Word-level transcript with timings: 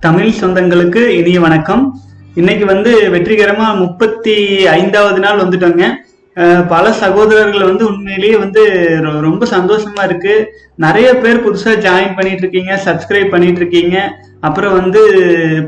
தமிழ் 0.00 0.32
சொந்தங்களுக்கு 0.40 1.06
இனிய 1.06 1.40
வணக்கம். 1.40 1.98
இன்னைக்கு 2.34 2.66
வந்து 2.66 3.00
வெற்றிகரமா 3.00 3.76
முப்பத்தி 3.76 4.66
ஐந்தாவது 4.66 5.20
நாள் 5.20 5.38
வந்துட்டோங்க. 5.38 5.84
பல 6.68 6.92
சகோதரர்கள் 6.92 7.62
வந்து 7.62 7.86
உண்மையிலேயே 7.86 8.36
வந்து 8.36 8.70
ரொ- 9.02 9.20
ரொம்ப 9.20 9.46
சந்தோஷமா 9.46 10.04
இருக்கு. 10.04 10.48
நிறைய 10.74 11.14
பேர் 11.14 11.44
புதுசா 11.46 11.68
ஜாயின் 11.68 12.14
பண்ணிட்டு 12.14 12.38
இருக்கீங்க 12.38 12.80
சப்ஸ்கிரைப் 12.84 13.30
பண்ணிட்டு 13.30 13.60
இருக்கீங்க 13.60 14.12
அப்புறம் 14.40 14.72
வந்து 14.72 15.00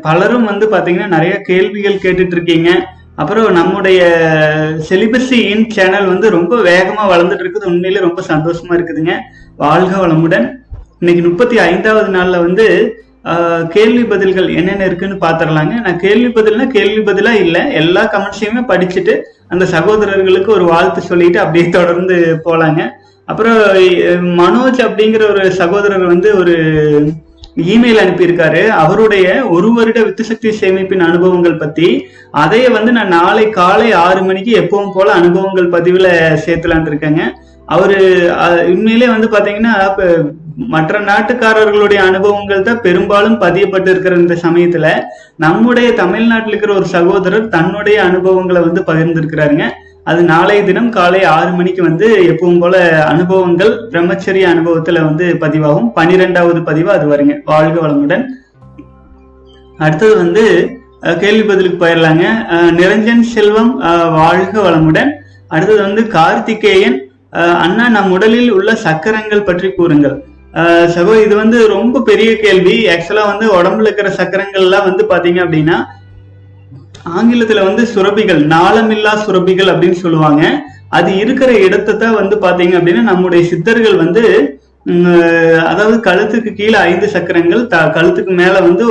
பலரும் 0.02 0.44
வந்து 0.44 0.66
பாத்தீங்கன்னா 0.66 1.06
நிறைய 1.06 1.40
கேள்விகள் 1.40 1.98
கேட்டுட்டு 2.02 2.32
இருக்கீங்க 2.32 2.86
அப்புறம் 3.16 3.52
நம்முடைய 3.52 4.02
செலிபஸி 4.88 5.32
இன் 5.32 5.70
சேனல் 5.70 6.06
வந்து 6.06 6.30
ரொம்ப 6.30 6.56
வேகமா 6.56 7.10
வளர்ந்துட்டு 7.10 7.44
இருக்குது. 7.44 7.64
உண்மையிலே 7.64 8.02
ரொம்ப 8.02 8.22
சந்தோஷமா 8.28 8.70
இருக்குதுங்க. 8.70 9.12
வாழ்க 9.56 10.06
வளமுடன். 10.06 10.54
இன்னைக்கு 10.98 11.28
முப்பத்தி 11.28 11.58
ஐந்தாவது 11.58 12.12
நாள்ல 12.12 12.30
வந்து 12.30 12.94
கேள்வி 13.74 14.04
பதில்கள் 14.12 14.48
என்னென்ன 14.58 14.84
இருக்குன்னு 14.84 15.16
பாத்திரலாங்க. 15.24 15.74
நான் 15.86 16.02
கேள்வி 16.04 16.30
பதில்னா 16.36 16.66
கேள்வி 16.76 17.02
பதிலா 17.08 17.32
இல்ல. 17.44 17.58
எல்லா 17.80 18.02
கமெண்ட்ஸையுமே 18.12 18.62
படிச்சுட்டு 18.72 19.16
அந்த 19.48 19.64
சகோதரர்களுக்கு 19.64 20.50
ஒரு 20.52 20.64
வாழ்த்து 20.64 21.00
சொல்லிட்டு 21.00 21.38
அப்படியே 21.40 21.68
தொடர்ந்து 21.68 22.16
போலாங்க. 22.44 22.80
அப்புறம் 23.24 23.58
மனோஜ் 24.42 24.80
அப்படிங்கிற 24.86 25.22
ஒரு 25.32 25.42
சகோதரர் 25.58 26.06
வந்து 26.12 26.28
ஒரு 26.38 26.54
இமெயில் 27.74 28.00
அனுப்பியிருக்காரு. 28.02 28.62
அவருடைய 28.82 29.26
ஒரு 29.54 29.68
வருட 29.76 30.00
வித்துசக்தி 30.00 30.50
சேமிப்பின் 30.60 31.06
அனுபவங்கள் 31.08 31.60
பத்தி. 31.62 31.88
அதைய 32.42 32.66
வந்து 32.76 32.92
நான் 32.96 33.14
நாளை 33.18 33.44
காலை 33.50 33.88
ஆறு 34.06 34.20
மணிக்கு 34.22 34.52
எப்பவும் 34.60 34.94
போல 34.94 35.08
அனுபவங்கள் 35.12 35.68
பதிவுல 35.76 36.08
சேர்த்தலான் 36.46 36.88
இருக்கேங்க. 36.90 37.22
அவரு 37.74 37.98
உண்மையிலே 38.72 39.08
வந்து 39.14 39.28
பாத்தீங்கன்னா 39.34 39.74
மற்ற 40.72 40.94
நாட்டுக்காரர்களுடைய 41.08 42.00
அனுபவங்கள் 42.08 42.64
தான் 42.66 42.82
பெரும்பாலும் 42.86 43.36
பதியப்பட்டு 43.42 43.90
இருக்கிற 43.92 44.14
இந்த 44.22 44.34
சமயத்துல 44.42 44.86
நம்முடைய 45.44 45.88
தமிழ்நாட்டில் 46.00 46.52
இருக்கிற 46.52 46.72
ஒரு 46.78 46.86
சகோதரர் 46.94 47.46
தன்னுடைய 47.54 47.98
அனுபவங்களை 48.08 48.60
வந்து 48.66 48.82
பகிர்ந்திருக்கிறாருங்க. 48.88 49.66
அது 50.10 50.20
நாளைய 50.32 50.60
தினம் 50.68 50.90
காலை 50.96 51.20
ஆறு 51.34 51.50
மணிக்கு 51.56 51.82
வந்து 51.88 52.06
எப்பவும் 52.32 52.60
போல 52.62 52.76
அனுபவங்கள் 53.12 53.72
பிரம்மச்சரிய 53.90 54.44
அனுபவத்துல 54.52 55.02
வந்து 55.08 55.26
பதிவாகும். 55.42 55.90
பனிரெண்டாவது 55.98 56.60
பதிவு 56.68 56.90
அது 56.96 57.06
வருங்க. 57.12 57.34
வாழ்க 57.50 57.76
வளமுடன். 57.86 58.24
அடுத்தது 59.84 60.14
வந்து 60.22 60.44
கேள்வி 61.22 61.44
பதிலுக்கு 61.50 61.78
போயிடலாங்க 61.82 62.24
நிரஞ்சன் 62.78 63.22
செல்வம் 63.34 63.72
வாழ்க 64.20 64.54
வளமுடன். 64.66 65.12
அடுத்தது 65.54 65.80
வந்து 65.88 66.02
கார்த்திகேயன் 66.16 66.98
அண்ணா 67.64 67.84
நம் 67.94 68.12
உடலில் 68.16 68.50
உள்ள 68.56 68.70
சக்கரங்கள் 68.86 69.48
பற்றி 69.48 69.68
கூறுங்கள். 69.78 70.16
சகோ 70.94 71.12
இது 71.24 71.34
வந்து 71.42 71.58
ரொம்ப 71.74 72.02
பெரிய 72.08 72.30
கேள்வி. 72.44 72.76
ஆக்சுவலா 72.94 73.24
வந்து 73.32 73.46
உடம்புல 73.58 73.88
இருக்கிற 73.88 74.10
சக்கரங்கள்லாம் 74.20 74.88
வந்து 74.88 75.04
பாத்தீங்க 75.12 75.40
அப்படின்னா 75.44 75.76
ஆங்கிலத்துல 77.18 77.60
வந்து 77.68 77.82
சுரபிகள் 77.92 78.40
நாளமில்லா 78.54 79.12
சுரபிகள் 79.26 79.70
அப்படின்னு 79.72 79.98
சொல்லுவாங்க. 80.04 80.42
அது 80.98 81.10
இருக்கிற 81.22 81.50
இடத்தை 81.66 81.92
தான் 82.02 82.18
வந்து 82.20 82.36
பாத்தீங்க 82.44 82.74
அப்படின்னா 82.78 83.04
நம்முடைய 83.10 83.42
சித்தர்கள் 83.52 83.96
வந்து 84.04 84.24
அதாவது 85.70 85.96
கழுத்துக்கு 86.08 86.50
கீழே 86.58 86.78
ஐந்து 86.90 87.06
சக்கரங்கள் 87.14 87.62
த 87.72 87.78
கழுத்துக்கு 87.96 88.32
மேல 88.42 88.54
வந்து 88.68 88.84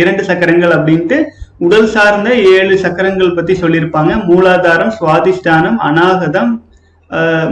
இரண்டு 0.00 0.22
சக்கரங்கள் 0.28 0.72
அப்படின்ட்டு 0.76 1.18
உடல் 1.66 1.90
சார்ந்த 1.94 2.30
ஏழு 2.54 2.74
சக்கரங்கள் 2.84 3.36
பத்தி 3.36 3.54
சொல்லியிருப்பாங்க. 3.62 4.12
மூலாதாரம் 4.28 4.94
சுவாதிஷ்டானம் 4.98 5.78
அநாகதம் 5.88 6.52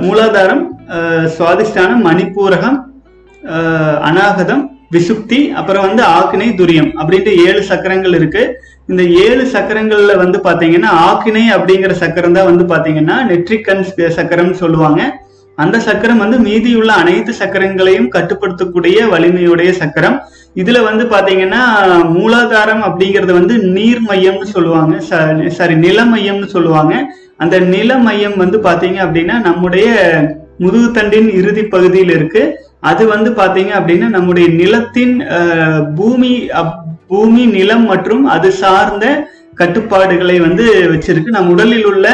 மூலாதாரம் 0.05 0.62
சுவாதிஷ்டானம் 1.36 2.05
மணிப்பூரகம் 2.08 2.78
அநாகதம் 4.08 4.62
விசுப்தி 4.94 5.41
அப்புறம் 5.58 5.84
வந்து 5.86 6.03
ஆக்கினை 6.16 6.48
துரியம் 6.60 6.91
அப்படின்ட்டு 7.00 7.32
ஏழு 7.47 7.60
சக்கரங்கள் 7.70 8.14
இருக்கு. 8.19 8.43
இந்த 8.91 9.03
ஏழு 9.25 9.44
சக்கரங்கள்ல 9.54 10.14
வந்து 10.22 10.38
பாத்தீங்கன்னா 10.47 10.91
ஆக்கினை 11.09 11.44
அப்படிங்கிற 11.56 11.93
சக்கரம் 12.03 12.37
தான் 12.37 12.48
வந்து 12.50 12.64
பாத்தீங்கன்னா 12.72 13.16
நெட்ரிகன் 13.31 13.84
சக்கரம்னு 14.19 14.56
சொல்லுவாங்க. 14.62 15.00
அந்த 15.59 15.76
சக்கரம் 15.88 16.22
வந்து 16.25 16.38
மீதியுள்ள 16.47 16.93
அனைத்து 17.03 17.32
சக்கரங்களையும் 17.41 18.12
கட்டுப்படுத்தக்கூடிய 18.14 18.97
வலிமையுடைய 19.14 19.70
சக்கரம். 19.82 20.16
இதுல 20.62 20.78
வந்து 20.88 21.04
பாத்தீங்கன்னா 21.14 21.62
மூலாதாரம் 22.16 22.82
அப்படிங்கறது 22.88 23.32
வந்து 23.41 23.54
நீர் 23.76 24.03
மையம்னு 24.10 24.48
சொல்லுவாங்க 24.56 24.94
சாரி 25.59 25.76
நில 25.87 26.00
மையம்னு 26.14 26.48
சொல்லுவாங்க. 26.56 26.94
அந்த 27.41 27.59
நில 27.75 27.99
மையம் 27.99 28.37
வந்து 28.37 28.59
பாத்தீங்க 28.59 28.99
அப்படின்னா 29.06 29.37
நம்முடைய 29.49 29.87
முதுகுத்தண்டின் 30.61 31.28
இறுதி 31.34 31.62
பகுதியில் 31.65 32.12
இருக்கு. 32.17 32.43
அது 32.81 33.03
வந்து 33.06 33.31
பாத்தீங்க 33.31 33.72
அப்படின்னா 33.78 34.09
நம்முடைய 34.17 34.47
நிலத்தின் 34.61 35.15
பூமி 35.97 36.33
அப்- 36.61 36.77
பூமி 37.09 37.44
நிலம் 37.56 37.87
மற்றும் 37.93 38.25
அது 38.34 38.49
சார்ந்த 38.62 39.06
கட்டுப்பாடுகளை 39.55 40.37
வந்து 40.44 40.65
வச்சிருக்கு. 40.93 41.34
நம் 41.37 41.50
உடலில் 41.50 41.87
உள்ள 41.87 42.06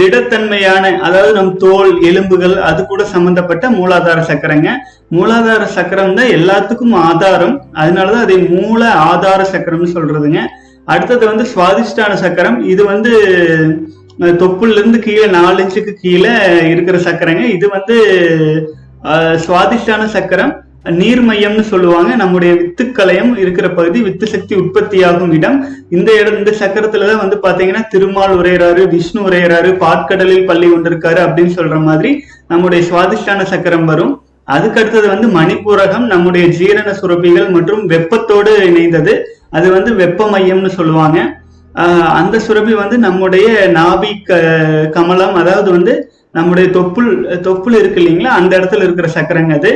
திடத்தன்மையான 0.00 0.84
அதாவது 1.06 1.32
நம் 1.32 1.56
தோல் 1.56 1.90
எலும்புகள் 2.02 2.54
அது 2.70 2.80
கூட 2.86 3.04
சம்பந்தப்பட்ட 3.14 3.70
மூலாதார 3.70 4.20
சக்கரங்க. 4.30 4.68
மூலாதார 5.16 5.62
சக்கரம் 5.76 6.14
தான் 6.14 6.34
எல்லாத்துக்கும் 6.38 6.94
ஆதாரம். 7.10 7.56
அதனாலதான் 7.82 8.24
அதை 8.26 8.38
மூல 8.58 8.80
ஆதார 9.10 9.40
சக்கரம்னு 9.52 9.94
சொல்றதுங்க. 9.96 10.40
அடுத்தது 10.84 11.26
வந்து 11.26 11.44
சுவாதிஷ்டான 11.54 12.14
சக்கரம். 12.14 12.64
இது 12.64 12.84
வந்து 12.84 13.12
தொப்புல 14.18 14.70
இருந்து 14.70 14.98
கீழே 14.98 15.26
நாலு 15.26 15.64
இன்ச்சுக்கு 15.64 15.92
கீழே 15.92 16.32
இருக்கிற 16.70 16.98
சக்கரங்க. 16.98 17.44
இது 17.56 17.68
வந்து 17.68 17.96
ஆஹ், 19.04 19.38
சுவாதிஷ்டான 19.46 20.04
சக்கரம். 20.04 20.52
நீர் 20.90 21.22
மையம்னு 21.26 21.60
சொல்லுவாங்க. 21.60 22.14
நம்முடைய 22.16 22.54
வித்துக்கலயம் 22.54 23.38
இருக்கிற 23.38 23.70
பகுதி 23.70 24.02
வித்து 24.02 24.26
சக்தி 24.26 24.54
உற்பத்தியாகும் 24.54 25.32
இடம். 25.32 25.66
இந்த 25.90 26.20
இடம் 26.20 26.38
இந்த 26.38 26.52
சக்கரத்துலதான் 26.60 27.22
வந்து 27.22 27.38
பாத்தீங்கன்னா 27.42 27.86
திருமால் 27.86 28.38
உரையறாரு 28.38 28.88
விஷ்ணு 28.88 29.20
உரையறாரு 29.28 29.70
பாற்கடலில் 29.84 30.46
பள்ளி 30.46 30.68
கொண்டிருக்காரு 30.68 31.20
அப்படின்னு 31.26 31.52
சொல்ற 31.60 31.82
மாதிரி 31.82 32.22
நம்முடைய 32.48 32.84
சுவாதிஷ்டான 32.90 33.44
சக்கரம் 33.44 33.84
வரும். 33.84 34.22
அதுக்கு 34.44 34.80
அடுத்தது 34.80 35.08
வந்து 35.08 35.28
மணிப்பூரகம் 35.28 36.06
நம்முடைய 36.06 36.46
ஜீரண 36.46 36.94
சுரப்பிகள் 37.02 37.50
மற்றும் 37.50 37.88
வெப்பத்தோடு 37.88 38.50
இணைந்தது. 38.70 39.14
அது 39.54 39.70
வந்து 39.70 39.94
வெப்ப 39.94 40.30
மையம்னு 40.30 40.68
சொல்லுவாங்க 40.68 41.18
அந்த 42.12 42.38
சுரபி 42.46 42.74
வந்து 42.74 42.98
நம்முடைய 42.98 43.46
நாபி 43.74 44.10
க- 44.24 44.88
கமலம் 44.90 45.34
அதாவது 45.34 45.70
வந்து 45.70 45.94
நம்முடைய 46.32 46.68
தொப்புள் 46.68 47.08
தொப்புள் 47.46 47.74
இருக்கு 47.78 48.00
இல்லைங்களா? 48.00 48.32
அந்த 48.38 48.52
இடத்துல 48.58 48.82
இருக்கிற 48.82 49.08
சக்கரங்க 49.08 49.52
அது. 49.54 49.70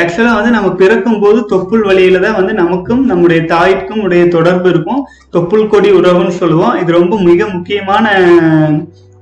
ஆக்சுவலா 0.00 0.34
வந்து 0.34 0.50
நம்ம 0.50 0.70
பிறக்கும் 0.72 1.20
போது 1.20 1.40
தொப்புள் 1.50 1.82
வழியில 1.84 2.18
தான் 2.18 2.34
வந்து 2.34 2.54
நமக்கும் 2.54 3.04
நம்முடைய 3.04 3.44
தாய்க்கும் 3.44 4.02
உடைய 4.02 4.28
தொடர்பு 4.28 4.68
இருக்கும். 4.68 5.02
தொப்புள் 5.32 5.68
கொடி 5.68 5.92
உறவுன்னு 5.92 6.38
சொல்லுவோம். 6.40 6.74
இது 6.80 6.92
ரொம்ப 6.92 7.20
மிக 7.20 7.46
முக்கியமான 7.46 8.06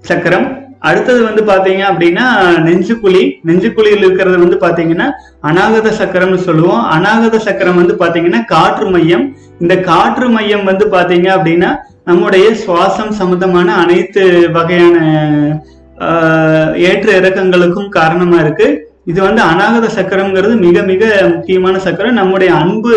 சக்கரம். 0.03 0.49
அடுத்தது 0.83 1.21
வந்து 1.25 1.43
பாத்தீங்க 1.45 1.83
அப்படின்னா 1.91 2.25
நெஞ்சுக்குழி 2.67 3.23
நெஞ்சுக்குழியில் 3.47 4.05
இருக்கிறது 4.05 4.39
வந்து 4.39 4.57
பாத்தீங்கன்னா 4.57 5.07
அநாகத 5.43 5.89
சக்கரம்னு 5.99 6.41
சொல்லுவோம். 6.45 6.83
அநாகத 6.95 7.37
சக்கரம் 7.41 7.81
வந்து 7.83 7.95
பாத்தீங்கன்னா 7.99 8.41
காற்று 8.47 8.87
மையம். 8.91 9.25
இந்த 9.61 9.75
காற்று 9.83 10.29
மையம் 10.29 10.65
வந்து 10.65 10.85
பாத்தீங்க 10.89 11.29
அப்படின்னா 11.37 11.71
நம்முடைய 12.05 12.47
சுவாசம் 12.63 13.13
சம்பந்தமான 13.13 13.69
அனைத்து 13.83 14.25
வகையான 14.53 14.97
ஆஹ், 15.99 16.73
ஏற்ற 16.89 17.09
இறக்கங்களுக்கும் 17.19 17.89
காரணமா 17.95 18.39
இருக்கு. 18.41 18.67
இது 19.07 19.21
வந்து 19.23 19.43
அநாகத 19.45 19.87
சக்கரம்ங்கிறது 19.95 20.55
மிக 20.61 20.83
மிக 20.85 21.03
முக்கியமான 21.33 21.75
சக்கரம். 21.79 22.19
நம்முடைய 22.21 22.51
அன்பு 22.55 22.93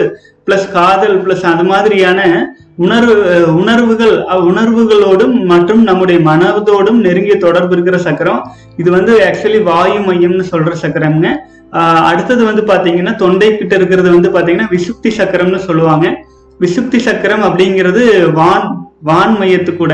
பிளஸ் 0.48 0.68
காதல் 0.78 1.18
பிளஸ் 1.24 1.46
அது 1.54 1.64
மாதிரியான 1.72 2.20
உணர்வு 2.86 3.16
உணர்வுகள் 3.62 4.14
உணர்வுகளோடும் 4.50 5.36
மற்றும் 5.52 5.82
நம்முடைய 5.90 6.20
மனதோடும் 6.28 7.00
நெருங்கிய 7.06 7.36
தொடர்பு 7.46 7.74
இருக்கிற 7.76 7.98
சக்கரம். 8.06 8.42
இது 8.82 8.90
வந்து 8.98 9.14
ஆக்சுவலி 9.28 9.60
வாயு 9.70 10.00
மையம்னு 10.08 10.46
சொல்ற 10.54 10.72
சக்கரம்ங்க. 10.84 11.30
அடுத்தது 12.10 12.42
வந்து 12.50 12.64
பாத்தீங்கன்னா 12.72 13.14
தொண்டை 13.24 13.50
கிட்ட 13.58 13.74
இருக்கிறது 13.80 14.10
வந்து 14.16 14.30
பாத்தீங்கன்னா 14.36 14.72
விசுப்தி 14.76 15.12
சக்கரம்னு 15.20 15.60
சொல்லுவாங்க. 15.68 16.08
விசுப்தி 16.64 17.00
சக்கரம் 17.08 17.44
அப்படிங்கிறது 17.50 18.04
வான் 18.40 18.66
வான் 19.10 19.36
மையத்து 19.42 19.72
கூட 19.76 19.94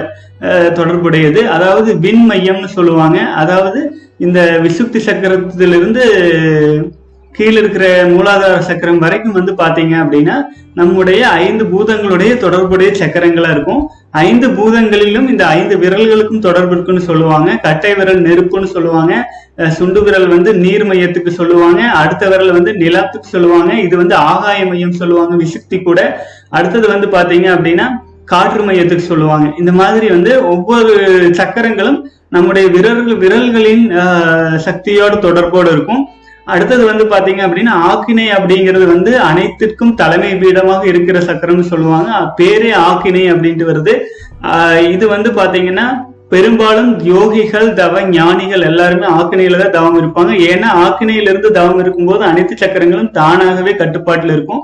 தொடர்புடையது. 0.79 1.41
அதாவது 1.55 1.89
விண் 2.05 2.23
மையம்னு 2.31 2.69
சொல்லுவாங்க. 2.77 3.19
அதாவது 3.41 3.81
இந்த 4.25 4.39
விசுப்தி 4.65 4.99
சக்கரத்திலிருந்து 5.09 6.03
கீழே 7.37 7.57
இருக்கிற 7.59 7.85
மூலாதார 8.07 8.59
சக்கரம் 8.59 8.97
வரைக்கும் 8.97 9.31
வந்து 9.31 9.51
பாத்தீங்க 9.53 9.93
அப்படின்னா 10.03 10.35
நம்முடைய 10.73 11.21
ஐந்து 11.43 11.63
பூதங்களுடைய 11.65 12.37
தொடர்புடைய 12.37 12.89
சக்கரங்களா 12.99 13.49
இருக்கும். 13.51 13.81
ஐந்து 14.21 14.47
பூதங்களிலும் 14.47 15.27
இந்த 15.27 15.47
ஐந்து 15.47 15.75
விரல்களுக்கும் 15.77 16.39
தொடர்பு 16.39 16.73
இருக்குன்னு 16.75 17.01
சொல்லுவாங்க. 17.01 17.57
கட்டை 17.57 17.93
விரல் 17.93 18.21
நெருப்புன்னு 18.21 18.65
சொல்லுவாங்க. 18.65 19.13
சுண்டு 19.69 20.03
விரல் 20.03 20.27
வந்து 20.27 20.53
நீர் 20.55 20.85
மையத்துக்கு 20.85 21.27
சொல்லுவாங்க. 21.29 21.81
அடுத்த 22.01 22.27
விரல் 22.27 22.51
வந்து 22.51 22.73
நிலத்துக்கு 22.73 23.27
சொல்லுவாங்க. 23.27 23.73
இது 23.79 23.97
வந்து 23.97 24.15
ஆகாய 24.31 24.65
மையம் 24.65 24.99
சொல்லுவாங்க 25.01 25.35
விசுக்தி 25.35 25.79
கூட. 25.81 25.99
அடுத்தது 26.49 26.87
வந்து 26.87 27.07
பாத்தீங்க 27.07 27.49
அப்படின்னா 27.55 27.87
காற்று 28.25 28.63
மையத்துக்கு 28.63 29.09
சொல்லுவாங்க. 29.11 29.53
இந்த 29.59 29.71
மாதிரி 29.71 30.07
வந்து 30.09 30.31
ஒவ்வொரு 30.45 30.93
சக்கரங்களும் 31.31 31.99
நம்முடைய 32.29 32.67
விரல் 32.67 33.17
விரல்களின் 33.17 33.83
ஆஹ், 34.01 34.55
சக்தியோட 34.65 35.19
தொடர்போடு 35.19 35.71
இருக்கும். 35.71 36.01
அடுத்தது 36.53 36.83
வந்து 36.89 37.05
பாத்தீங்க 37.13 37.41
அப்படின்னா 37.47 37.73
ஆக்கினை 37.91 38.27
அப்படிங்கிறது 38.35 38.85
வந்து 38.93 39.11
அனைத்திற்கும் 39.29 39.95
தலைமை 40.01 40.31
பீடமாக 40.41 40.83
இருக்கிற 40.91 41.17
சக்கரம்னு 41.29 41.65
சொல்லுவாங்க. 41.71 42.11
பேரே 42.39 42.71
ஆக்கினை 42.89 43.23
அப்படின்ட்டு 43.33 43.69
வருது. 43.71 43.95
இது 44.95 45.05
வந்து 45.15 45.31
பாத்தீங்கன்னா 45.39 45.87
பெரும்பாலும் 46.33 46.89
யோகிகள் 47.11 47.67
தவ 47.79 48.01
ஞானிகள் 48.15 48.63
எல்லாருமே 48.69 49.07
ஆக்கினையில 49.19 49.59
தான் 49.61 49.75
தவம் 49.77 49.99
இருப்பாங்க. 50.01 50.31
ஏன்னா 50.51 50.69
ஆக்கினையிலிருந்து 50.85 51.49
தவம் 51.59 51.79
இருக்கும்போது 51.83 52.23
அனைத்து 52.31 52.53
சக்கரங்களும் 52.63 53.13
தானாகவே 53.19 53.73
கட்டுப்பாட்டில் 53.81 54.33
இருக்கும். 54.37 54.63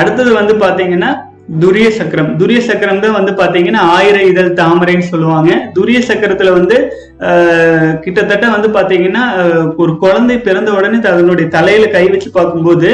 அடுத்தது 0.00 0.30
வந்து 0.40 0.54
பாத்தீங்கன்னா 0.64 1.10
துரிய 1.58 1.86
சக்கரம் 1.90 2.30
துரிய 2.40 2.58
சக்கரம் 2.62 3.00
தான் 3.00 3.16
வந்து 3.16 3.32
பாத்தீங்கன்னா 3.38 3.82
ஆயிர 3.94 4.16
இதழ் 4.22 4.50
தாமரைன்னு 4.58 5.06
சொல்லுவாங்க. 5.08 5.48
துரிய 5.76 5.98
சக்கரத்துல 6.08 6.50
வந்து 6.52 6.76
ஆஹ், 7.28 7.94
கிட்டத்தட்ட 8.02 8.46
வந்து 8.52 8.68
பாத்தீங்கன்னா 8.76 9.24
ஒரு 9.76 9.92
குழந்தை 9.98 10.36
பிறந்த 10.40 10.70
உடனே 10.72 10.98
அதனுடைய 11.10 11.46
தலையில 11.50 11.86
கை 11.90 12.04
வச்சு 12.08 12.30
பார்க்கும்போது 12.30 12.90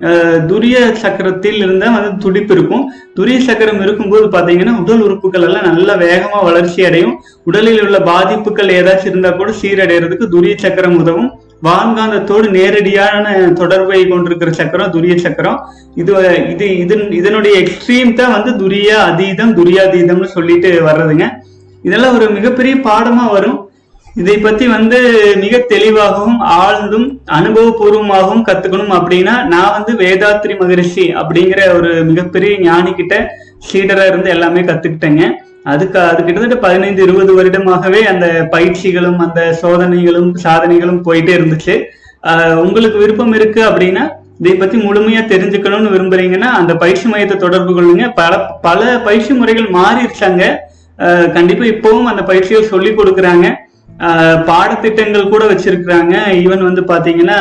ஆஹ், 0.00 0.38
துரிய 0.50 0.74
சக்கரத்தில் 1.02 1.58
இருந்தா 1.62 1.88
வந்து 1.96 2.10
துடிப்பு 2.22 2.52
இருக்கும். 2.56 2.84
துரிய 3.16 3.38
சக்கரம் 3.40 3.80
இருக்கும்போது 3.82 4.26
பாத்தீங்கன்னா 4.34 4.74
உடல் 4.82 5.04
உறுப்புகள் 5.06 5.46
எல்லாம் 5.48 5.68
நல்லா 5.70 5.94
வேகமா 6.02 6.38
வளர்ச்சி 6.46 6.80
அடையும். 6.88 7.14
உடலில் 7.46 7.82
உள்ள 7.82 7.98
பாதிப்புகள் 8.08 8.74
ஏதாச்சும் 8.76 9.12
இருந்தா 9.12 9.32
கூட 9.32 9.52
சீரடைறதுக்கு 9.60 10.26
துரிய 10.28 10.54
சக்கரம் 10.58 10.98
உதவும். 11.02 11.30
வான்காந்தத்தோடு 11.66 12.46
நேரடியான 12.58 13.24
தொடர்பை 13.60 14.00
கொண்டிருக்கிற 14.10 14.50
சக்கரம் 14.60 14.92
துரிய 14.94 15.14
சக்கரம். 15.24 15.58
இது 16.00 16.12
இது 16.52 16.66
இதன் 16.82 17.04
இதனுடைய 17.20 17.54
எக்ஸ்ட்ரீம் 17.62 18.12
தான் 18.20 18.34
வந்து 18.36 18.52
துரிய 18.62 18.90
அதீதம் 19.08 19.56
துரியாதீதம்னு 19.58 20.28
சொல்லிட்டு 20.36 20.70
வர்றதுங்க. 20.88 21.26
இதெல்லாம் 21.88 22.16
ஒரு 22.18 22.28
மிகப்பெரிய 22.38 22.76
பாடமா 22.86 23.26
வரும். 23.36 23.58
இதை 24.20 24.36
பத்தி 24.44 24.64
வந்து 24.76 24.98
மிக 25.42 25.54
தெளிவாகவும் 25.72 26.40
ஆழ்ந்தும் 26.62 27.06
அனுபவபூர்வமாகவும் 27.36 28.46
கத்துக்கணும் 28.48 28.94
அப்படின்னா 28.96 29.34
நான் 29.52 29.74
வந்து 29.76 29.92
வேதாத்ரி 30.02 30.54
மகரிஷி 30.62 31.04
அப்படிங்கிற 31.20 31.60
ஒரு 31.76 31.90
மிகப்பெரிய 32.08 32.54
ஞானி 32.66 32.92
கிட்ட 33.00 33.14
சீடரா 33.68 34.04
இருந்து 34.10 34.28
எல்லாமே 34.36 34.62
கத்துக்கிட்டேங்க. 34.70 35.24
அதுக்கு 35.64 36.00
அது 36.00 36.24
கிட்டத்தட்ட 36.24 36.56
பதினைந்து 36.56 37.02
இருபது 37.02 37.44
வருடமாகவே 37.44 38.00
அந்த 38.00 38.48
பயிற்சிகளும் 38.52 39.16
அந்த 39.16 39.58
சோதனைகளும் 39.62 40.34
சாதனைகளும் 40.42 41.02
போயிட்டே 41.04 41.34
இருந்துச்சு. 41.36 41.82
ஆஹ் 42.22 42.54
உங்களுக்கு 42.54 42.98
விருப்பம் 42.98 43.32
இருக்கு 43.32 43.64
அப்படின்னா 43.64 44.08
இதை 44.38 44.54
பத்தி 44.54 44.78
முழுமையா 44.78 45.20
தெரிஞ்சுக்கணும்னு 45.20 45.92
விரும்புறீங்கன்னா 45.94 46.50
அந்த 46.60 46.74
பயிற்சி 46.74 47.08
மையத்தை 47.08 47.36
தொடர்பு 47.36 47.72
கொள்ளுங்க. 47.72 48.12
பல 48.14 48.38
பல 48.62 48.98
பயிற்சி 48.98 49.32
முறைகள் 49.32 49.70
மாறிடுச்சாங்க 49.70 50.56
ஆஹ் 50.98 51.32
கண்டிப்பா 51.32 51.64
இப்பவும் 51.64 52.02
அந்த 52.02 52.22
பயிற்சியை 52.22 52.62
சொல்லி 52.62 52.90
கொடுக்குறாங்க. 52.90 53.54
ஆஹ் 53.98 54.50
பாடத்திட்டங்கள் 54.50 55.28
கூட 55.28 55.44
வச்சிருக்கிறாங்க. 55.44 56.14
ஈவன் 56.26 56.62
வந்து 56.62 56.82
பாத்தீங்கன்னா 56.82 57.38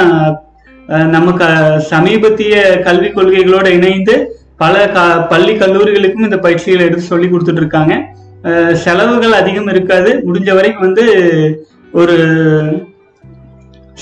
ஆஹ் 0.87 1.05
நம்ம 1.05 1.31
க 1.31 1.45
சமீபத்திய 1.79 2.79
கல்விக் 2.79 3.17
கொள்கைகளோட 3.17 3.67
இணைந்து 3.67 4.39
பல 4.61 4.75
க 4.95 4.99
பள்ளி 5.31 5.53
கல்லூரிகளுக்கும் 5.61 6.27
இந்த 6.27 6.37
பயிற்சிகளை 6.45 6.83
எடுத்து 6.87 7.11
சொல்லி 7.11 7.27
கொடுத்துட்டு 7.31 7.61
இருக்காங்க 7.63 7.93
செலவுகள் 8.83 9.39
அதிகம் 9.41 9.69
இருக்காது. 9.73 10.09
முடிஞ்ச 10.27 10.49
வரைக்கும் 10.57 10.85
வந்து 10.87 11.05
ஒரு 11.99 12.15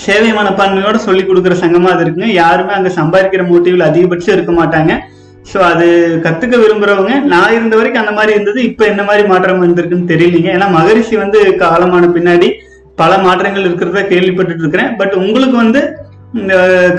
சேவை 0.04 0.31
மனப்பான்மையோட 0.38 0.98
சொல்லி 1.06 1.24
கொடுக்குற 1.27 1.54
சங்கமா 1.62 1.92
அது 1.94 2.04
இருக்குங்க. 2.06 2.31
யாருமே 2.42 2.74
அங்க 2.77 2.89
சம்பாதிக்கிற 2.98 3.44
மோட்டிவ்ல 3.51 3.88
அதிகபட்சம் 3.92 4.36
இருக்க 4.38 4.54
மாட்டாங்க. 4.59 4.94
ஸோ 5.51 5.57
அது 5.71 5.86
கத்துக்க 6.25 6.56
விரும்புறவங்க 6.63 7.13
நான் 7.33 7.56
இருந்த 7.57 7.75
வரைக்கும் 7.80 8.03
அந்த 8.03 8.13
மாதிரி 8.18 8.36
இருந்தது. 8.36 8.60
இப்போ 8.69 8.83
என்ன 8.92 9.03
மாதிரி 9.10 9.24
மாற்றம் 9.31 9.63
வந்திருக்குன்னு 9.65 10.12
தெரியலீங்க. 10.13 10.50
ஏன்னா 10.57 10.68
மகரிஷி 10.77 11.15
வந்து 11.24 11.39
காலமான 11.63 12.10
பின்னாடி 12.18 12.50
பல 13.01 13.12
மாற்றங்கள் 13.25 13.68
இருக்கிறத 13.68 14.01
கேள்விப்பட்டுட்டு 14.12 14.63
இருக்கிறேன் 14.63 14.94
பட் 15.00 15.15
உங்களுக்கு 15.24 15.57
வந்து 15.63 15.81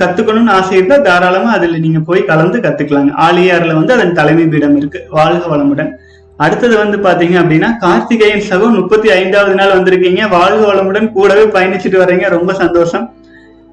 கத்துக்கணும்னு 0.00 0.50
ஆசை 0.50 0.76
இருந்தா 0.76 0.96
தாராளமா 0.96 1.50
அதுல 1.52 1.78
நீங்க 1.78 1.98
போய் 1.98 2.24
கலந்து 2.24 2.58
கத்துக்கலாங்க. 2.58 3.12
ஆலியார்ல 3.26 3.74
வந்து 3.74 3.92
அதன் 3.92 4.12
தலைமை 4.12 4.44
பீடம் 4.44 4.76
இருக்கு. 4.76 5.00
வாழ்க 5.10 5.56
வளமுடன். 5.56 5.90
அடுத்தது 6.36 6.76
வந்து 6.76 6.96
பாத்தீங்க 6.96 7.36
அப்படின்னா 7.42 7.76
கார்த்திகேயன் 7.78 8.44
சகோ 8.50 8.66
முப்பத்தி 8.70 9.10
ஐந்தாவது 9.10 9.54
நாள் 9.54 9.74
வந்திருக்கீங்க. 9.76 10.28
வாழ்க 10.28 10.72
வளமுடன் 10.72 11.12
கூடவே 11.12 11.44
பயணிச்சுட்டு 11.44 11.98
வர்றீங்க 11.98 12.28
ரொம்ப 12.28 12.52
சந்தோஷம். 12.52 13.16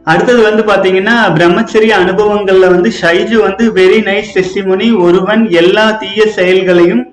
அடுத்தது 0.04 0.42
வந்து 0.42 0.64
பாத்தீங்கன்னா 0.64 1.16
பிரம்மச்சரிய 1.36 1.94
அனுபவங்கள்ல 2.04 2.68
வந்து 2.76 2.92
ஷைஜு 3.02 3.36
வந்து 3.36 3.72
வெரி 3.74 4.00
நைஸ் 4.10 4.34
டெஸ்டிமோனி 4.38 4.98
ஒருவன் 4.98 5.50
எல்லா 5.50 5.92
தீய 5.92 6.26
செயல்களையும் 6.26 7.04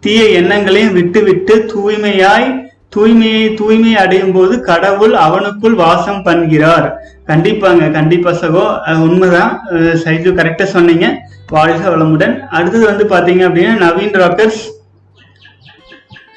தீய 0.00 0.22
எண்ணங்களையும் 0.40 0.92
விட்டு 0.92 1.22
விட்டு 1.22 1.66
தூய்மையாய் 1.72 2.61
தூய்மையை 2.96 3.54
தூய்மை 3.54 3.96
அடையும் 3.96 4.32
போது 4.32 4.60
கடவுள் 4.60 5.12
அவனுக்குள் 5.12 5.74
வாசம் 5.74 6.22
பண்கிறார் 6.22 6.96
கண்டிப்பாங்க 7.26 7.90
கண்டிப்பா 7.90 8.30
சகோ. 8.30 8.94
உண்மைதான். 8.96 9.60
அஹ் 9.70 9.96
சைஜு 10.04 10.32
கரெக்டா 10.32 10.62
சொன்னீங்க. 10.62 11.20
வாழ்க 11.46 11.88
வளமுடன். 11.88 12.40
அடுத்தது 12.40 12.84
வந்து 12.86 13.04
பாத்தீங்க 13.04 13.36
அப்படின்னா 13.36 13.82
நவீன் 13.82 14.18
ராக்கர்ஸ் 14.18 14.62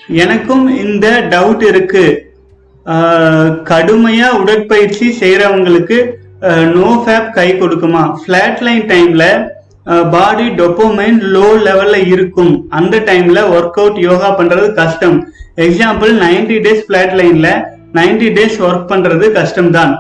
எனக்கும் 0.07 0.77
இந்த 0.77 1.25
டவுட் 1.29 1.63
இருக்கு. 1.63 2.33
கடுமையா 3.63 4.29
உடற்பயிற்சி 4.29 5.17
செய்யறவங்களுக்கு 5.19 6.05
நோ 6.73 7.03
ஃபேப் 7.05 7.31
கை 7.31 7.53
கொடுக்குமா? 7.53 8.15
ஃபிளாட் 8.25 8.61
லைன் 8.61 8.85
டைம்ல 8.85 9.47
பாடி 10.13 10.45
டொப்போமைன் 10.59 11.19
லோ 11.33 11.47
லெவல்ல 11.67 11.97
இருக்கும். 12.13 12.53
அந்த 12.77 12.95
டைம்ல 13.09 13.39
ஒர்க் 13.55 13.79
அவுட் 13.81 13.99
யோகா 14.07 14.29
பண்றது 14.39 14.67
கஷ்டம். 14.79 15.17
எக்ஸாம்பிள் 15.65 16.11
90 16.23 16.57
டேஸ் 16.65 16.81
ஃப்ளாட் 16.87 17.13
லைன்ல 17.19 17.49
90 17.99 18.29
டேஸ் 18.37 18.57
ஒர்க் 18.67 18.89
பண்றது 18.93 19.25
கஷ்டம்தான். 19.39 19.93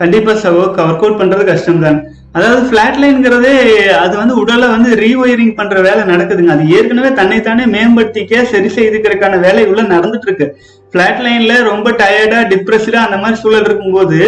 கண்டிப்பா 0.00 0.34
சகோ 0.44 0.62
ஒர்க் 0.84 1.04
அவுட் 1.04 1.20
பண்றது 1.22 1.44
கஷ்டம் 1.52 1.82
தான் 1.86 1.98
அதாவது 2.36 2.60
ஃப்ளாட் 2.68 2.98
லைன்ங்கிறதே 3.02 3.54
அது 4.02 4.14
வந்து 4.20 4.34
உடலை 4.42 4.66
வந்து 4.74 4.90
ரீஒயரிங் 5.02 5.54
பண்ற 5.58 5.76
வேலை 5.86 6.02
நடக்குதுங்க. 6.10 6.52
அது 6.56 6.64
ஏற்கனவே 6.76 7.10
தன்னைத்தானே 7.20 7.64
மேம்படுத்திக்க 7.74 8.42
சரி 8.52 8.68
செய்துக்கிறதுக்கான 8.76 9.40
வேலை 9.46 9.62
உள்ள 9.70 9.82
நடந்துட்டு 9.94 10.28
இருக்கு 10.28 10.46
ஃபிளாட் 10.92 11.20
லைன்ல 11.24 11.54
ரொம்ப 11.70 11.88
டயர்டா 12.02 12.38
டிப்ரெஸ்டா 12.52 13.00
அந்த 13.06 13.16
மாதிரி 13.22 13.40
சூழல் 13.42 13.66
இருக்கும்போது 13.68 14.20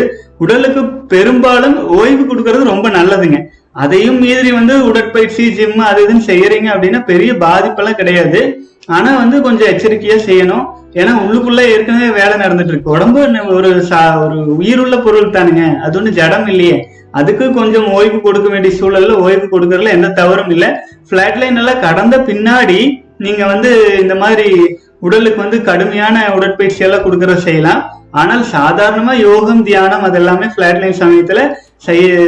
உடலுக்கு 0.44 0.82
பெரும்பாலும் 1.12 1.76
ஓய்வு 2.00 2.24
கொடுக்கறது 2.30 2.72
ரொம்ப 2.72 2.88
நல்லதுங்க. 2.98 3.38
அதையும் 3.72 4.18
மீறி 4.18 4.52
வந்து 4.52 4.86
உடற்பயிற்சி 4.86 5.52
ஜிம் 5.52 5.78
அது 5.78 6.08
இதுன்னு 6.08 6.30
செய்யறீங்க 6.30 6.68
அப்படின்னா 6.74 7.04
பெரிய 7.04 7.32
பாதிப்பெல்லாம் 7.32 7.94
கிடையாது. 7.94 8.66
ஆனா 8.86 9.16
வந்து 9.16 9.42
கொஞ்சம் 9.42 9.68
எச்சரிக்கையா 9.68 10.18
செய்யணும். 10.26 10.64
ஏன்னா 10.92 11.16
உள்ளுக்குள்ள 11.28 11.60
ஏற்கனவே 11.60 12.08
வேலை 12.08 12.32
நடந்துட்டு 12.32 12.68
இருக்கு. 12.68 12.90
உடம்பு 12.90 13.20
ஒரு 13.48 13.84
சா- 13.90 14.24
ஒரு 14.24 14.56
உயிருள்ள 14.56 14.96
பொருள் 14.96 15.30
தானுங்க. 15.30 15.76
அது 15.76 16.00
ஒண்ணு 16.00 16.08
ஜடம் 16.08 16.46
இல்லையே. 16.46 16.88
அதுக்கு 17.10 17.52
கொஞ்சம் 17.52 17.92
ஓய்வு 17.92 18.20
கொடுக்க 18.20 18.48
வேண்டிய 18.48 18.80
சூழல்ல 18.80 19.12
ஓய்வு 19.12 19.48
கொடுக்கறதுல 19.50 19.88
எந்த 19.88 20.08
தவறும் 20.08 20.50
இல்லை. 20.50 20.68
ஃபிளாட் 21.10 21.38
லைன் 21.38 21.56
எல்லாம் 21.56 21.80
கடந்த 21.80 22.18
பின்னாடி 22.18 23.04
நீங்க 23.18 23.46
வந்து 23.46 23.98
இந்த 24.00 24.14
மாதிரி 24.14 24.78
உடலுக்கு 25.02 25.40
வந்து 25.40 25.62
கடுமையான 25.62 26.34
உடற்பயிற்சி 26.34 26.84
எல்லாம் 26.84 27.04
கொடுக்கற 27.04 27.34
செய்யலாம். 27.34 27.82
ஆனால் 28.10 28.44
சாதாரணமா 28.52 29.12
யோகம் 29.12 29.62
தியானம் 29.62 30.02
அது 30.02 30.14
எல்லாமே 30.14 30.46
ஃபிளாட் 30.46 30.78
லைன் 30.78 30.98
சமயத்துல 30.98 31.52
செய்ய 31.76 32.18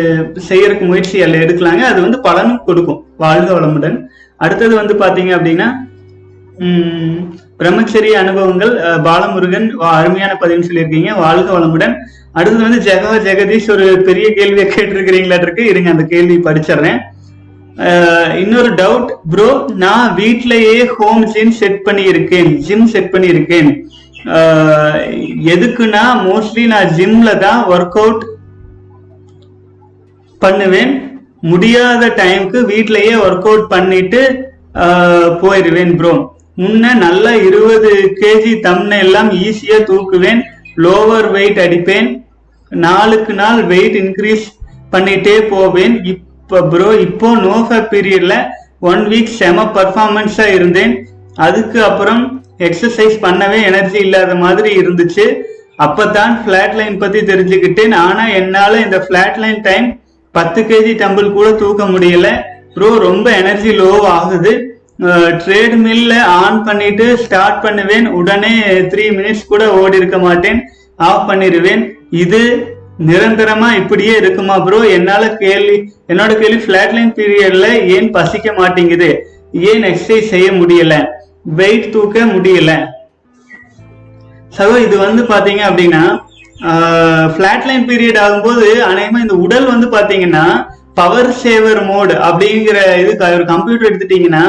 செய்யறதுக்கு 0.48 0.86
முயற்சி 0.86 1.18
எல்லாம் 1.18 1.40
எடுக்கலாங்க. 1.40 1.80
அது 1.80 2.00
வந்து 2.00 2.20
பலனும் 2.20 2.64
கொடுக்கும் 2.64 3.04
வாழ்க 3.18 3.60
வளமுடன். 3.60 4.02
அடுத்தது 4.36 4.74
வந்து 4.74 4.94
பாத்தீங்க 4.94 5.26
அப்படின்னா 5.26 5.72
உம் 6.58 7.38
பிரம்மச்சரிய 7.58 8.10
அனுபவங்கள் 8.10 8.82
பாலமுருகன் 8.82 9.70
வா- 9.80 9.90
அருமையான 9.90 10.36
பதிவுன்னு 10.40 10.62
சொல்லியிருக்கீங்க. 10.72 11.16
வாழ்க 11.16 11.58
வளமுடன். 11.58 11.94
அடுத்தது 12.32 12.70
வந்து 12.70 12.92
ஜெகா 12.92 13.28
ஜெகதீஷ் 13.28 13.70
ஒரு 13.70 14.02
பெரிய 14.04 14.34
கேள்வியை 14.34 14.68
கேட்டிருக்கிறீங்களா 14.68 15.42
இருக்கு 15.42 15.64
இருங்க 15.64 15.90
அந்த 15.90 16.02
கேள்வி 16.02 16.36
படிச்சிடுறேன். 16.36 17.00
இன்னொரு 18.42 18.70
டவுட் 18.80 19.08
ப்ரோ 19.30 19.48
நான் 19.82 20.12
வீட்லயே 20.18 20.76
ஹோம் 20.96 21.22
ஜிம் 21.32 21.54
செட் 21.60 21.80
பண்ணியிருக்கேன் 21.86 22.50
ஜிம் 22.66 22.86
செட் 22.92 23.10
பண்ணியிருக்கேன். 23.14 23.70
எதுக்குன்னா 25.54 26.04
மோஸ்ட்லி 26.26 26.64
நான் 26.74 26.92
ஜிம்ல 26.98 27.30
தான் 27.46 27.60
ஒர்க் 27.74 27.98
அவுட் 28.02 28.22
பண்ணுவேன். 30.44 30.92
முடியாத 31.50 32.02
டைம்க்கு 32.20 32.60
வீட்லயே 32.72 33.14
ஒர்க் 33.26 33.48
அவுட் 33.50 33.66
பண்ணிட்டு 33.74 34.20
போயிடுவேன் 35.42 35.94
ப்ரோ 36.00 36.14
முன்ன 36.62 36.92
நல்லா 37.04 37.32
இருபது 37.48 37.90
கேஜி 38.20 38.52
தம்னை 38.66 38.98
எல்லாம் 39.06 39.30
ஈஸியா 39.46 39.78
தூக்குவேன். 39.90 40.40
லோவர் 40.84 41.28
வெயிட் 41.36 41.58
அடிப்பேன். 41.64 42.08
நாளுக்கு 42.70 43.32
நாள் 43.42 43.60
வெயிட் 43.72 43.96
இன்க்ரீஸ் 44.04 44.46
பண்ணிட்டே 44.92 45.36
போவேன். 45.52 45.96
இப்போ 46.44 46.58
ப்ரோ 46.72 46.88
இப்போ 47.04 47.28
நோஃபா 47.44 47.76
பீரியடில் 47.92 48.38
ஒன் 48.90 49.02
வீக் 49.10 49.30
செம 49.38 49.62
பர்ஃபார்மன்ஸாக 49.76 50.56
இருந்தேன். 50.56 50.92
அதுக்கு 51.46 51.78
அப்புறம் 51.86 52.20
எக்ஸசைஸ் 52.66 53.16
பண்ணவே 53.22 53.58
எனர்ஜி 53.68 53.98
இல்லாத 54.06 54.32
மாதிரி 54.42 54.70
இருந்துச்சு. 54.80 55.24
அப்போ 55.84 56.04
தான் 56.16 56.34
ஃப்ளாட் 56.42 56.76
லைன் 56.80 56.98
பற்றி 57.02 57.20
தெரிஞ்சுக்கிட்டேன். 57.30 57.94
ஆனால் 58.06 58.34
என்னால் 58.40 58.76
இந்த 58.82 58.98
ஃப்ளாட் 59.06 59.40
லைன் 59.44 59.58
டைம் 59.68 59.86
பத்து 60.34 60.60
கேஜி 60.68 60.92
டம்பிள் 61.02 61.34
கூட 61.38 61.48
தூக்க 61.62 61.84
முடியல. 61.94 62.28
ப்ரோ 62.76 62.90
ரொம்ப 63.08 63.26
எனர்ஜி 63.40 63.72
லோ 63.80 63.90
ஆகுது. 64.18 64.52
ட்ரேட் 65.44 65.76
மில்ல 65.86 66.12
ஆன் 66.42 66.60
பண்ணிட்டு 66.68 67.06
ஸ்டார்ட் 67.24 67.58
பண்ணுவேன். 67.66 68.06
உடனே 68.20 68.54
த்ரீ 68.92 69.06
மினிட்ஸ் 69.18 69.50
கூட 69.54 69.64
ஓடி 69.80 70.00
இருக்க 70.02 70.20
மாட்டேன். 70.28 70.60
ஆஃப் 71.08 71.26
பண்ணிடுவேன் 71.30 71.84
இது 72.24 72.42
நிரந்தரமா 73.08 73.68
இப்படியே 73.80 74.14
இருக்குமா 74.16 74.56
ப்ரோ 74.66 74.80
என்னால 74.96 75.24
கேள்வி 75.36 75.76
என்னோட 76.10 76.32
கேள்வி 76.40 76.60
ஃபிளாட்லைன் 76.64 77.14
பீரியட்ல 77.18 77.66
ஏன் 77.94 78.10
பசிக்க 78.12 78.48
மாட்டேங்குது? 78.60 79.08
ஏன் 79.70 79.84
எக்ஸசைஸ் 79.90 80.30
செய்ய 80.34 80.48
முடியல? 80.60 80.94
வெயிட் 81.58 81.90
தூக்க 81.92 82.26
முடியல? 82.34 82.70
சகோ 84.52 84.76
இது 84.86 84.96
வந்து 84.98 85.22
பாத்தீங்க 85.32 85.62
அப்படின்னா 85.70 86.02
ஃபிளாட்லைன் 87.34 87.86
பீரியட் 87.88 88.20
ஆகும்போது 88.24 88.66
அநேகமா 88.90 89.22
இந்த 89.24 89.36
உடல் 89.44 89.66
வந்து 89.66 89.86
பாத்தீங்கன்னா 89.96 90.44
பவர் 90.98 91.32
சேவர் 91.42 91.80
மோடு 91.88 92.14
அப்படிங்கிற 92.28 92.76
இது 93.02 93.12
ஒரு 93.36 93.44
கம்ப்யூட்டர் 93.44 93.88
எடுத்துட்டீங்கன்னா 93.90 94.44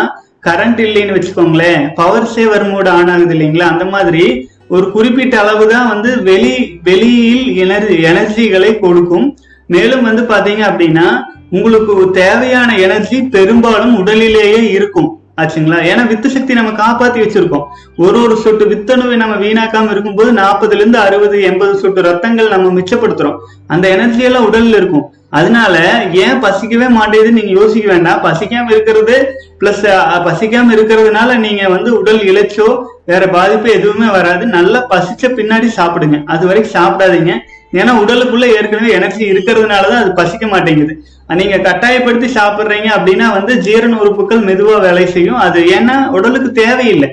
கரண்ட் 0.47 0.79
இல்லைன்னு 0.79 1.15
வச்சுக்கோங்களேன் 1.15 1.83
பவர் 1.95 2.27
சேவர் 2.35 2.65
மோடு 2.71 2.89
ஆன் 2.89 3.11
ஆகுது 3.13 3.33
இல்லைங்களா? 3.35 3.67
அந்த 3.73 3.85
மாதிரி 3.85 4.23
ஒரு 4.67 4.91
குறிப்பிட்ட 4.91 5.39
அளவு 5.39 5.67
தான் 5.67 5.87
வந்து 5.87 6.23
வெளி 6.23 6.79
வெளியில் 6.83 7.57
எனர்ஜி 7.57 7.95
எனர்ஜிகளை 8.11 8.79
கொடுக்கும். 8.79 9.37
மேலும் 9.67 10.03
வந்து 10.03 10.21
பாத்தீங்க 10.21 10.63
அப்படின்னா 10.69 11.07
உங்களுக்கு 11.49 12.11
தேவையான 12.11 12.77
எனர்ஜி 12.77 13.21
பெரும்பாலும் 13.21 13.97
உடலிலேயே 13.97 14.71
இருக்கும். 14.71 15.19
ஆச்சுங்களா? 15.41 15.77
ஏன்னா 15.91 16.07
வித்து 16.07 16.29
சக்தி 16.29 16.53
நம்ம 16.53 16.71
காப்பாத்தி 16.71 17.19
வச்சிருக்கோம். 17.21 17.63
ஒரு 17.97 18.21
ஒரு 18.21 18.35
சொட்டு 18.35 18.65
வித்தணுவை 18.65 19.15
நம்ம 19.15 19.35
வீணாக்காம 19.35 19.91
இருக்கும்போது 19.91 20.31
நாற்பதுல 20.31 20.81
இருந்து 20.81 20.97
அறுபது 20.97 21.41
எண்பது 21.41 21.77
சொட்டு 21.77 22.01
ரத்தங்கள் 22.01 22.53
நம்ம 22.53 22.81
மிச்சப்படுத்துறோம். 22.81 23.37
அந்த 23.67 23.89
எனர்ஜி 23.89 24.21
எல்லாம் 24.21 24.51
உடல்ல 24.51 24.79
இருக்கும். 24.81 25.13
அதனால 25.39 25.75
ஏன் 26.23 26.41
பசிக்கவே 26.45 26.87
மாட்டேங்குதுன்னு 26.97 27.39
நீங்க 27.39 27.53
யோசிக்க 27.59 27.87
வேண்டாம். 27.93 28.21
பசிக்காம 28.27 28.71
இருக்கிறது 28.75 29.15
பிளஸ் 29.61 29.83
பசிக்காம 30.27 30.73
இருக்கிறதுனால 30.77 31.35
நீங்க 31.45 31.63
வந்து 31.75 31.89
உடல் 31.99 32.21
இழைச்சோ 32.31 32.67
வேற 33.11 33.23
பாதிப்பு 33.35 33.67
எதுவுமே 33.77 34.07
வராது. 34.17 34.45
நல்லா 34.57 34.79
பசிச்ச 34.93 35.31
பின்னாடி 35.39 35.67
சாப்பிடுங்க. 35.79 36.17
அது 36.33 36.43
வரைக்கும் 36.49 36.75
சாப்பிடாதீங்க. 36.77 37.33
ஏன்னா 37.79 37.93
உடலுக்குள்ள 38.01 38.45
ஏற்கனவே 38.57 38.89
எனர்ஜி 38.97 39.23
இருக்கிறதுனாலதான் 39.31 40.01
அது 40.03 40.11
பசிக்க 40.21 40.45
மாட்டேங்குது. 40.53 40.93
நீங்க 41.39 41.57
கட்டாயப்படுத்தி 41.67 42.27
சாப்பிடுறீங்க 42.39 42.89
அப்படின்னா 42.97 43.27
வந்து 43.37 43.53
ஜீரண 43.67 43.93
உறுப்புகள் 44.03 44.47
மெதுவா 44.49 44.75
வேலை 44.87 45.05
செய்யும். 45.15 45.39
அது 45.45 45.61
ஏன்னா 45.77 45.95
உடலுக்கு 46.17 46.51
தேவையில்லை. 46.63 47.09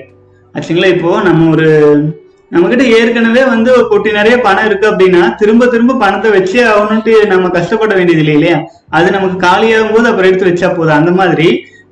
ஆச்சுங்களா? 0.55 0.89
இப்போ 0.95 1.11
நம்ம 1.27 1.49
ஒரு 1.55 1.69
நம்ம 2.53 2.67
கிட்ட 2.71 2.83
ஏற்கனவே 2.97 3.43
வந்து 3.51 3.69
ஒரு 3.75 3.85
கொட்டி 3.91 4.09
நிறைய 4.17 4.35
பணம் 4.47 4.67
இருக்கு 4.69 4.85
அப்படின்னா 4.91 5.21
திரும்ப 5.41 5.67
திரும்ப 5.73 5.97
பணத்தை 6.03 6.29
வச்சு 6.37 6.57
அவனுட்டு 6.73 7.13
நம்ம 7.31 7.49
கஷ்டப்பட 7.55 7.93
வேண்டியது 7.99 8.21
இல்லை 8.23 8.35
இல்லையா? 8.39 8.57
அது 8.97 9.07
நமக்கு 9.15 9.37
காலியாகும் 9.45 9.93
போது 9.95 10.09
அப்புறம் 10.09 10.29
எடுத்து 10.29 10.49
வச்சா 10.49 10.69
போதும். 10.75 10.99
அந்த 10.99 11.13
மாதிரி 11.19 11.47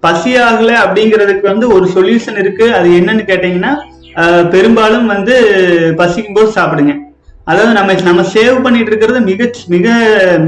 பசி 0.05 0.31
ஆகல 0.47 0.71
அப்படிங்கிறதுக்கு 0.83 1.45
வந்து 1.51 1.65
ஒரு 1.75 1.87
சொல்யூஷன் 1.95 2.39
இருக்கு. 2.43 2.67
அது 2.77 2.89
என்னன்னு 2.99 3.23
கேட்டீங்கன்னா 3.31 3.73
பெரும்பாலும் 4.53 5.07
வந்து 5.13 5.35
பசிக்கும் 5.99 6.37
போது 6.37 6.49
சாப்பிடுங்க. 6.57 6.93
அதாவது 7.49 7.73
நம்ம 7.79 7.93
நம்ம 8.09 8.23
சேவ் 8.35 8.63
பண்ணிட்டு 8.65 8.91
இருக்கிறது 8.91 9.19
மிக 9.29 9.49
மிக 9.73 9.87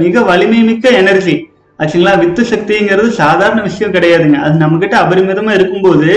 மிக 0.04 0.22
வலிமை 0.32 0.60
மிக்க 0.72 0.90
எனர்ஜி 1.02 1.36
ஆச்சுங்களா? 1.80 2.14
வித்து 2.24 2.42
சக்திங்கிறது 2.52 3.10
சாதாரண 3.22 3.60
விஷயம் 3.70 3.94
கிடையாதுங்க. 3.96 4.40
அது 4.46 4.56
நம்ம 4.64 4.78
கிட்ட 4.84 4.96
அபரிமிதமா 5.04 5.54
இருக்கும்போது 5.60 6.10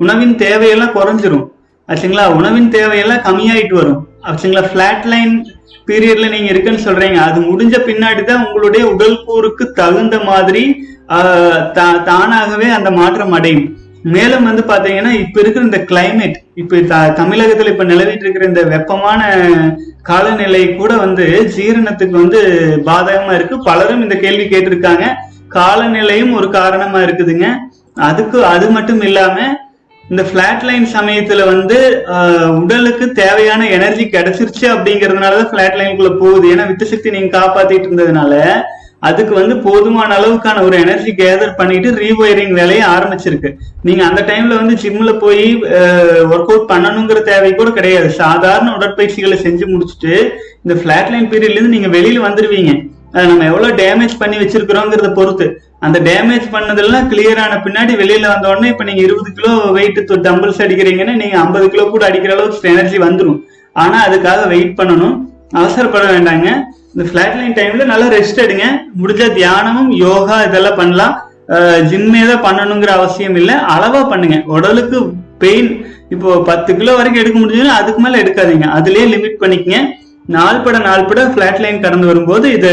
உணவின் 0.00 0.36
தேவையெல்லாம் 0.44 0.96
குறைஞ்சிரும். 0.98 1.44
ஆச்சுங்களா 1.88 2.26
உணவின் 2.26 2.70
தேவையெல்லாம் 2.70 3.24
கம்மியாயிட்டு 3.28 3.74
வரும். 3.74 4.06
ஆச்சுங்களா 4.26 4.62
ஃபிளாட் 4.68 5.04
லைன் 5.04 5.32
பீரியட்ல 5.86 6.30
நீங்க 6.30 6.50
இருக்குன்னு 6.52 6.84
சொல்றீங்க. 6.84 7.14
அது 7.14 7.40
முடிஞ்ச 7.40 7.74
பின்னாடி 7.88 8.24
தான் 8.24 8.46
உங்களுடைய 8.46 8.88
உடல் 8.90 9.24
கூறுக்கு 9.24 9.72
தகுந்த 9.72 10.18
மாதிரி 10.20 10.62
தா- 11.78 12.02
தானாகவே 12.02 12.68
அந்த 12.68 12.90
மாற்றம் 12.90 13.32
அடையும். 13.32 13.76
மேலும் 14.02 14.44
வந்து 14.44 14.62
பாத்தீங்கன்னா 14.62 15.10
இப்ப 15.10 15.40
இருக்கிற 15.40 15.64
இந்த 15.64 15.78
கிளைமேட் 15.90 16.34
இப்ப 16.54 16.76
த- 16.80 17.14
தமிழகத்துல 17.20 17.66
இப்ப 17.66 17.84
நிலவிட்டு 17.84 18.24
இருக்கிற 18.24 18.44
இந்த 18.44 18.62
வெப்பமான 18.62 19.20
காலநிலை 20.02 20.76
கூட 20.76 20.96
வந்து 20.96 21.52
ஜீரணத்துக்கு 21.56 22.10
வந்து 22.10 22.40
பாதகமா 22.86 23.34
இருக்கு. 23.34 23.62
பலரும் 23.62 24.02
இந்த 24.02 24.16
கேள்வி 24.16 24.44
கேட்டிருக்காங்க. 24.44 25.04
காலநிலையும் 25.50 26.34
ஒரு 26.34 26.50
காரணமா 26.50 26.98
இருக்குதுங்க. 26.98 27.46
அதுக்கு 27.94 28.44
அது 28.44 28.70
மட்டும் 28.70 29.00
இல்லாம 29.00 29.38
இந்த 30.10 30.22
ஃபிளாட் 30.28 30.64
லைன் 30.68 30.86
சமயத்துல 30.94 31.42
வந்து 31.52 31.78
உடலுக்கு 32.62 33.06
தேவையான 33.22 33.68
எனர்ஜி 33.76 34.04
கிடைச்சிருச்சு 34.14 34.66
அப்படிங்கறதுனாலதான் 34.74 35.50
ஃபிளாட் 35.52 35.78
லைனுக்குள்ள 35.80 36.12
போகுது. 36.22 36.46
ஏன்னா 36.54 36.66
வித்து 36.70 36.86
சக்தி 36.92 37.14
நீங்க 37.16 37.30
காப்பாத்திட்டு 37.38 37.88
இருந்ததுனால 37.88 38.34
அதுக்கு 39.08 39.32
வந்து 39.38 39.54
போதுமான 39.64 40.10
அளவுக்கான 40.18 40.62
ஒரு 40.66 40.76
எனர்ஜி 40.84 41.12
கேதர் 41.18 41.56
பண்ணிட்டு 41.56 41.88
ரீவயரிங் 42.02 42.54
வேலையை 42.58 42.84
ஆரம்பிச்சிருக்கு. 42.92 43.50
நீங்க 43.86 44.02
அந்த 44.10 44.20
டைம்ல 44.30 44.58
வந்து 44.60 44.76
ஜிம்ல 44.82 45.12
போய் 45.24 45.44
ஒர்க் 46.32 46.50
அவுட் 46.52 46.70
பண்ணணுங்கிற 46.72 47.20
தேவை 47.30 47.50
கூட 47.54 47.70
கிடையாது. 47.78 48.08
சாதாரண 48.22 48.70
உடற்பயிற்சிகளை 48.76 49.38
செஞ்சு 49.46 49.66
முடிச்சுட்டு 49.72 50.14
இந்த 50.64 50.76
பிளாட் 50.84 51.12
லைன் 51.14 51.30
பீரியட்ல 51.32 51.58
இருந்து 51.58 51.76
நீங்க 51.76 51.90
வெளியில 51.98 52.26
வந்துருவீங்க. 52.28 52.72
நம்ம 53.30 53.44
எவ்வளவு 53.50 53.78
டேமேஜ் 53.82 54.14
பண்ணி 54.22 54.36
வச்சிருக்கிறோங்கிறத 54.36 55.10
பொறுத்து. 55.18 55.46
அந்த 55.86 55.98
டேமேஜ் 56.08 56.46
பண்ணதெல்லாம் 56.54 57.08
கிளியர் 57.12 57.40
ஆன 57.44 57.58
பின்னாடி 57.64 57.92
வெளியில 58.02 58.26
வந்த 58.32 58.46
உடனே 58.52 58.68
இப்ப 58.72 58.84
நீங்க 58.88 59.02
இருபது 59.06 59.30
கிலோ 59.38 59.52
வெயிட் 59.78 59.98
டம்பிள்ஸ் 60.26 60.62
அடிக்கிறீங்கன்னா 60.64 61.14
நீங்க 61.22 61.36
ஐம்பது 61.44 61.66
கிலோ 61.72 61.84
கூட 61.94 62.04
அடிக்கிற 62.10 62.34
அளவுக்கு 62.36 62.72
எனர்ஜி 62.74 62.98
வந்துடும் 63.06 63.40
ஆனா 63.82 63.98
அதுக்காக 64.06 64.40
வெயிட் 64.52 64.78
பண்ணணும். 64.80 65.16
அவசரப்பட 65.60 66.04
வேண்டாங்க. 66.14 66.46
இந்த 66.92 67.04
ஃபிளாட் 67.08 67.36
லைன் 67.38 67.56
டைம்ல 67.58 67.84
நல்லா 67.92 68.06
ரெஸ்ட் 68.16 68.40
எடுங்க. 68.44 68.66
முடிஞ்ச 69.00 69.22
தியானமும் 69.38 69.90
யோகா 70.04 70.36
இதெல்லாம் 70.48 70.78
பண்ணலாம். 70.80 71.14
ஜிம்மே 71.90 72.22
தான் 72.30 72.44
பண்ணணுங்கிற 72.46 72.90
அவசியம் 72.98 73.36
இல்லை. 73.40 73.56
அளவா 73.74 74.02
பண்ணுங்க. 74.12 74.36
உடலுக்கு 74.56 74.98
பெயின் 75.42 75.70
இப்போ 76.14 76.30
பத்து 76.48 76.70
கிலோ 76.78 76.92
வரைக்கும் 76.98 77.22
எடுக்க 77.22 77.36
முடிஞ்சதுன்னா 77.40 77.76
அதுக்கு 77.80 78.00
மேல 78.04 78.20
எடுக்காதீங்க. 78.22 78.66
அதுலயே 78.78 79.06
லிமிட் 79.14 79.42
பண்ணிக்கங்க. 79.42 79.80
நாள்பட 80.36 80.76
நாள்பட 80.88 81.22
ஃபிளாட் 81.32 81.62
லைன் 81.64 81.84
கடந்து 81.86 82.10
வரும்போது 82.10 82.46
இதை 82.58 82.72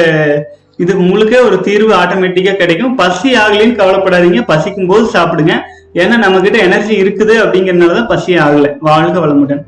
இது 0.82 0.98
உங்களுக்கே 0.98 1.40
ஒரு 1.40 1.62
தீர்வு 1.62 1.92
ஆட்டோமேட்டிக்கா 1.96 2.54
கிடைக்கும். 2.56 2.96
பசி 2.96 3.36
ஆகலைன்னு 3.36 3.80
கவலைப்படாதீங்க. 3.80 4.42
பசிக்கும் 4.46 4.88
போது 4.88 5.06
சாப்பிடுங்க. 5.14 5.56
ஏன்னா 5.96 6.18
நம்ம 6.18 6.40
கிட்ட 6.40 6.58
எனர்ஜி 6.60 7.04
இருக்குது 7.04 7.34
அப்படிங்கறதுனாலதான் 7.42 8.08
பசி 8.08 8.32
ஆகல. 8.38 8.68
வாழ்க 8.82 9.20
வளமுடன். 9.20 9.62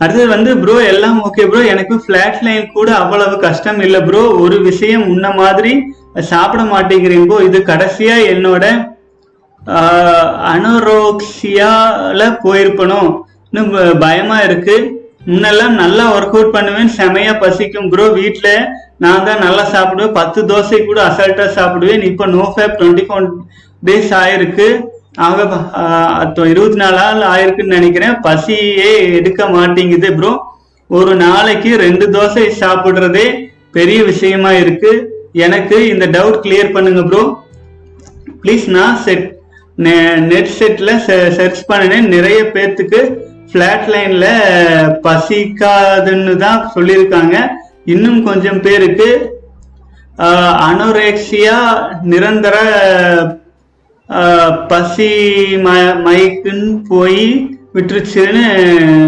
அடுத்தது 0.00 0.28
வந்து 0.28 0.56
ப்ரோ 0.56 0.76
எல்லாம் 0.84 1.24
ஓகே 1.24 1.42
ப்ரோ 1.46 1.62
எனக்கு 1.64 1.94
ஃபிளாட் 1.96 2.38
லைன் 2.40 2.72
கூட 2.72 2.90
அவ்வளவு 2.94 3.38
கஷ்டம் 3.38 3.80
இல்லை 3.80 4.00
ப்ரோ 4.02 4.22
ஒரு 4.38 4.56
விஷயம் 4.60 5.04
உன்ன 5.08 5.30
மாதிரி 5.32 5.72
சாப்பிட 6.28 6.62
மாட்டேங்கிறீங்கோ 6.64 7.38
இது 7.40 7.58
கடைசியா 7.66 8.16
என்னோட 8.30 8.64
ஆஹ், 9.62 10.28
அனோரோக்சியால 10.52 12.20
போயிருப்பனும் 12.42 13.08
இன்னும் 13.52 13.70
ப- 13.70 13.98
பயமா 13.98 14.38
இருக்கு. 14.40 14.76
முன்னெல்லாம் 15.26 15.74
நல்லா 15.74 16.04
ஒர்க் 16.12 16.34
அவுட் 16.34 16.52
பண்ணுவேன். 16.52 16.90
செமையா 16.96 17.32
பசிக்கும் 17.38 17.90
ப்ரோ 17.90 18.06
வீட்டில் 18.12 18.52
நான் 19.04 19.26
தான் 19.26 19.44
நல்லா 19.46 19.64
சாப்பிடுவேன். 19.74 20.16
பத்து 20.20 20.40
தோசை 20.50 20.78
கூட 20.88 21.00
அசால்ட்டா 21.08 21.46
சாப்பிடுவேன். 21.58 22.02
இப்போ 22.10 22.24
no 22.36 22.44
fap 22.54 22.78
twenty 22.80 23.04
four 23.08 23.28
days 23.88 24.10
ஆயிருக்கு. 24.22 24.68
ஆக 25.26 25.38
இருபத்தி 26.52 26.78
நாலு 26.82 26.96
நாள் 27.02 27.22
ஆயிருக்குன்னு 27.34 27.76
நினைக்கிறேன். 27.78 28.14
பசியே 28.26 28.90
எடுக்க 29.18 29.48
மாட்டேங்குது 29.56 30.10
ப்ரோ 30.18 30.32
ஒரு 30.98 31.12
நாளைக்கு 31.24 31.70
ரெண்டு 31.84 32.06
தோசை 32.16 32.44
சாப்பிடுறதே 32.60 33.26
பெரிய 33.76 33.98
விஷயமா 34.10 34.52
இருக்கு. 34.62 34.92
எனக்கு 35.46 35.76
இந்த 35.92 36.06
டவுட் 36.16 36.38
கிளியர் 36.44 36.74
பண்ணுங்க 36.76 37.02
ப்ரோ 37.10 37.22
ப்ளீஸ் 38.42 38.64
நான் 38.76 38.96
செட் 39.06 39.26
நெட் 40.30 40.54
செட்ல 40.58 40.90
சர்ச் 41.38 41.60
பண்ணினேன். 41.70 42.08
நிறைய 42.14 42.40
பேர்த்துக்கு 42.54 43.00
ஃப்ளாட் 43.50 43.86
லைன்ல 43.94 44.26
பசிக்காதுன்னு 45.06 46.34
தான் 46.44 46.60
சொல்லியிருக்காங்க. 46.74 47.36
இன்னும் 47.92 48.20
கொஞ்சம் 48.30 48.62
பேருக்கு 48.66 49.10
அனோரேக்சியா 50.70 51.58
நிரந்தர 52.12 52.56
பசி 54.70 55.10
ம 55.66 55.70
மயக்குன்னு 56.06 56.70
போய் 56.90 57.22
விட்டுருச்சுன்னு 57.74 58.42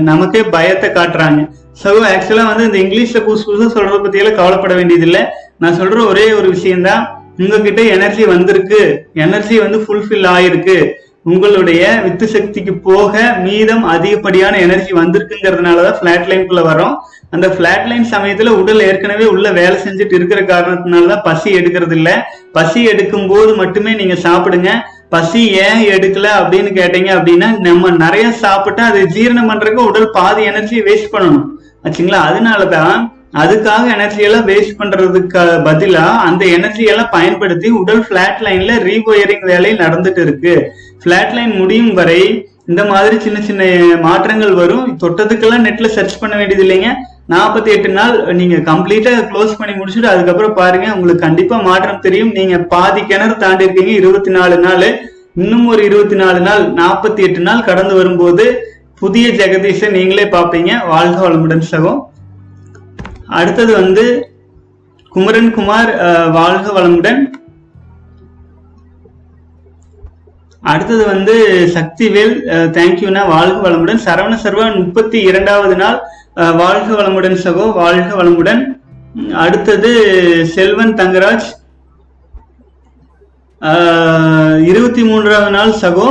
நமக்கே 0.09 0.43
பயத்தை 0.55 0.89
காட்டுறாங்க. 0.99 1.41
ஸோ 1.81 1.89
ஆக்சுவலாக 2.13 2.51
வந்து 2.51 2.67
இந்த 2.69 2.79
இங்கிலீஷில் 2.85 3.25
புதுசு 3.27 3.45
புதுசாக 3.49 3.73
சொல்கிறத 3.77 4.01
பற்றியெல்லாம் 4.03 4.39
கவலைப்பட 4.41 4.75
வேண்டியதில்லை. 4.81 5.23
நான் 5.63 5.79
சொல்கிற 5.81 6.01
ஒரே 6.13 6.27
ஒரு 6.39 6.49
விஷயம்தான் 6.57 7.03
உங்ககிட்ட 7.43 7.83
எனர்ஜி 7.97 8.25
வந்திருக்கு. 8.35 8.81
எனர்ஜி 9.25 9.57
வந்து 9.65 9.79
ஃபுல்ஃபில் 9.85 10.29
ஆயிருக்கு. 10.35 10.77
உங்களுடைய 11.25 12.01
வித்து 12.03 12.27
சக்திக்கு 12.27 12.73
போக 12.75 13.35
மீதம் 13.43 13.85
அதிகப்படியான 13.85 14.59
எனர்ஜி 14.59 14.93
வந்திருக்குங்கிறதுனாலதான் 14.93 15.99
பிளாட் 16.01 16.27
லைனுக்குள்ள 16.29 16.63
வரோம் 16.71 16.95
அந்த 17.31 17.49
பிளாட் 17.49 17.87
லைன் 17.87 18.07
சமயத்துல 18.11 18.49
உடல் 18.49 18.81
ஏற்கனவே 18.81 19.25
உள்ள 19.25 19.53
வேலை 19.53 19.77
செஞ்சுட்டு 19.85 20.15
இருக்கிற 20.15 20.41
காரணத்தினாலதான் 20.41 21.25
பசி 21.25 21.51
எடுக்கிறது 21.55 21.93
இல்ல 21.93 22.11
பசி 22.53 22.85
எடுக்கும் 22.85 23.29
போது 23.29 23.55
மட்டுமே 23.55 23.93
நீங்க 23.95 24.15
சாப்பிடுங்க. 24.15 24.71
பசி 25.09 25.41
ஏன் 25.49 25.81
எடுக்கல 25.95 26.27
அப்படின்னு 26.41 26.71
கேட்டீங்க 26.81 27.11
அப்படின்னா 27.19 27.59
நம்ம 27.59 27.91
நிறைய 27.91 28.31
சாப்பிட்டா 28.31 28.85
அது 28.85 29.01
ஜீரணம் 29.15 29.51
பண்றதுக்கு 29.51 29.89
உடல் 29.89 30.11
பாதி 30.11 30.49
எனர்ஜியை 30.49 30.83
வேஸ்ட் 30.91 31.13
பண்ணணும். 31.13 31.49
ஆச்சுங்களா? 31.85 32.21
அதனாலதான் 32.29 33.21
அதுக்காக 33.37 33.85
எனர்ஜி 33.93 34.23
எல்லாம் 34.23 34.49
வேஸ்ட் 34.49 34.79
பண்றதுக்கு 34.79 35.43
பதிலா 35.69 36.07
அந்த 36.29 36.45
எனர்ஜி 36.45 36.85
எல்லாம் 36.85 37.09
பயன்படுத்தி 37.11 37.69
உடல் 37.71 38.07
பிளாட் 38.07 38.41
லைன்ல 38.43 38.73
ரீவயரிங் 38.89 39.45
வேலை 39.45 39.73
நடந்துட்டு 39.73 40.19
இருக்கு. 40.19 40.55
ஃபிளாட் 41.03 41.35
லைன் 41.37 41.55
முடியும் 41.61 41.93
வரை 42.01 42.21
இந்த 42.71 42.83
மாதிரி 42.91 43.17
சின்ன 43.25 43.39
சின்ன 43.47 43.63
மாற்றங்கள் 44.05 44.53
வரும். 44.61 44.91
தொட்டதுக்கெல்லாம் 45.03 45.65
நெட்ல 45.67 45.89
சர்ச் 45.97 46.21
பண்ண 46.21 46.35
வேண்டியது 46.41 46.65
இல்லைங்க. 46.67 46.91
நாற்பத்தி 47.33 47.71
எட்டு 47.75 47.89
நாள் 47.97 48.17
நீங்க 48.41 48.57
கம்ப்ளீட்டா 48.69 49.13
க்ளோஸ் 49.31 49.57
பண்ணி 49.59 49.75
முடிச்சுட்டு 49.79 50.13
அதுக்கப்புறம் 50.13 50.57
பாருங்க 50.61 50.87
உங்களுக்கு 50.97 51.25
கண்டிப்பா 51.27 51.57
மாற்றம் 51.69 52.03
தெரியும். 52.07 52.33
நீங்க 52.39 52.57
பாதி 52.75 53.03
கிணறு 53.11 53.35
தாண்டி 53.43 53.67
இருக்கீங்க 53.67 53.93
இருபத்தி 54.01 54.31
நாலு 54.39 54.57
நாள். 54.67 54.87
இன்னும் 55.43 55.67
ஒரு 55.73 55.83
இருபத்தி 55.89 56.17
நாலு 56.23 56.41
நாள் 56.49 56.65
நாற்பத்தி 56.81 57.21
எட்டு 57.27 57.43
நாள் 57.49 57.67
கடந்து 57.69 57.95
வரும்போது 58.01 58.47
புதிய 59.03 59.29
ஜெகதீஷை 59.41 59.89
நீங்களே 59.99 60.27
பார்ப்பீங்க. 60.35 60.73
வாழ்க 60.95 61.19
வளமுடன் 61.27 61.69
சகோ 61.73 61.95
அடுத்தது 63.39 63.73
வந்து 63.83 64.05
குமரன் 65.13 65.55
குமார் 65.57 65.91
வாழ்க 66.39 66.67
வளமுடன். 66.79 67.21
அடுத்தது 70.71 71.05
வந்து 71.07 71.35
சக்திவேல் 71.77 72.35
தேங்க்யூண்ணா 72.77 73.23
வாழ்க 73.35 73.57
வளமுடன். 73.65 74.01
சரவண 74.07 74.35
சர்வன் 74.45 74.77
முப்பத்தி 74.83 75.19
இரண்டாவது 75.31 75.77
நாள் 75.83 75.99
வாழ்க 76.63 76.89
வளமுடன் 76.99 77.37
சகோ 77.45 77.65
வாழ்க 77.81 78.11
வளமுடன். 78.21 78.63
அடுத்தது 79.45 79.91
செல்வன் 80.55 80.95
தங்கராஜ் 81.01 81.49
ஆஹ் 83.61 84.61
இருபத்தி 84.71 85.03
மூன்றாவது 85.09 85.53
நாள் 85.57 85.73
சகோ. 85.83 86.07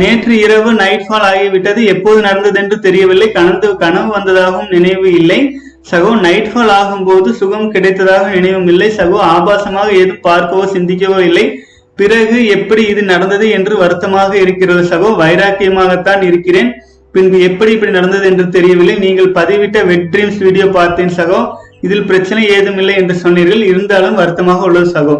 நேற்று 0.00 0.34
இரவு 0.44 0.70
நைட் 0.80 1.06
ஃபால் 1.08 1.26
ஆகிவிட்டது. 1.30 1.80
எப்போது 1.92 2.18
நடந்தது 2.26 2.58
என்று 2.62 2.76
தெரியவில்லை. 2.86 3.28
கனவு 3.36 3.70
கனவு 3.82 4.08
வந்ததாகவும் 4.16 4.72
நினைவு 4.74 5.06
இல்லை. 5.20 5.38
சகோ 5.90 6.10
நைட் 6.26 6.50
ஃபால் 6.52 6.72
ஆகும்போது 6.80 7.30
சுகம் 7.40 7.72
கிடைத்ததாக 7.72 8.24
நினைவும் 8.36 8.68
இல்லை. 8.72 8.88
சகோ 8.98 9.18
ஆபாசமாக 9.34 9.88
எதுவும் 10.02 10.26
பார்க்கவோ 10.28 10.64
சிந்திக்கவோ 10.74 11.18
இல்லை. 11.28 11.46
பிறகு 11.98 12.38
எப்படி 12.56 12.82
இது 12.92 13.02
நடந்தது 13.12 13.46
என்று 13.56 13.74
வருத்தமாக 13.82 14.32
இருக்கிறது 14.44 14.82
சகோ 14.92 15.10
வைராக்கியமாகத்தான் 15.22 16.22
இருக்கிறேன். 16.30 16.70
பின்பு 17.14 17.38
எப்படி 17.48 17.70
இப்படி 17.74 17.92
நடந்தது 17.98 18.24
என்று 18.30 18.44
தெரியவில்லை. 18.56 18.94
நீங்கள் 19.04 19.28
பதிவிட்ட 19.36 19.78
வெட் 19.90 20.08
ட்ரீம்ஸ் 20.12 20.40
வீடியோ 20.46 20.66
பார்த்தேன் 20.78 21.14
சகோ. 21.18 21.40
இதில் 21.86 22.08
பிரச்சனை 22.10 22.42
ஏதும் 22.56 22.78
இல்லை 22.82 22.94
என்று 23.00 23.14
சொன்னீர்கள். 23.24 23.62
இருந்தாலும் 23.72 24.18
வருத்தமாக 24.20 24.66
உள்ளது 24.68 24.90
சகோ. 24.96 25.16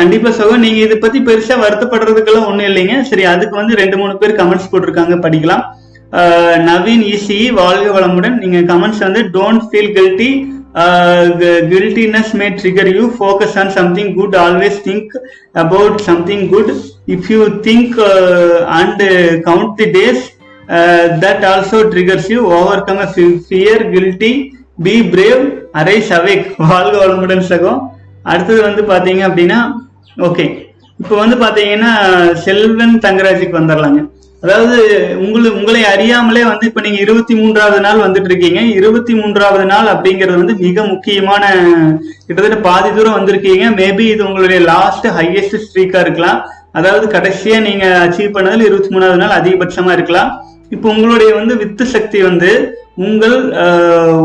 கண்டிப்பா 0.00 0.30
சகோ 0.40 0.54
நீங்க 0.64 0.78
இதை 0.86 0.96
பத்தி 1.00 1.18
பெருசா 1.28 1.56
வருத்தப்படுறதுக்கெல்லாம் 1.62 2.48
ஒண்ணும் 2.50 2.68
இல்லைங்க. 2.70 2.94
சரி 3.10 3.24
அதுக்கு 3.32 3.54
வந்து 3.60 3.74
ரெண்டு 3.82 3.96
மூணு 4.00 4.14
பேர் 4.20 4.38
கமெண்ட்ஸ் 4.40 4.70
போட்டிருக்காங்க 4.72 5.16
படிக்கலாம். 5.24 5.64
நவீன் 6.68 7.04
இசி 7.14 7.38
வாழ்க 7.60 7.86
வளமுடன். 7.96 8.36
நீங்க 8.42 8.58
கமெண்ட்ஸ் 8.72 9.02
வந்து 9.06 9.22
don't 9.36 9.64
feel 9.70 9.94
guilty 9.96 10.30
guiltiness 11.72 12.32
may 12.40 12.46
trigger 12.60 12.90
you 12.96 13.04
focus 13.18 13.56
on 13.62 13.72
something 13.78 14.10
good 14.18 14.36
always 14.44 14.78
think 14.88 15.12
about 15.64 15.98
something 16.08 16.44
good 16.54 16.72
if 17.14 17.28
you 17.34 17.40
think 17.68 17.96
and 18.78 19.02
count 19.48 19.74
the 19.80 19.86
days 19.98 20.24
that 21.24 21.44
also 21.52 21.80
triggers 21.94 22.28
you 22.34 22.42
overcome 22.90 23.02
fear 23.48 23.84
guilty 23.94 24.32
be 24.86 24.96
brave 25.14 25.42
arise 25.80 26.12
awake 26.18 26.46
வாழ்க 26.70 26.94
வளமுடன் 27.02 27.48
சகோ. 27.50 27.72
அடுத்தது 28.32 28.60
வந்து 28.68 28.82
பார்த்தீங்க 28.90 29.22
அப்படின்னா 29.28 29.58
okay 30.28 30.44
இப்போ 31.00 31.14
வந்து 31.20 31.36
பாத்தீங்கன்னா 31.44 31.92
செல்வன் 32.46 32.94
தங்கராஜுக்கு 33.04 33.58
வந்துடலாங்க. 33.60 34.00
அதாவது 34.44 34.78
உங்களை 35.24 35.50
உங்களை 35.58 35.82
அறியாமலே 35.84 36.42
வந்து 36.48 36.64
இப்ப 36.70 36.80
நீங்க 36.80 36.98
இருபத்தி 37.04 37.34
மூன்றாவது 37.34 37.78
நாள் 37.80 38.02
வந்துட்டு 38.04 38.28
இருக்கீங்க 38.30 38.60
இருபத்தி 38.78 39.12
மூன்றாவது 39.14 39.64
நாள் 39.64 39.88
அப்படிங்கிறது 39.92 40.40
வந்து 40.40 40.56
மிக 40.66 40.84
முக்கியமான 40.84 41.42
கிட்டத்தட்ட 42.26 42.58
பாதி 42.68 42.90
தூரம் 42.96 43.16
வந்திருக்கீங்க. 43.18 43.64
மேபி 43.80 44.04
இது 44.14 44.22
உங்களுடைய 44.26 44.60
லாஸ்ட் 44.72 45.06
ஹையஸ்ட் 45.18 45.62
ஸ்ட்ரீக்கா 45.64 46.00
இருக்கலாம். 46.06 46.40
அதாவது 46.78 47.06
கடைசியா 47.16 47.58
நீங்க 47.68 47.86
அச்சீவ் 48.04 48.34
பண்ணதுல 48.36 48.68
இருபத்தி 48.70 48.92
மூணாவது 48.94 49.22
நாள் 49.22 49.38
அதிகபட்சமா 49.40 49.92
இருக்கலாம். 49.92 50.30
இப்போ 50.72 50.86
உங்களுடைய 50.94 51.30
வந்து 51.38 51.54
வித்து 51.62 51.84
சக்தி 51.94 52.18
வந்து 52.28 52.50
உங்கள் 53.06 53.36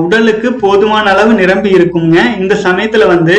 உடலுக்கு 0.04 0.50
போதுமான 0.64 1.06
அளவு 1.14 1.32
நிரம்பி 1.40 1.70
இருக்குங்க. 1.78 2.18
இந்த 2.42 2.54
சமயத்துல 2.66 3.06
வந்து 3.14 3.36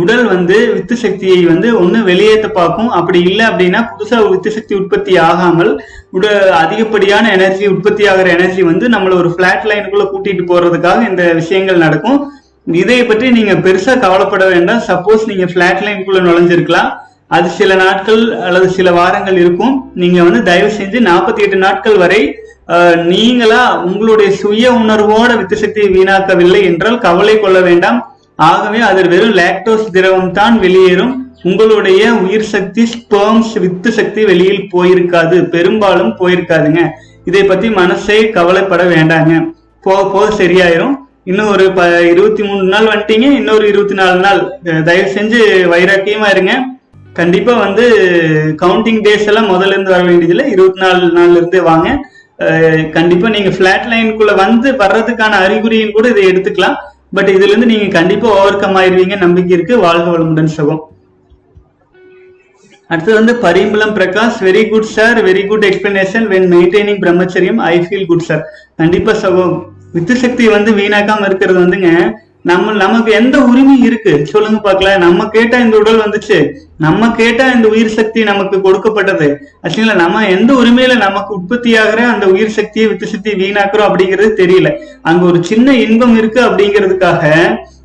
உடல் 0.00 0.24
வந்து 0.32 0.56
வித்து 0.74 0.94
சக்தியை 1.02 1.40
வந்து 1.50 1.68
ஒண்ணு 1.80 1.98
வெளியேற்ற 2.08 2.48
பார்க்கும். 2.58 2.90
அப்படி 2.98 3.20
இல்லை 3.28 3.44
அப்படின்னா 3.50 3.80
புதுசா 3.90 4.16
ஒரு 4.22 4.32
வித்து 4.34 4.50
சக்தி 4.56 4.74
உற்பத்தி 4.80 5.14
ஆகாமல் 5.28 5.72
உட 6.16 6.26
அதிகப்படியான 6.62 7.30
எனர்ஜி 7.36 7.64
உற்பத்தி 7.74 8.06
ஆகிற 8.12 8.28
எனர்ஜி 8.36 8.64
வந்து 8.70 8.88
நம்மள 8.94 9.14
ஒரு 9.22 9.30
பிளாட் 9.38 9.68
லைனுக்குள்ள 9.70 10.06
கூட்டிட்டு 10.12 10.44
போறதுக்காக 10.50 11.08
இந்த 11.10 11.24
விஷயங்கள் 11.40 11.84
நடக்கும். 11.84 12.20
இதை 12.82 12.98
பற்றி 13.04 13.28
நீங்க 13.38 13.54
பெருசா 13.66 13.94
கவலைப்பட 14.04 14.44
வேண்டாம். 14.54 14.84
சப்போஸ் 14.90 15.30
நீங்க 15.30 15.46
பிளாட் 15.54 15.84
லைனுக்குள்ள 15.86 16.20
நுழைஞ்சிருக்கலாம். 16.28 16.90
அது 17.36 17.48
சில 17.58 17.74
நாட்கள் 17.84 18.22
அல்லது 18.46 18.66
சில 18.76 18.88
வாரங்கள் 19.00 19.38
இருக்கும். 19.42 19.74
நீங்க 20.02 20.18
வந்து 20.26 20.40
தயவு 20.48 20.70
செஞ்சு 20.78 20.98
நாற்பத்தி 21.10 21.40
எட்டு 21.44 21.58
நாட்கள் 21.66 22.00
வரை 22.02 22.20
நீங்களா 22.96 23.82
உங்களுடைய 23.84 24.30
சுய 24.30 24.70
உணர்வோட 24.72 25.36
வித்து 25.36 25.56
சக்தியை 25.56 25.88
வீணாக்கவில்லை 25.90 26.62
என்றால் 26.62 26.98
கவலை 26.98 27.40
கொள்ள 27.40 27.60
வேண்டாம். 27.60 27.98
ஆகவே 28.36 28.80
அதில் 28.80 29.08
வெறும் 29.08 29.34
லாக்டோஸ் 29.34 29.90
திரவம் 29.90 30.32
தான் 30.32 30.58
வெளியேறும். 30.58 31.12
உங்களுடைய 31.42 32.12
உயிர் 32.14 32.50
சக்தி 32.54 32.82
ஸ்பெர்ம்ஸ் 32.94 33.52
வித்து 33.60 33.92
சக்தி 33.92 34.24
வெளியில் 34.24 34.68
போயிருக்காது. 34.74 35.44
பெரும்பாலும் 35.44 36.12
போயிருக்காதுங்க. 36.18 36.82
இதை 37.24 37.44
பத்தி 37.44 37.70
மனசே 37.70 38.30
கவலைப்பட 38.30 38.84
வேண்டாங்க. 38.84 39.32
போக 39.82 40.10
போக 40.10 40.44
சரியாயிரும். 40.44 40.94
இன்னும் 41.24 41.48
ஒரு 41.48 41.72
ப 41.72 42.00
இருபத்தி 42.00 42.42
மூணு 42.42 42.62
நாள் 42.62 42.86
வந்துட்டீங்க. 42.86 43.26
இன்னொரு 43.40 43.68
இருபத்தி 43.68 43.94
நாலு 43.94 44.20
நாள். 44.20 44.40
தயவு 44.84 45.10
செஞ்சு 45.16 45.40
வைராக்கியமா 45.74 46.30
இருங்க. 46.30 46.54
கண்டிப்பா 47.12 47.52
வந்து 47.54 47.84
கவுண்டிங் 48.62 49.02
டேஸ் 49.06 49.26
எல்லாம் 49.26 49.50
முதல்ல 49.50 49.74
இருந்து 49.76 49.90
வர 49.90 50.02
வேண்டியதில்லை. 50.02 50.50
இருபத்தி 50.50 50.80
நாலு 50.80 51.06
நாள்ல 51.18 51.36
இருந்து 51.36 51.62
வாங்க. 51.62 51.88
கண்டிப்பா 52.96 53.28
நீங்க 53.34 53.50
பிளாட் 53.58 53.88
லைனுக்குள்ள 53.90 54.32
வந்து 54.44 54.68
வர்றதுக்கான 54.82 55.38
அறிகுறியும் 55.44 55.94
கூட 55.96 56.08
இதை 56.12 56.24
எடுத்துக்கலாம். 56.30 56.78
பட் 57.16 57.30
இதுல 57.34 57.50
இருந்து 57.50 57.68
நீங்க 57.72 57.88
கண்டிப்பா 57.98 58.28
ஓவர் 58.38 58.62
கம் 58.62 58.76
ஆயிருவீங்க. 58.80 59.16
நம்பிக்கை 59.24 59.54
இருக்கு. 59.56 59.74
வாழ்க 59.84 60.06
வளமுடன் 60.10 60.54
சுகம். 60.56 60.82
அடுத்தது 62.92 63.18
வந்து 63.18 63.34
பரிம்பளம் 63.44 63.94
Prakash. 63.98 64.38
Very 64.48 64.62
good 64.70 64.88
sir 64.96 65.18
very 65.28 65.42
good 65.50 65.64
explanation 65.68 66.26
when 66.32 66.48
maintaining 66.54 67.00
பிரம்மச்சரியம் 67.04 67.60
ஐ 67.72 67.76
ஃபீல் 67.86 68.08
குட் 68.10 68.26
சார் 68.28 68.42
கண்டிப்பா 68.80 69.12
சகோ 69.22 69.44
வித்து 69.94 70.14
சக்தி 70.24 70.44
வந்து 70.56 70.72
வீணாக்காம 70.80 71.26
இருக்கிறது 71.28 71.58
வந்துங்க. 71.62 71.90
நம்ம 72.50 72.72
நமக்கு 72.84 73.10
எந்த 73.18 73.36
உரிமை 73.48 73.74
இருக்கு? 73.88 74.12
சொல்லுங்க 74.30 74.58
பாக்கலாம் 74.58 75.02
நம்ம 75.04 75.26
கேட்டா 75.34 75.56
இந்த 75.64 75.76
உடல் 75.82 76.00
வந்துச்சு. 76.04 76.38
நம்ம 76.84 77.10
கேட்டா 77.18 77.44
இந்த 77.56 77.66
உயிர் 77.74 77.96
சக்தி 77.98 78.20
நமக்கு 78.30 78.56
கொடுக்கப்பட்டது. 78.60 79.28
ஆக்சுவலா 79.64 79.96
நம்ம 80.04 80.22
எந்த 80.36 80.52
உரிமையில 80.60 80.94
நமக்கு 81.06 81.30
உற்பத்தி 81.38 81.72
ஆகிற 81.82 82.00
அந்த 82.12 82.26
உயிர் 82.34 82.56
சக்தியை 82.58 82.86
வித்து 82.88 83.12
சக்தி 83.12 83.32
வீணாக்குறோம் 83.42 83.88
அப்படிங்கிறது 83.88 84.32
தெரியல. 84.42 84.70
அங்க 85.02 85.22
ஒரு 85.24 85.40
சின்ன 85.50 85.74
இன்பம் 85.84 86.16
இருக்கு 86.20 86.40
அப்படிங்கிறதுக்காக 86.48 87.22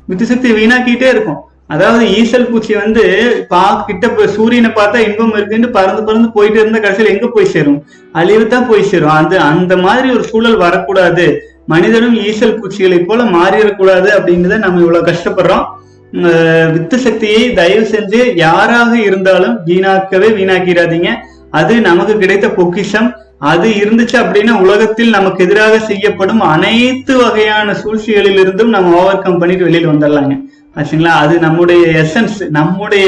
வித்து 0.06 0.26
சக்தி 0.32 0.50
வீணாக்கிட்டே 0.58 1.08
இருக்கும். 1.14 1.40
அதாவது 1.74 2.04
ஈசல் 2.18 2.48
பூச்சி 2.50 2.74
வந்து 2.74 3.02
பா 3.48 3.62
கிட்ட 3.88 4.26
சூரியனை 4.36 4.70
பார்த்தா 4.78 4.98
இன்பம் 5.08 5.34
இருக்குன்னு 5.38 5.68
பறந்து 5.76 6.02
பறந்து 6.06 6.28
போயிட்டு 6.36 6.58
இருந்த 6.60 6.78
கடைசியில் 6.80 7.12
எங்க 7.14 7.26
போய் 7.34 7.52
சேரும்? 7.54 7.80
அழிவு 8.20 8.46
தான் 8.46 8.68
போய் 8.70 8.88
சேரும். 8.92 9.14
அது 9.20 9.38
அந்த 9.50 9.76
மாதிரி 9.76 10.08
ஒரு 10.16 10.24
சூழல் 10.30 10.62
வரக்கூடாது. 10.64 11.26
மனிதனும் 11.72 12.16
ஈசல் 12.28 12.58
பூச்சிகளைப் 12.58 13.06
போல 13.08 13.24
மாறிடக்கூடாது 13.36 14.08
அப்படின்றத 14.16 14.58
நம்ம 14.64 14.80
இவ்வளவு 14.84 15.08
கஷ்டப்படுறோம். 15.10 15.66
வித்து 16.74 16.96
சக்தியை 17.06 17.42
தயவு 17.58 17.84
செஞ்சு 17.94 18.20
யாராக 18.44 18.92
இருந்தாலும் 19.08 19.56
வீணாக்கவே 19.68 20.28
வீணாக்கிடாதீங்க. 20.38 21.10
அது 21.60 21.74
நமக்கு 21.88 22.14
கிடைத்த 22.22 22.46
பொக்கிஷம். 22.58 23.08
அது 23.50 23.66
இருந்துச்சு 23.80 24.16
அப்படின்னா 24.20 24.54
உலகத்தில் 24.64 25.14
நமக்கு 25.16 25.44
எதிராக 25.46 25.74
செய்யப்படும் 25.90 26.40
அனைத்து 26.54 27.14
வகையான 27.22 27.74
சூழ்ச்சிகளில் 27.82 28.40
இருந்தும் 28.44 28.72
நம்ம 28.76 28.96
ஓவர் 29.00 29.22
கம் 29.24 29.38
பண்ணிட்டு 29.42 29.66
வெளியில 29.68 29.90
வந்துடலாங்க. 29.92 30.34
ஆச்சுங்களா? 30.78 31.14
அது 31.24 31.38
நம்முடைய 31.38 31.84
எசன்ஸ் 32.02 32.48
நம்முடைய 32.48 33.06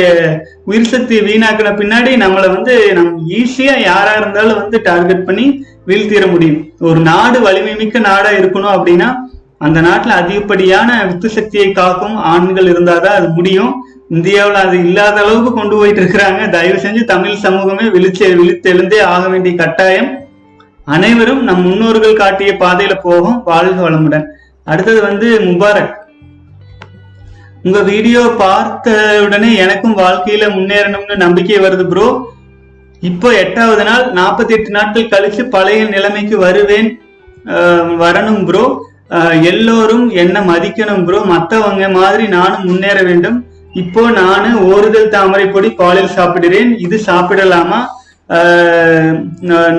உயிர் 0.65 0.93
சக்தி 0.93 1.21
வீணாக்கின 1.21 1.73
பின்னாடி 1.81 2.13
நம்மளை 2.25 2.55
வந்து 2.55 2.95
நம் 2.95 3.29
ஈஸியா 3.29 3.81
யாரா 3.81 4.13
இருந்தாலும் 4.13 4.57
வந்து 4.57 4.81
டார்கெட் 4.83 5.25
பண்ணி 5.25 5.65
வீழ்த்திட 5.87 6.31
முடியும். 6.31 6.69
ஒரு 6.81 7.01
நாடு 7.01 7.41
வலிமை 7.41 7.77
மிக்க 7.77 7.99
நாடா 7.99 8.31
இருக்கணும் 8.31 8.75
அப்படின்னா 8.77 9.15
அந்த 9.59 9.81
நாட்டுல 9.81 10.09
அதிகப்படியான 10.09 11.07
வித்து 11.07 11.29
சக்தியை 11.29 11.73
காக்கும் 11.73 12.17
ஆண்கள் 12.17 12.73
இருந்தாதான் 12.73 13.19
அது 13.19 13.29
முடியும். 13.29 13.85
இந்தியாவில் 14.09 14.55
அது 14.55 14.79
இல்லாத 14.79 15.21
அளவுக்கு 15.21 15.53
கொண்டு 15.53 15.77
போயிட்டு 15.77 16.01
இருக்கிறாங்க. 16.01 16.49
தயவு 16.49 16.79
செஞ்சு 16.79 17.05
தமிழ் 17.05 17.35
சமூகமே 17.35 17.83
விழிச்சு 17.83 18.29
விழித்தெழுந்தே 18.41 19.01
ஆக 19.01 19.29
வேண்டிய 19.29 19.57
கட்டாயம். 19.57 20.19
அனைவரும் 20.85 21.43
நம் 21.43 21.63
முன்னோர்கள் 21.63 22.13
காட்டிய 22.13 22.53
பாதையில 22.53 22.95
போகும். 23.03 23.43
வாழ்க 23.45 23.91
வளமுடன். 23.91 24.25
அடுத்தது 24.65 25.03
வந்து 25.03 25.41
முபாரக். 25.41 26.00
உங்க 27.65 27.79
வீடியோ 27.89 28.21
பார்த்த 28.43 28.91
உடனே 29.25 29.49
எனக்கும் 29.63 29.97
வாழ்க்கையில 30.03 30.45
முன்னேறணும்னு 30.57 31.17
நம்பிக்கை 31.25 31.59
வருது 31.65 31.85
ப்ரோ 31.91 32.07
இப்போ 33.03 33.29
எட்டாவது 33.43 33.83
நாள் 33.89 34.05
நாற்பத்தி 34.19 34.53
எட்டு 34.57 34.71
நாட்கள் 34.77 35.11
கழிச்சு 35.13 35.43
பழைய 35.55 35.83
நிலைமைக்கு 35.95 36.37
வருவேன் 36.39 36.89
வரணும் 38.03 38.43
ப்ரோ 38.49 38.65
எல்லோரும் 39.51 40.07
என்ன 40.23 40.41
மதிக்கணும் 40.51 41.05
ப்ரோ 41.07 41.21
மத்தவங்க 41.35 41.87
மாதிரி 41.99 42.25
நானும் 42.37 42.67
முன்னேற 42.71 42.99
வேண்டும். 43.09 43.39
இப்போ 43.83 44.03
நானு 44.21 44.49
ஓறுதல் 44.73 45.13
தாமரை 45.15 45.47
பொடி 45.49 45.69
பாலில் 45.81 46.15
சாப்பிடுறேன். 46.17 46.71
இது 46.79 46.97
சாப்பிடலாமா? 47.07 47.81
ஆஹ் 48.37 49.15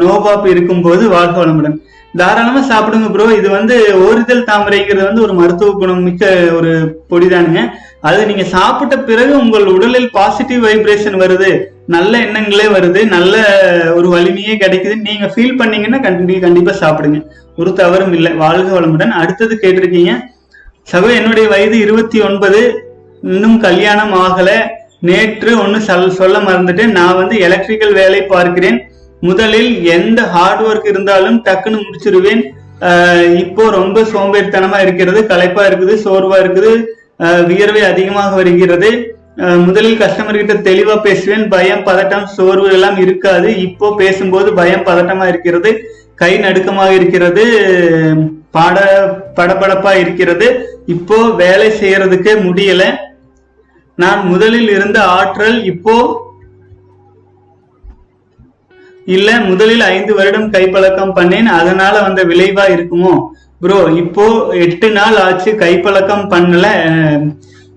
நோபாப் 0.02 0.48
இருக்கும்போது 0.54 1.04
வாழ்க 1.16 1.36
வளமுடன். 1.44 1.78
தாராளமா 2.18 2.62
சாப்பிடுங்க 2.72 3.12
ப்ரோ 3.12 3.24
இது 3.24 3.50
வந்து 3.50 3.76
ஓரிதழ் 3.98 4.48
தாமரைங்கிறது 4.50 5.04
வந்து 5.04 5.22
ஒரு 5.22 5.34
மருத்துவ 5.34 5.72
குணம் 5.72 6.04
மிக்க 6.04 6.50
ஒரு 6.54 7.02
பொடிதானுங்க. 7.10 7.72
அது 8.02 8.26
நீங்க 8.26 8.44
சாப்பிட்ட 8.44 8.98
பிறகு 8.98 9.38
உங்கள் 9.38 9.66
உடலில் 9.66 10.12
பாசிட்டிவ் 10.12 10.66
வைப்ரேஷன் 10.66 11.18
வருது. 11.24 11.64
நல்ல 11.88 12.18
எண்ணங்களே 12.18 12.68
வருது. 12.74 13.08
நல்ல 13.08 13.46
ஒரு 13.96 14.10
வலிமையே 14.10 14.56
கிடைக்குது. 14.56 14.96
நீங்க 14.96 15.26
ஃபீல் 15.36 15.58
பண்ணீங்கன்னா 15.58 15.98
கண்டிப்பா 15.98 16.72
சாப்பிடுங்க. 16.72 17.26
ஒரு 17.58 17.74
தவறும் 17.74 18.14
இல்லை. 18.14 18.32
வாழ்க 18.32 18.80
வளமுடன். 18.80 19.10
அடுத்தது 19.10 19.60
கேட்டிருக்கீங்க. 19.62 20.20
சகோ 20.92 21.14
என்னுடைய 21.14 21.50
வயது 21.50 21.80
இருபத்தி 21.80 22.22
ஒன்பது. 22.22 22.90
இன்னும் 23.24 23.60
கல்யாணம் 23.60 24.14
ஆகல. 24.14 24.50
நேற்று 25.00 25.60
ஒன்னு 25.60 25.82
சொல்ல 26.12 26.38
மறந்துட்டேன். 26.38 26.92
நான் 26.92 27.16
வந்து 27.16 27.40
எலக்ட்ரிக்கல் 27.40 27.94
வேலை 27.94 28.22
பார்க்கிறேன். 28.22 28.91
முதலில் 29.28 29.72
எந்த 29.96 30.20
ஹார்ட் 30.34 30.64
ஒர்க் 30.70 30.88
இருந்தாலும் 30.92 31.38
டக்குன்னு 31.48 31.80
முடிச்சிருவேன். 31.86 32.42
இப்போ 33.44 33.64
ரொம்ப 33.80 34.04
சோம்பேறித்தனமா 34.12 34.78
இருக்கிறது 34.86 35.20
களைப்பா 35.32 35.64
இருக்குது 35.70 35.96
சோர்வா 36.06 36.38
இருக்குது 36.44 36.72
வியர்வை 37.50 37.82
அதிகமாக 37.92 38.30
வருகிறது. 38.42 38.90
முதலில் 39.66 40.00
கஸ்டமர் 40.02 40.40
கிட்ட 40.40 40.56
தெளிவா 40.70 40.96
பேசுவேன். 41.08 41.46
பயம் 41.54 41.84
பதட்டம் 41.90 42.26
சோர்வு 42.38 42.68
எல்லாம் 42.78 42.98
இருக்காது. 43.06 43.50
இப்போ 43.68 43.88
பேசும்போது 44.02 44.50
பயம் 44.60 44.88
பதட்டமா 44.90 45.26
இருக்கிறது. 45.34 45.72
கை 46.22 46.32
நடுக்கமாக 46.46 46.96
இருக்கிறது. 47.00 47.44
பாட 48.56 48.78
படபடப்பா 49.38 49.94
இருக்கிறது. 50.04 50.48
இப்போ 50.96 51.18
வேலை 51.44 51.70
செய்யறதுக்கு 51.82 52.32
முடியல. 52.48 52.84
நான் 54.02 54.22
முதலில் 54.34 54.70
இருந்த 54.78 55.00
ஆற்றல் 55.20 55.58
இப்போ 55.74 55.96
இல்ல 59.08 59.40
முதலில் 59.42 59.82
ஐந்து 59.88 60.14
வருடம் 60.14 60.52
கைப்பழக்கம் 60.54 61.16
பண்ணேன் 61.16 61.50
அதனால 61.52 62.02
வந்த 62.02 62.24
விளைவா 62.24 62.66
இருக்குமோ? 62.70 63.14
ப்ரோ 63.62 63.88
இப்போ 63.98 64.26
எட்டு 64.66 64.92
நாள் 64.92 65.18
ஆச்சு 65.18 65.52
கைப்பழக்கம் 65.60 66.26
பண்ணல. 66.30 66.68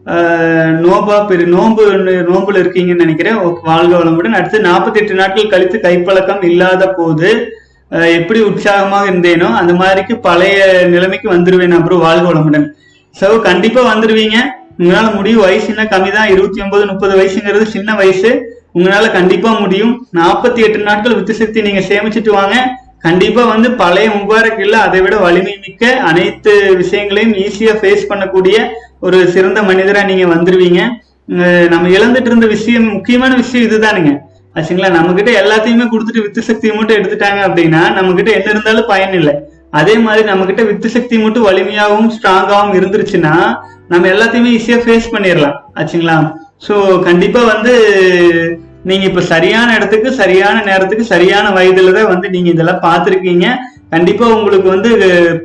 அஹ், 0.06 0.72
நோபா 0.80 1.24
பெரு 1.24 1.46
நோம்பு 1.46 1.82
நோம்புல 2.28 2.58
இருக்கீங்கன்னு 2.58 3.04
நினைக்கிறேன். 3.04 3.38
வாழ்க 3.62 3.92
வளமுடன். 3.96 4.32
அடுத்து 4.32 4.58
நாற்பத்தி 4.60 4.96
எட்டு 4.96 5.14
நாட்கள் 5.14 5.48
கழித்து 5.48 5.78
கைப்பழக்கம் 5.78 6.42
இல்லாத 6.42 6.88
போது 6.92 7.30
எப்படி 8.14 8.40
உற்சாகமாக 8.40 9.08
இருந்தேனோ 9.08 9.48
அந்த 9.52 9.72
மாதிரிக்கு 9.72 10.14
பழைய 10.20 10.58
நிலைமைக்கு 10.86 11.28
வந்துருவேன் 11.30 11.72
அப்புறம் 11.72 11.98
வாழ்க 11.98 12.24
வளமுடன். 12.30 12.66
சோ 13.16 13.40
கண்டிப்பா 13.40 13.80
வந்துருவீங்க. 13.92 14.36
உங்களால 14.78 15.14
முடியும் 15.14 15.40
வயசு 15.40 15.66
என்ன 15.66 15.84
கம்மி 15.84 16.10
தான் 16.12 16.28
இருபத்தி 16.28 16.62
ஒன்பது 16.62 16.86
முப்பது 16.86 17.18
வயசுங்கிறது 17.18 17.64
சின்ன 17.66 17.94
வயசு. 17.94 18.30
உங்களால 18.74 19.06
கண்டிப்பா 19.18 19.50
முடியும். 19.62 19.92
நாற்பத்தி 20.18 20.60
எட்டு 20.66 20.78
நாட்கள் 20.88 21.16
வித்து 21.18 21.34
சக்தி 21.40 21.66
நீங்க 21.66 21.82
சேமிச்சிட்டு 21.90 22.32
வாங்க. 22.38 22.56
கண்டிப்பா 23.06 23.42
வந்து 23.52 23.68
பழைய 23.80 24.08
முபாரக் 24.18 24.60
இல்ல 24.64 24.76
அதை 24.86 25.00
விட 25.04 25.14
வலிமை 25.24 25.54
மிக்க 25.64 25.90
அனைத்து 26.10 26.52
விஷயங்களையும் 26.82 27.34
ஈஸியா 27.44 27.72
ஃபேஸ் 27.80 28.08
பண்ணக்கூடிய 28.10 28.56
ஒரு 29.06 29.18
சிறந்த 29.34 29.62
மனிதரா 29.70 30.02
நீங்க 30.10 30.26
வந்துருவீங்க. 30.34 30.80
நம்ம 31.72 31.84
இழந்துட்டு 31.96 32.30
இருந்த 32.30 32.46
விஷயம் 32.54 32.86
முக்கியமான 32.94 33.32
விஷயம் 33.42 33.66
இதுதானுங்க. 33.68 34.12
ஆச்சுங்களா? 34.56 34.90
நம்ம 34.96 35.12
கிட்ட 35.18 35.30
எல்லாத்தையுமே 35.42 35.86
கொடுத்துட்டு 35.92 36.24
வித்து 36.24 36.48
சக்தியை 36.48 36.72
மட்டும் 36.78 36.98
எடுத்துட்டாங்க 36.98 37.40
அப்படின்னா 37.48 37.82
நம்ம 37.96 38.14
கிட்ட 38.18 38.30
என்ன 38.38 38.50
இருந்தாலும் 38.54 38.90
பயன் 38.92 39.14
இல்லை. 39.20 39.34
அதே 39.80 39.94
மாதிரி 40.06 40.22
நம்ம 40.30 40.44
கிட்ட 40.48 40.62
வித்து 40.70 40.88
சக்தி 40.96 41.16
மட்டும் 41.22 41.46
வலிமையாகவும் 41.48 42.12
ஸ்ட்ராங்காகவும் 42.16 42.76
இருந்துருச்சுன்னா 42.78 43.34
நம்ம 43.92 44.04
எல்லாத்தையுமே 44.14 44.52
ஈஸியா 44.58 44.78
ஃபேஸ் 44.84 45.12
பண்ணிடலாம் 45.14 45.56
ஆச்சுங்களா? 45.80 46.18
ஸோ 46.66 46.74
கண்டிப்பா 47.08 47.40
வந்து 47.52 47.72
நீங்க 48.88 49.04
இப்ப 49.10 49.22
சரியான 49.32 49.68
இடத்துக்கு 49.78 50.10
சரியான 50.22 50.56
நேரத்துக்கு 50.70 51.04
சரியான 51.14 51.46
வயதுல 51.58 51.92
தான் 51.98 52.10
வந்து 52.12 52.28
நீங்க 52.34 52.48
இதெல்லாம் 52.54 52.84
பார்த்துருக்கீங்க. 52.86 53.46
கண்டிப்பா 53.92 54.26
உங்களுக்கு 54.36 54.68
வந்து 54.74 54.90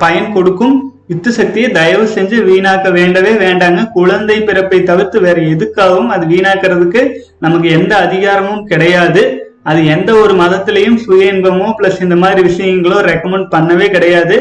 பயன் 0.03 0.31
கொடுக்கும். 0.37 0.75
வித்து 1.11 1.29
சக்தியை 1.37 1.67
தயவு 1.77 2.05
செஞ்சு 2.15 2.37
வீணாக்க 2.47 2.87
வேண்டவே 2.97 3.31
வேண்டாங்க. 3.45 3.79
குழந்தை 3.97 4.37
பிறப்பை 4.47 4.79
தவிர்த்து 4.89 5.17
வேற 5.27 5.37
எதுக்காகவும் 5.53 6.11
அது 6.15 6.25
வீணாக்குறதுக்கு 6.33 7.01
நமக்கு 7.45 7.69
எந்த 7.77 7.93
அதிகாரமும் 8.05 8.65
கிடையாது. 8.71 9.23
அது 9.69 9.79
எந்த 9.93 10.09
ஒரு 10.23 10.33
மதத்திலையும் 10.41 10.99
சுய 11.05 11.31
இன்பமோ 11.33 11.67
பிளஸ் 11.79 12.03
இந்த 12.05 12.17
மாதிரி 12.23 12.41
விஷயங்களோ 12.49 12.99
ரெக்கமெண்ட் 13.11 13.47
பண்ணவே 13.55 13.87
கிடையாது. 13.95 14.37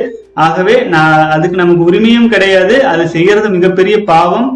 ஆகவே 0.46 0.76
நான் 0.94 1.14
அதுக்கு 1.37 1.56
நமக்கு 1.62 1.87
உரிமையும் 1.90 2.30
கிடையாது. 2.34 2.74
அது 2.90 3.04
செய்யறது 3.14 3.48
மிகப்பெரிய 3.56 3.96
பாவம். 4.12 4.50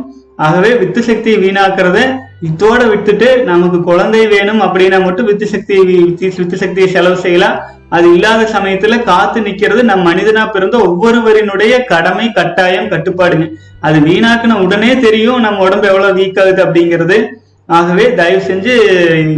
ஆகவே 0.47 0.71
வித்து 0.83 1.01
சக்தியை 1.09 1.39
வீணாக்குறத 1.47 1.99
இதோட 2.43 2.89
விட்டுட்டு 2.89 3.43
நமக்கு 3.43 3.83
குழந்தை 3.83 4.27
வேணும் 4.27 4.61
அப்படின்னா 4.61 5.03
மட்டும் 5.03 5.27
வித்து 5.27 5.47
சக்தி 5.47 5.79
வித்து- 5.79 6.55
சக்தியை 6.55 6.91
செலவு 6.91 7.17
செய்யலாம். 7.17 7.61
அது 7.89 8.13
இல்லாத 8.13 8.51
சமயத்துல 8.53 9.03
காத்து 9.03 9.41
நிக்கிறது 9.41 9.83
நம் 9.83 10.07
மனிதனா 10.07 10.51
பிறந்த 10.51 10.79
ஒவ்வொருவரினுடைய 10.79 11.85
கடமை 11.85 12.33
கட்டாயம் 12.33 12.89
கட்டுப்பாடுங்க. 12.89 13.51
அது 13.81 13.99
வீணாக்குன 13.99 14.53
உடனே 14.53 14.99
தெரியும் 14.99 15.41
நம்ம 15.41 15.65
உடம்பு 15.65 15.87
எவ்வளவு 15.87 16.19
வீக் 16.19 16.41
ஆகுது 16.41 16.65
அப்படிங்கிறது. 16.65 17.27
ஆகவே 17.67 18.15
தயவு 18.15 18.43
செஞ்சு 18.45 18.75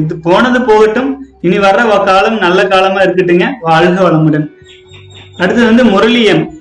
இது 0.05 0.17
போனது 0.23 0.63
போகட்டும். 0.63 1.27
இனி 1.41 1.59
வர்ற 1.59 1.83
வ- 1.85 2.05
காலம் 2.05 2.39
நல்ல 2.39 2.67
காலமா 2.67 3.01
இருக்கட்டுங்க. 3.01 3.47
வாழ்க 3.61 4.11
வளமுடன். 4.11 4.47
அடுத்தது 5.37 5.67
வந்து 5.67 5.85
முரளியம். 5.85 6.53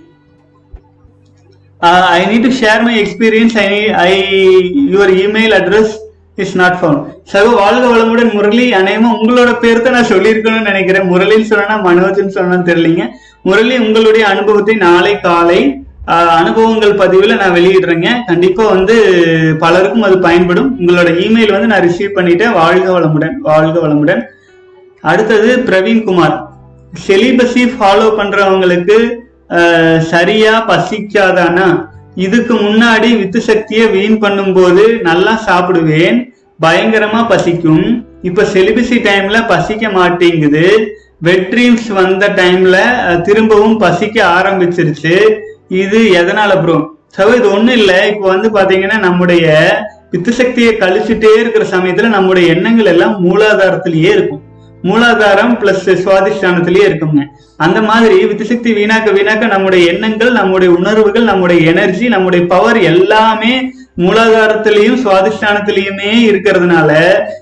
I 1.79 2.23
need 2.23 2.41
to 2.41 2.47
share 2.47 2.82
my 2.82 3.01
experience 3.01 3.58
I 3.58 3.89
I 3.89 4.36
your 4.91 5.10
email 5.10 5.53
address 5.53 6.12
is 6.41 6.56
not 6.62 6.78
found 6.80 7.02
சகோ 7.32 7.50
வாழ்க 7.62 7.86
வளமுடன் 7.93 8.32
முரளி 8.38 8.65
அநேகமா 8.80 9.10
உங்களோட 9.17 9.52
பேர் 9.63 9.84
தான் 9.86 9.96
நான் 9.98 10.12
சொல்லியிருக்கணும்னு 10.12 10.69
நினைக்கிறேன். 10.72 11.08
முரளின்னு 11.12 11.50
சொன்னா 11.52 11.76
மனோஜ்னு 11.88 12.36
சொன்னான்னு 12.38 12.69
தெரியலீங்க. 12.69 13.04
முரளி 13.48 13.76
உங்களுடைய 13.86 14.24
அனுபவத்தை 14.34 14.76
நாளை 14.88 15.13
காலை 15.28 15.62
அனுபவங்கள் 16.39 16.93
பதிவில் 17.02 17.39
நான் 17.41 17.56
வெளியிடுறேங்க. 17.58 18.10
கண்டிப்பா 18.30 18.63
வந்து 18.76 18.96
பலருக்கும் 19.62 20.08
அது 20.08 20.15
பயன்படும். 20.28 20.69
உங்களோட 20.80 21.10
இமெயில் 21.26 21.54
வந்து 21.56 21.69
நான் 21.74 21.86
ரிசீவ் 21.88 22.17
பண்ணிட்டேன். 22.17 22.56
வாழ்க 22.62 22.88
வளமுடன் 22.96 23.36
வாழ்க 23.50 23.76
வளமுடன். 23.86 24.22
அடுத்தது 25.12 25.50
பிரவீன் 25.69 26.04
குமார். 26.10 26.36
செலிபஸி 27.06 27.63
ஃபாலோ 27.76 28.10
பண்றவங்களுக்கு 28.19 28.98
சரியா 30.12 30.54
பசிக்காதானா? 30.69 31.67
இதுக்கு 32.26 32.54
முன்னாடி 32.65 33.10
வித்து 33.19 33.39
சக்தியை 33.49 33.86
வீண் 33.95 34.17
பண்ணும்போது 34.23 34.84
நல்லா 35.08 35.34
சாப்பிடுவேன் 35.47 36.17
பயங்கரமா 36.60 37.21
பசிக்கும். 37.32 37.86
இப்ப 38.30 38.45
செலிபிசி 38.54 38.97
டைம்ல 39.08 39.38
பசிக்க 39.54 39.89
மாட்டேங்குது. 39.97 40.65
வெட் 41.28 41.47
ட்ரீம்ஸ் 41.52 41.88
வந்த 42.02 42.28
டைம்ல 42.39 42.78
திரும்பவும் 43.28 43.78
பசிக்க 43.86 44.17
ஆரம்பிச்சிருச்சு. 44.38 45.15
இது 45.84 45.99
எதனால 46.21 46.52
ப்ரோ 46.63 46.78
சோ 47.17 47.28
இது 47.39 47.47
ஒண்ணும் 47.56 47.78
இல்லை. 47.80 47.99
இப்போ 48.13 48.26
வந்து 48.34 48.49
பாத்தீங்கன்னா 48.58 48.99
நம்முடைய 49.08 49.45
பித்து 50.12 50.32
சக்தியை 50.39 50.71
கழிச்சுட்டே 50.84 51.32
இருக்கிற 51.41 51.65
சமயத்துல 51.76 52.10
நம்முடைய 52.15 52.54
எண்ணங்கள் 52.56 52.91
எல்லாம் 52.93 53.15
மூலாதாரத்திலேயே 53.26 54.12
இருக்கும். 54.17 54.42
மூலாதாரம் 54.84 55.54
பிளஸ் 55.62 55.86
சுவாதிஷ்டானத்திலேயே 55.86 56.86
இருக்குங்க. 56.89 57.22
அந்த 57.58 57.82
மாதிரி 57.82 58.26
வித்திசக்தி 58.26 58.74
வீணாக்க 58.74 59.08
வீணாக்க 59.17 59.48
நம்முடைய 59.48 59.91
எண்ணங்கள் 59.91 60.32
நம்முடைய 60.32 60.74
உணர்வுகள் 60.74 61.24
நம்முடைய 61.24 61.72
எனர்ஜி 61.72 62.08
நம்முடைய 62.08 62.46
பவர் 62.46 62.80
எல்லாமே 62.82 63.74
மூலாதாரத்திலையும் 63.98 65.02
சுவாதிஷ்டானத்திலையுமே 65.04 66.12
இருக்கிறதுனால 66.30 66.91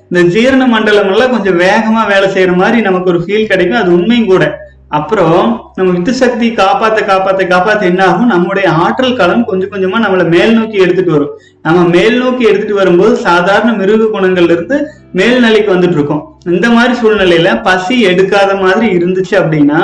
இந்த 0.10 0.30
ஜீரண 0.30 0.68
மண்டலம் 0.68 1.12
எல்லாம் 1.14 1.32
கொஞ்சம் 1.32 1.60
வேகமா 1.60 2.08
வேலை 2.08 2.28
செய்யற 2.34 2.56
மாதிரி 2.56 2.82
நமக்கு 2.82 3.10
ஒரு 3.10 3.20
ஃபீல் 3.20 3.46
கிடைக்கும். 3.46 3.82
அது 3.82 3.94
உண்மையும் 3.94 4.28
கூட. 4.28 4.61
அப்புறம் 4.98 5.44
நம்ம 5.76 5.90
வித்து 5.96 6.14
சக்தி 6.22 6.48
காப்பாத்த 6.60 7.00
காப்பாத்த 7.10 7.42
காப்பாத்த 7.52 7.84
என்ன 7.92 8.02
ஆகும் 8.06 8.32
நம்முடைய 8.34 8.70
ஆற்றல் 8.86 9.18
களம் 9.20 9.46
கொஞ்சம் 9.46 9.72
கொஞ்சமா 9.74 10.00
நம்மள 10.06 10.24
மேல் 10.34 10.54
நோக்கி 10.58 10.78
எடுத்துட்டு 10.78 11.12
வரும். 11.12 11.34
நம்ம 11.62 11.84
மேல் 11.96 12.18
நோக்கி 12.24 12.44
எடுத்துட்டு 12.50 12.76
வரும்போது 12.76 13.14
சாதாரண 13.28 13.72
மிருக 13.72 14.10
குணங்கள்ல 14.16 14.56
இருந்து 14.58 14.78
மேல்நிலைக்கு 15.20 15.74
வந்துட்டு 15.76 15.98
இருக்கோம். 16.00 16.24
இந்த 16.46 16.70
மாதிரி 16.70 16.94
சூழ்நிலையில 17.02 17.62
பசி 17.64 17.98
எடுக்காத 18.06 18.60
மாதிரி 18.62 18.88
இருந்துச்சு 18.98 19.36
அப்படின்னா 19.42 19.82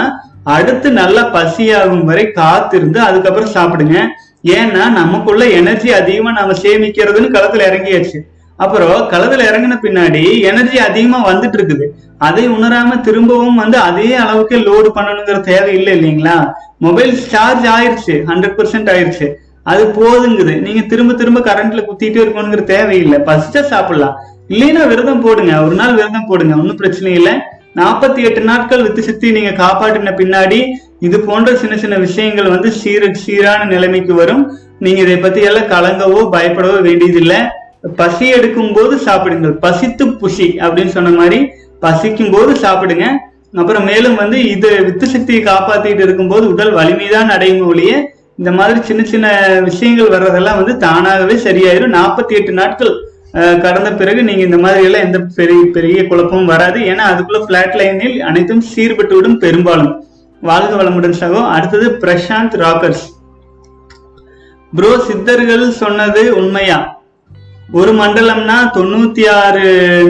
அடுத்து 0.58 0.92
நல்லா 0.92 1.24
பசியாகும் 1.38 2.06
வரை 2.10 2.32
காத்திருந்து 2.32 3.00
அதுக்கப்புறம் 3.00 3.56
சாப்பிடுங்க. 3.58 3.98
ஏன்னா 4.58 4.84
நமக்குள்ள 5.02 5.46
எனர்ஜி 5.60 5.92
அதிகமா 5.92 6.32
நம்ம 6.32 6.54
சேமிக்கிறதுன்னு 6.64 7.36
களத்துல 7.36 7.68
இறங்கியாச்சு. 7.70 8.20
அப்புறம் 8.58 8.96
களத்துல 9.14 9.48
இறங்கின 9.50 9.76
பின்னாடி 9.86 10.22
எனர்ஜி 10.50 10.78
அதிகமா 10.88 11.20
வந்துட்டு 11.30 11.58
இருக்குது. 11.60 11.86
அதை 12.28 12.44
உணராம 12.50 13.00
திரும்பவும் 13.08 13.60
வந்து 13.62 13.78
அதே 13.88 14.14
அளவுக்கு 14.22 14.56
லோடு 14.58 14.90
பண்ணணுங்கிற 14.96 15.40
தேவை 15.50 15.74
இல்லை 15.80 15.92
இல்லைங்களா? 15.98 16.38
மொபைல் 16.86 17.14
சார்ஜ் 17.32 17.68
ஆயிருச்சு 17.76 18.16
ஹண்ட்ரட் 18.30 18.58
பர்சன்ட் 18.60 18.90
ஆயிருச்சு. 18.94 19.28
அது 19.72 19.84
போதுங்குது. 20.00 20.54
நீங்க 20.66 20.82
திரும்ப 20.82 21.14
திரும்ப 21.14 21.40
கரண்ட்ல 21.40 21.84
குத்திட்டே 21.90 22.20
இருக்கணுங்கிற 22.24 22.64
தேவையில்லை 22.64 23.20
பசிச்சா 23.30 23.62
சாப்பிடலாம். 23.74 24.18
இல்லைன்னா 24.54 24.84
விரதம் 24.88 25.24
போடுங்க. 25.26 25.54
ஒரு 25.68 25.76
நாள் 25.82 25.96
விரதம் 26.00 26.28
போடுங்க. 26.30 26.54
ஒன்றும் 26.62 26.82
பிரச்சனை 26.82 27.14
இல்லை. 27.14 27.34
நாற்பத்தி 27.80 28.22
எட்டு 28.28 28.42
நாட்கள் 28.42 28.84
வித்து 28.86 29.02
சக்தி 29.04 29.32
நீங்க 29.38 29.52
காப்பாற்றின 29.64 30.14
பின்னாடி 30.22 30.60
இது 31.08 31.18
போன்ற 31.20 31.50
சின்ன 31.62 31.76
சின்ன 31.78 31.96
விஷயங்கள் 31.96 32.54
வந்து 32.54 32.72
சீர 32.72 33.10
சீரான 33.24 33.66
நிலைமைக்கு 33.74 34.14
வரும். 34.14 34.44
நீங்க 34.86 35.02
இதை 35.02 35.18
பத்தி 35.18 35.42
எல்லாம் 35.50 35.72
கலங்கவோ 35.76 36.22
பயப்படவோ 36.36 36.80
வேண்டியதில்லை. 36.88 37.40
பசி 37.96 38.28
எடுக்கும் 38.28 38.74
போது 38.74 38.98
சாப்பிடுங்கள். 38.98 39.54
பசித்து 39.54 40.06
புசி 40.06 40.48
அப்படின்னு 40.66 40.88
சொன்ன 40.88 41.10
மாதிரி 41.10 41.48
பசிக்கும் 41.80 42.32
போது 42.32 42.54
சாப்பிடுங்க. 42.54 43.06
அப்புறம் 43.54 43.84
மேலும் 43.84 44.16
வந்து 44.16 44.50
இது 44.50 44.84
வித்து 44.84 45.08
சக்தியை 45.08 45.44
காப்பாத்திட்டு 45.44 46.00
இருக்கும்போது 46.00 46.48
உடல் 46.48 46.74
வலிமைதான் 46.74 47.30
அடையும் 47.30 47.68
ஒழிய 47.68 48.16
இந்த 48.38 48.52
மாதிரி 48.52 48.82
சின்ன 48.82 49.04
சின்ன 49.04 49.50
விஷயங்கள் 49.60 50.20
வர்றதெல்லாம் 50.20 50.56
வந்து 50.56 50.78
தானாகவே 50.78 51.34
சரியாயிரும். 51.34 51.96
நாற்பத்தி 52.00 52.34
எட்டு 52.40 52.52
நாட்கள் 52.52 53.06
கடந்த 53.32 53.94
பிறகு 53.94 54.24
நீங்க 54.24 54.42
இந்த 54.42 54.58
மாதிரி 54.58 54.84
எல்லாம் 54.84 55.02
எந்த 55.02 55.20
பெரிய 55.20 55.66
பெரிய 55.74 56.08
குழப்பமும் 56.08 56.46
வராது. 56.46 56.80
ஏன்னா 56.80 57.04
அதுக்குள்ள 57.12 57.44
பிளாட் 57.44 57.76
லைனில் 57.76 58.22
அனைத்தும் 58.22 58.64
சீர்பட்டு 58.76 59.14
விடும் 59.14 59.40
பெரும்பாலும். 59.40 60.06
வாழ்க 60.42 60.84
வளமுடன் 60.84 61.20
சகோ. 61.20 61.48
அடுத்தது 61.50 61.90
பிரசாந்த் 61.92 62.56
ராக்கர்ஸ். 62.64 63.06
ப்ரோ 64.76 64.98
சித்தர்கள் 65.00 65.70
சொன்னது 65.70 66.36
உண்மையா? 66.36 66.97
ஒரு 67.76 67.92
மண்டலம்னா 68.00 68.58
தொண்ணூத்தி 68.76 69.24
ஆறு 69.40 69.64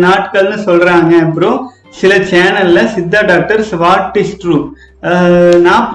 நாட்கள்னு 0.04 0.58
சொல்றாங்க 0.66 1.14
ப்ரோ 1.36 1.52
சில 2.00 2.16
சேனல்ல 2.32 2.80
siddha 2.96 3.20
doctor 3.30 3.62
what 3.84 4.18
is 4.22 4.36
true. 4.42 4.58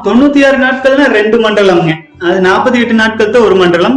தொண்ணூத்தி 0.07 0.41
ஆறு 0.47 0.59
நாட்கள்னா 0.65 1.07
ரெண்டு 1.19 1.37
மண்டலம்ங்க. 1.45 1.93
அது 2.27 2.39
நாற்பத்தி 2.47 2.79
எட்டு 2.83 2.95
நாட்கள் 3.01 3.35
தான் 3.35 3.47
ஒரு 3.49 3.57
மண்டலம். 3.63 3.97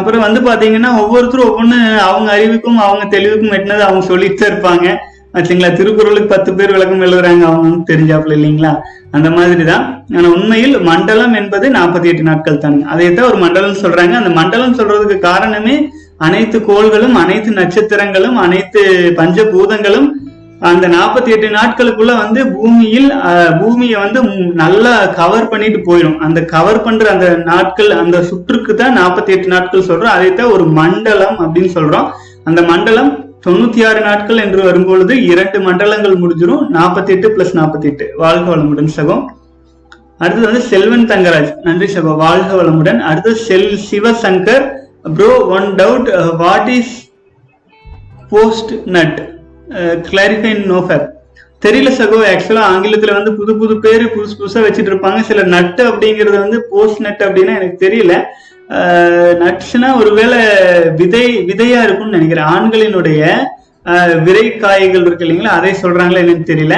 அப்புறம் 0.00 0.24
வந்து 0.26 0.40
பாத்தீங்கன்னா 0.48 0.90
ஒவ்வொருத்தரும் 1.02 1.48
ஒவ்வொன்று 1.50 1.78
அவங்க 2.08 2.28
அறிவுக்கும் 2.36 2.80
அவங்க 2.86 3.04
தெளிவுக்கும் 3.14 3.54
எட்டினது 3.58 3.86
அவங்க 3.86 4.02
சொல்லிட்டு 4.10 4.44
இருப்பாங்க. 4.50 4.86
ஆச்சுங்களா? 5.36 5.70
திருக்குறளுக்கு 5.78 6.32
பத்து 6.34 6.50
பேர் 6.58 6.74
விளக்கம் 6.74 7.04
எழுதுறாங்க 7.06 7.42
அவங்க 7.48 7.64
வந்து 7.68 7.90
தெரிஞ்சாப்புல 7.92 8.36
இல்லைங்களா? 8.38 8.72
அந்த 9.16 9.28
மாதிரி 9.36 9.64
தான். 9.72 9.84
ஆனா 10.16 10.26
உண்மையில் 10.36 10.76
மண்டலம் 10.90 11.34
என்பது 11.40 11.66
நாற்பத்தி 11.78 12.10
எட்டு 12.12 12.24
நாட்கள் 12.30 12.62
தாங்க 12.64 12.84
அதைத்தான் 12.94 13.30
ஒரு 13.30 13.38
மண்டலம் 13.44 13.80
சொல்றாங்க. 13.84 14.14
அந்த 14.20 14.32
மண்டலம் 14.40 14.76
சொல்றதுக்கு 14.80 15.18
காரணமே 15.30 15.76
அனைத்து 16.26 16.58
கோள்களும் 16.68 17.16
அனைத்து 17.22 17.50
நட்சத்திரங்களும் 17.60 18.38
அனைத்து 18.44 18.80
பஞ்சபூதங்களும் 19.18 20.08
அந்த 20.70 20.86
நாற்பத்தி 20.94 21.30
எட்டு 21.34 21.48
நாட்களுக்குள்ள 21.56 22.12
வந்து 22.22 22.40
பூமியில் 22.54 23.10
பூமியை 23.60 23.98
வந்து 24.04 24.20
நல்லா 24.60 24.94
கவர் 25.18 25.50
பண்ணிட்டு 25.52 25.80
போயிடும். 25.88 26.16
அந்த 26.26 26.40
கவர் 26.54 26.80
பண்ற 26.86 27.04
அந்த 27.14 27.28
நாட்கள் 27.50 27.90
அந்த 28.02 28.22
சுற்றுக்கு 28.30 28.74
தான் 28.80 28.96
நாற்பத்தி 28.98 29.32
எட்டு 29.36 29.48
நாட்கள் 29.54 29.88
சொல்றோம். 29.90 30.14
அதைத்தான் 30.16 30.52
ஒரு 30.56 30.66
மண்டலம் 30.80 31.36
அப்படின்னு 31.44 31.70
சொல்றோம். 31.78 32.08
அந்த 32.48 32.62
மண்டலம் 32.70 33.10
தொண்ணூத்தி 33.46 33.80
ஆறு 33.88 34.00
நாட்கள் 34.08 34.42
என்று 34.44 34.60
வரும்பொழுது 34.68 35.14
இரண்டு 35.32 35.60
மண்டலங்கள் 35.66 36.16
முடிஞ்சிடும் 36.22 36.64
நாற்பத்தி 36.78 37.12
எட்டு 37.16 37.28
பிளஸ் 37.36 37.56
நாற்பத்தி 37.60 37.88
எட்டு 37.90 38.06
வாழ்க 38.22 38.46
வளமுடன் 38.54 38.92
சகம். 38.96 39.24
அடுத்தது 40.22 40.46
வந்து 40.48 40.64
செல்வன் 40.72 41.08
தங்கராஜ். 41.12 41.52
நன்றி 41.68 41.88
சகோ. 41.94 42.12
வாழ்க 42.24 42.50
வளமுடன். 42.62 43.00
அடுத்தது 43.10 43.36
செல் 43.48 43.70
Sivasankar 43.90 44.66
bro 45.16 45.32
one 45.56 45.68
doubt 45.74 46.08
what 46.36 46.68
is 46.68 46.94
post 48.30 48.72
nut 48.84 49.20
clarify 50.10 50.52
NoFap 50.72 51.06
தெரியல 51.66 51.92
சகோ. 52.00 52.18
ஆக்சுவலா 52.32 52.64
ஆங்கிலத்துல 52.72 53.12
வந்து 53.12 53.32
புது 53.34 53.56
புது 53.56 53.78
பேர் 53.78 54.04
புதுசு 54.16 54.36
புதுசா 54.40 54.60
வச்சுட்டு 54.66 54.92
இருப்பாங்க. 54.92 55.20
சில 55.20 55.42
நட்டு 55.42 55.84
அப்படிங்கிறது 55.90 56.38
வந்து 56.38 56.60
போஸ்ட் 56.70 57.00
நட் 57.00 57.24
அப்படின்னா 57.28 57.56
எனக்கு 57.60 57.86
தெரியல. 57.86 58.16
Uh, 58.76 59.30
நட்ஸ்னா 59.42 59.88
ஒருவேளை 59.96 60.38
விதை 60.96 61.22
விதையா 61.50 61.78
இருக்கும்னு 61.82 62.16
நினைக்கிறேன். 62.18 62.48
ஆண்களினுடைய 62.54 63.20
uh, 63.84 64.22
விரை 64.22 64.56
காய்கள் 64.56 65.06
இருக்கு 65.06 65.24
இல்லைங்களா? 65.26 65.54
அதை 65.58 65.70
சொல்றாங்களா 65.82 66.22
என்னன்னு 66.22 66.50
தெரியல. 66.50 66.76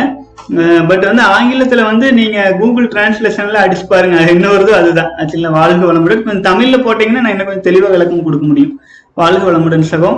பட் 0.88 1.05
வந்து 1.09 1.24
ஆங்கிலத்துல 1.37 1.85
வந்து 1.90 2.07
நீங்க 2.18 2.38
கூகுள் 2.61 2.87
டிரான்ஸ்லேஷன்ல 2.94 3.62
அடிச்சு 3.64 3.87
பாருங்க. 3.92 4.16
அது 4.18 4.74
அதுதான். 4.81 5.11
ஆக்சுவலா 5.20 5.53
வாழ்க 5.61 5.83
வளமுடன். 5.90 6.22
கொஞ்சம் 6.26 6.46
தமிழ்ல 6.50 6.79
போட்டீங்கன்னா 6.87 7.22
நான் 7.24 7.35
இன்னும் 7.35 7.48
கொஞ்சம் 7.50 7.68
தெளிவாக 7.68 7.92
விளக்கம் 7.94 8.26
கொடுக்க 8.29 8.46
முடியும். 8.46 8.74
வாழ்க 9.20 9.42
வளமுடன் 9.50 9.88
சகோ 9.92 10.12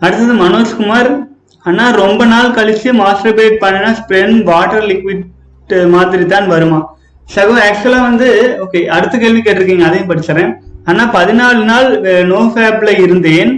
அடுத்தது 0.00 0.34
மனோஜ்குமார் 0.44 1.10
அண்ணா 1.64 1.86
ரொம்ப 2.02 2.22
நாள் 2.32 2.54
கழிச்சு 2.58 2.88
மாஸ்டர்பேட் 3.02 3.56
பண்ணினா 3.62 3.90
ஸ்ப்ரென் 4.00 4.36
வாட்டர் 4.50 4.86
லிக்விட் 4.90 5.24
மாதிரி 5.94 6.24
தான் 6.34 6.46
வருமா? 6.52 6.78
சகோ 7.28 7.54
ஆக்சுவலா 7.64 8.00
வந்து 8.08 8.28
ஓகே 8.64 8.80
அடுத்த 8.96 9.14
கேள்வி 9.22 9.40
கேட்டிருக்கீங்க 9.40 9.86
அதையும் 9.88 10.10
படிச்சுறேன் 10.10 10.52
ஆனா 10.90 11.02
பதினாலு 11.16 11.62
நாள் 11.70 11.88
நோ 12.30 12.40
ஃபேப்ல 12.52 12.90
இருந்தேன். 13.06 13.50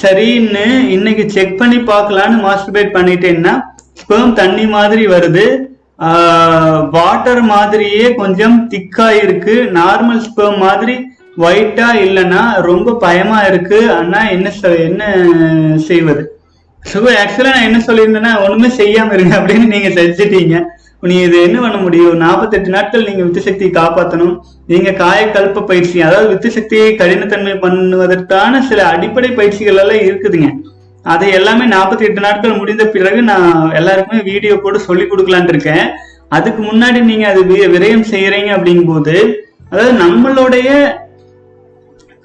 சரின்னு 0.00 0.66
இன்னைக்கு 0.96 1.24
செக் 1.36 1.58
பண்ணி 1.60 1.78
பார்க்கலான்னு 1.90 2.38
மாஸ்டர்பேட் 2.46 2.94
பண்ணிட்டேன்னா 2.96 3.52
ஸ்பெர்ம் 4.00 4.34
தண்ணி 4.40 4.64
மாதிரி 4.76 5.04
வருது. 5.14 5.46
வாட்டர் 6.96 7.42
மாதிரியே 7.54 8.06
கொஞ்சம் 8.20 8.56
திக்கா 8.72 9.08
இருக்கு 9.24 9.54
நார்மல் 9.78 10.22
ஸ்பெர்ம் 10.28 10.60
மாதிரி 10.66 10.94
ஒயிட்டா 11.46 11.88
இல்லைன்னா 12.06 12.42
ரொம்ப 12.68 12.94
பயமா 13.04 13.38
இருக்கு. 13.50 13.78
அண்ணா 13.98 14.20
என்ன 14.36 14.50
என்ன 14.88 15.02
செய்வது? 15.88 16.22
ஸோ 16.90 16.98
ஆக்சுவலா 17.22 17.54
நான் 17.56 17.68
என்ன 17.68 17.80
சொல்லியிருந்தேன்னா 17.88 18.32
ஒண்ணுமே 18.44 18.70
செய்யாம 18.80 19.14
இருங்க 19.16 19.34
அப்படின்னு 19.40 19.66
நீங்க 19.74 19.90
செஞ்சுட்டீங்க. 19.98 20.56
நீ 21.10 21.14
இது 21.26 21.36
என்ன 21.46 21.58
பண்ண 21.62 21.78
முடியும்? 21.84 22.18
நாற்பத்தெட்டு 22.24 22.74
நாட்கள் 22.74 23.06
நீங்க 23.08 23.22
வித்து 23.26 23.46
சக்தியை 23.46 23.70
காப்பாற்றணும் 23.78 24.34
நீங்க 24.72 24.90
காயக்கல்ப 25.00 25.62
பயிற்சி 25.70 25.96
அதாவது 26.08 26.28
வித்து 26.32 26.48
சக்தியை 26.56 26.90
கடினத்தன்மை 27.00 27.54
பண்ணுவதற்கான 27.64 28.60
சில 28.68 28.82
அடிப்படை 28.92 29.30
பயிற்சிகள் 29.38 29.80
எல்லாம் 29.84 30.04
இருக்குதுங்க. 30.08 30.50
அதை 31.04 31.28
எல்லாமே 31.32 31.64
நாற்பத்தி 31.66 32.04
எட்டு 32.08 32.20
நாட்கள் 32.20 32.58
முடிந்த 32.58 32.84
பிறகு 32.86 33.22
நான் 33.22 33.72
எல்லாருக்குமே 33.74 34.20
வீடியோ 34.22 34.54
போட்டு 34.56 34.80
சொல்லி 34.80 35.04
கொடுக்கலான் 35.04 35.48
இருக்கேன். 35.48 35.86
அதுக்கு 36.28 36.60
முன்னாடி 36.62 37.00
நீங்க 37.00 37.26
அது 37.28 37.40
விரயம் 37.74 38.10
செய்யறீங்க 38.12 38.50
அப்படிங்கும்போது 38.56 39.16
அதாவது 39.70 39.92
நம்மளுடைய 40.04 40.68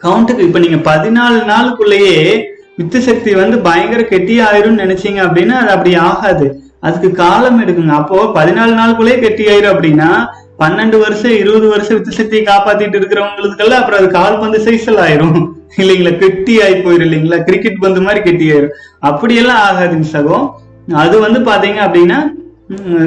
கவுண்ட்டுக்கு 0.04 0.48
இப்ப 0.48 0.60
நீங்க 0.60 0.80
பதினாலு 0.92 1.38
நாளுக்குள்ளேயே 1.52 2.16
வித்து 2.78 3.00
சக்தி 3.02 3.32
வந்து 3.36 3.58
பயங்கர 3.60 4.02
கெட்டி 4.04 4.36
ஆயிரும்னு 4.42 4.84
நினைச்சீங்க 4.84 5.20
அப்படின்னா 5.28 5.56
அது 5.62 5.72
அப்படி 5.76 5.94
ஆகாது. 5.96 6.48
அதுக்கு 6.80 7.12
காலம் 7.12 7.62
எடுக்குங்க. 7.64 7.94
அப்போ 8.02 8.18
பதினாலு 8.36 8.74
நாளுக்குள்ளேயே 8.80 9.20
கெட்டி 9.24 9.46
ஆயிரும் 9.52 9.74
அப்படின்னா 9.76 10.10
பன்னெண்டு 10.60 11.00
வருஷம் 11.00 11.32
இருபது 11.32 11.68
வருஷம் 11.68 11.98
வித்து 11.98 12.12
சக்தியை 12.12 12.46
காப்பாத்திட்டு 12.46 12.98
இருக்கிறவங்களுக்கெல்லாம் 12.98 13.72
அப்புறம் 13.72 14.00
அது 14.00 14.10
கால்பந்து 14.10 14.58
சைஸ்ல 14.58 15.00
ஆயிரும். 15.00 15.52
இல்லைங்களா? 15.78 16.18
கெட்டி 16.18 16.62
ஆகி 16.62 16.74
போயிரும் 16.74 17.08
இல்லைங்களா? 17.08 17.44
கிரிக்கெட் 17.44 17.80
பந்து 17.80 18.02
மாதிரி 18.02 18.22
கெட்டி 18.22 18.52
ஆயிரும். 18.52 18.70
அப்படியெல்லாம் 19.00 19.60
ஆகாதுங்க 19.68 20.06
சகோ. 20.14 20.50
அது 20.94 21.20
வந்து 21.20 21.40
பாத்தீங்க 21.40 21.72
அப்படின்னா 21.72 22.36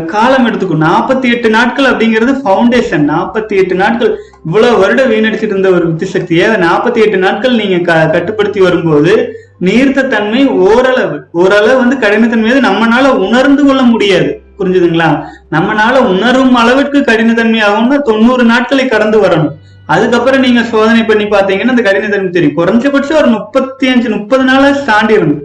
காலம் 0.05 0.47
எடுத்துக்கும். 0.47 0.87
நாற்பத்தி 0.87 1.31
எட்டு 1.31 1.51
நாட்கள் 1.51 1.85
அப்படிங்கிறது 1.85 2.41
ஃபவுண்டேஷன் 2.45 3.09
நாற்பத்தி 3.09 3.57
எட்டு 3.57 3.75
நாட்கள். 3.75 4.19
இவ்வளவு 4.45 4.79
வருடம் 4.79 5.11
வீணடிச்சிட்டு 5.11 5.43
இருந்த 5.43 5.71
ஒரு 5.71 5.87
வித்து 5.87 6.07
சக்தியை 6.07 6.49
நாற்பத்தி 6.49 7.05
எட்டு 7.05 7.17
நாட்கள் 7.17 7.55
நீங்க 7.55 7.79
க- 7.79 8.09
கட்டுப்படுத்தி 8.13 8.61
வரும்போது 8.61 9.35
நீர்த்த 9.61 10.07
தன்மை 10.07 10.47
ஓரளவு. 10.47 11.25
ஓரளவு 11.33 11.79
வந்து 11.79 11.97
கடினத்தன்மையை 11.97 12.65
நம்மளால 12.65 12.87
நம்மனால 12.89 13.09
உணர்ந்து 13.09 13.65
கொள்ள 13.65 13.83
முடியாது. 13.83 14.41
புரிஞ்சுதுங்களா? 14.61 15.09
நம்மனால 15.55 15.94
உணரும் 16.12 16.55
அளவிற்கு 16.62 17.01
கடினத்தன்மை 17.11 17.61
ஆகும்னா 17.68 17.99
தொண்ணூறு 18.11 18.44
நாட்களை 18.53 18.85
கடந்து 18.94 19.18
வரணும். 19.25 19.53
அதுக்கப்புறம் 19.94 20.44
நீங்க 20.46 20.61
சோதனை 20.73 21.03
பண்ணி 21.07 21.25
பாத்தீங்கன்னா 21.35 21.75
அந்த 21.75 21.85
கடினத்தன்மை 21.87 22.31
தெரியும். 22.35 22.59
குறைஞ்சபட்சம் 22.59 23.20
ஒரு 23.23 23.31
முப்பத்தி 23.37 23.87
அஞ்சு 23.92 24.09
முப்பது 24.16 24.44
நாளா 24.51 24.68
தாண்டிடணும் 24.90 25.40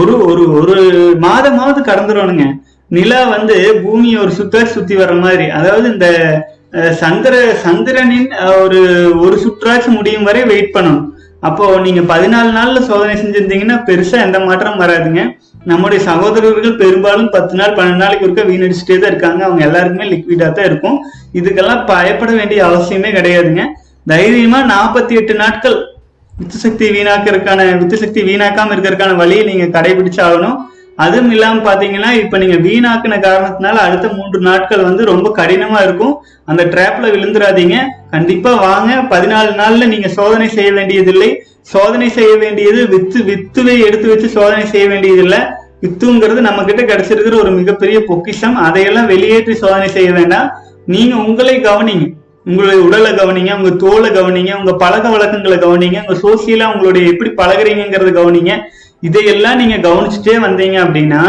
ஒரு 0.00 0.12
ஒரு 0.30 0.44
ஒரு 0.58 0.74
மாதமாவது 1.24 1.80
கடந்துடணுங்க. 1.88 2.44
நிலா 2.96 3.20
வந்து 3.34 3.56
பூமியை 3.82 4.16
ஒரு 4.22 4.32
சுத்தார் 4.38 4.74
சுத்தி 4.76 4.94
வர்ற 4.96 5.16
மாதிரி. 5.26 5.46
அதாவது 5.58 5.86
இந்த 5.94 6.08
சந்திர 7.02 7.34
சந்திரனின் 7.64 8.28
ஒரு 8.62 8.80
ஒரு 9.24 9.36
சுற்றாச்சு 9.44 9.88
முடியும் 9.96 10.26
வரை 10.28 10.42
வெயிட் 10.50 10.74
பண்ணணும். 10.76 11.02
அப்போ 11.48 11.64
நீங்க 11.84 12.00
பதினாலு 12.10 12.50
நாள்ல 12.56 12.80
சோதனை 12.88 13.14
செஞ்சிருந்தீங்கன்னா 13.20 13.76
பெருசா 13.88 14.18
எந்த 14.26 14.38
மாற்றம் 14.48 14.80
வராதுங்க. 14.82 15.22
நம்முடைய 15.70 16.00
சகோதரர்கள் 16.08 16.80
பெரும்பாலும் 16.82 17.30
பத்து 17.34 17.54
நாள் 17.58 17.74
பன்னெண்டு 17.78 18.02
நாளைக்கு 18.02 18.26
ஒருக்க 18.26 18.42
வீணடிச்சுட்டே 18.50 18.96
தான் 18.98 19.12
இருக்காங்க. 19.12 19.40
அவங்க 19.46 19.62
எல்லாருக்குமே 19.68 20.06
லிக்விடா 20.12 20.48
தான் 20.58 20.68
இருக்கும். 20.70 20.96
இதுக்கெல்லாம் 21.38 21.82
பயப்பட 21.90 22.30
வேண்டிய 22.38 22.60
அவசியமே 22.68 23.10
கிடையாதுங்க. 23.18 23.64
தைரியமா 24.12 24.60
நாற்பத்தி 24.74 25.14
எட்டு 25.20 25.34
நாட்கள் 25.42 25.76
வித்து 26.38 26.58
சக்தி 26.64 26.86
வீணாக்கிறதுக்கான 26.96 27.66
வித்து 27.80 27.96
சக்தி 28.02 28.20
வீணாக்காம 28.28 28.72
இருக்கிறதுக்கான 28.74 29.16
வழியை 29.22 29.42
நீங்க 29.50 29.66
கடைபிடிச்சாகணும். 29.76 30.56
அதுவும் 30.96 31.30
இல்லாம 31.30 31.60
பாத்தீங்கன்னா 31.68 32.10
இப்ப 32.22 32.38
நீங்க 32.38 32.56
வீணாக்குன 32.68 33.18
காரணத்தினால 33.26 33.76
அடுத்த 33.86 34.08
மூன்று 34.08 34.38
நாட்கள் 34.40 34.86
வந்து 34.88 35.04
ரொம்ப 35.04 35.28
கடினமா 35.38 35.82
இருக்கும். 35.82 36.14
அந்த 36.44 36.62
ட்ராப்ல 36.64 37.12
விழுந்துடாதீங்க 37.14 37.76
கண்டிப்பா 38.10 38.52
வாங்க. 38.54 38.92
பதினாலு 39.14 39.52
நாள்ல 39.60 39.86
நீங்க 39.86 40.08
சோதனை 40.08 40.48
செய்ய 40.48 40.72
வேண்டியதில்லை. 40.72 41.30
சோதனை 41.60 42.08
செய்ய 42.08 42.36
வேண்டியது 42.36 42.88
வித்து 42.88 43.18
வித்துவை 43.30 43.86
எடுத்து 43.86 44.08
வச்சு 44.08 44.28
சோதனை 44.28 44.66
செய்ய 44.66 44.88
வேண்டியதில்லை. 44.88 45.38
வித்துங்கிறது 45.82 46.40
நம்ம 46.48 46.64
கிட்ட 46.64 46.82
கிடைச்சிருக்கிற 46.82 47.36
ஒரு 47.44 47.50
மிகப்பெரிய 47.50 48.04
பொக்கிஷம். 48.04 48.56
அதையெல்லாம் 48.56 49.06
வெளியேற்றி 49.06 49.54
சோதனை 49.54 49.88
செய்ய 49.88 50.10
வேண்டாம். 50.12 50.50
நீங்க 50.86 51.16
உங்களை 51.16 51.56
கவனிங்க. 51.56 52.06
உங்களுடைய 52.44 52.84
உடலை 52.84 53.10
கவனிங்க 53.12 53.56
உங்க 53.58 53.70
தோலை 53.70 54.10
கவனிங்க 54.10 54.52
உங்க 54.60 54.72
பழக்க 54.72 55.08
வழக்கங்களை 55.08 55.58
கவனிங்க 55.58 55.98
உங்க 56.04 56.14
சோசியலா 56.24 56.74
உங்களுடைய 56.74 57.10
எப்படி 57.12 57.30
பழகுறீங்கிறத 57.40 58.12
கவனிங்க. 58.20 58.54
இதையெல்லாம் 59.08 59.60
நீங்க 59.62 59.76
கவனிச்சுட்டே 59.86 60.36
வந்தீங்க 60.46 60.76
அப்படின்னா 60.84 61.22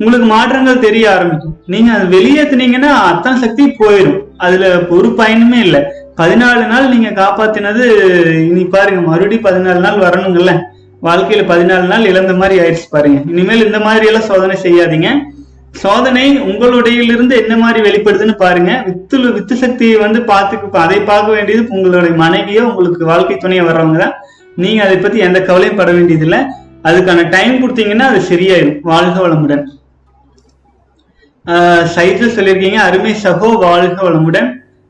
உங்களுக்கு 0.00 0.26
மாற்றங்கள் 0.32 0.82
தெரிய 0.86 1.04
ஆரம்பிக்கும். 1.16 1.54
நீங்க 1.72 1.90
அதை 1.96 2.06
வெளியேத்துனீங்கன்னா 2.14 2.90
அத்தனை 3.10 3.36
சக்தி 3.44 3.64
போயிடும் 3.78 4.18
அதுல 4.46 4.64
ஒரு 4.96 5.08
பயனுமே 5.20 5.58
இல்லை. 5.66 5.80
பதினாலு 6.20 6.64
நாள் 6.72 6.90
நீங்க 6.94 7.10
காப்பாத்தினது 7.20 7.84
இனி 8.48 8.64
பாருங்க 8.74 9.00
மறுபடியும் 9.10 9.46
பதினாலு 9.46 9.80
நாள் 9.86 10.04
வரணுங்கல்ல. 10.06 10.52
வாழ்க்கையில 11.06 11.42
பதினாலு 11.52 11.86
நாள் 11.92 12.10
இழந்த 12.10 12.34
மாதிரி 12.40 12.56
ஆயிடுச்சு 12.64 12.88
பாருங்க. 12.94 13.18
இனிமேல் 13.32 13.64
இந்த 13.68 13.80
மாதிரி 13.86 14.04
எல்லாம் 14.10 14.28
சோதனை 14.30 14.56
செய்யாதீங்க. 14.66 15.08
சோதனை 15.82 16.26
உங்களுடையிலிருந்து 16.50 17.34
என்ன 17.42 17.54
மாதிரி 17.62 17.80
வெளிப்படுதுன்னு 17.88 18.36
பாருங்க. 18.44 18.72
வித்து 18.86 19.16
வித்து 19.38 19.56
சக்தியை 19.64 19.96
வந்து 20.04 20.20
பார்த்து 20.30 20.82
அதை 20.84 21.00
பார்க்க 21.10 21.36
வேண்டியது 21.36 21.64
உங்களுடைய 21.78 22.14
மனைவியோ 22.22 22.62
உங்களுக்கு 22.70 23.10
வாழ்க்கை 23.12 23.36
துணையோ 23.42 23.64
வர்றவங்க 23.70 23.98
தான். 24.04 24.14
நீங்க 24.64 24.80
அதை 24.86 24.96
பத்தி 24.98 25.18
எந்த 25.28 25.38
கவலையும் 25.48 25.80
பட 25.80 25.90
வேண்டியதில்லை. 25.98 26.40
அதுக்கான 26.88 27.28
டைம் 27.34 27.54
கொடுத்தீங்கன்னா 27.60 28.06
அது 28.10 28.20
சரியாயிடும் 28.28 28.78
வாழ்க 28.90 29.16
வளமுடன். 29.24 29.64
சைட்ல 31.94 32.28
சொல்லியிருக்கீங்க 32.36 32.78
அருமை 32.88 33.12
சகோ 33.24 33.48
வாழ்க 33.64 33.96
வளமுடன். 34.06 34.48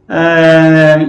ஆஹ் 0.09 1.03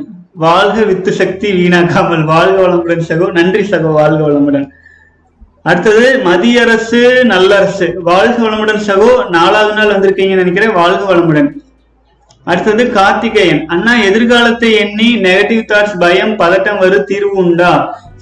வாழ்க 0.46 0.78
வித்து 0.90 1.12
சக்தி 1.20 1.50
வீணாக்காமல் 1.60 2.24
வாழ்க 2.34 2.58
வளமுடன் 2.64 3.06
சகோ 3.10 3.28
நன்றி 3.38 3.64
சகோ 3.72 3.92
வாழ்க 4.00 4.22
வளமுடன். 4.28 4.68
அடுத்தது 5.70 6.08
மத்திய 6.26 6.66
அரசு 6.66 7.00
நல்லரசு. 7.32 7.88
வாழ்க 8.10 8.36
வளமுடன் 8.44 8.84
சகோ 8.90 9.10
நாலாவது 9.38 9.74
நாள் 9.78 9.94
வந்திருக்கீங்கன்னு 9.94 10.42
நினைக்கிறேன் 10.44 10.78
வாழ்க 10.82 11.02
வளமுடன். 11.10 11.50
அடுத்தது 12.48 12.84
கார்த்திகேயன். 12.98 13.64
அண்ணா 13.74 13.94
எதிர்காலத்தை 14.10 14.70
எண்ணி 14.84 15.10
நெகட்டிவ் 15.24 15.64
தாட்ஸ் 15.72 15.98
பயம் 16.04 16.36
பதட்டம் 16.42 16.82
வரும் 16.84 17.08
தீர்வு 17.10 17.34
உண்டா? 17.44 17.72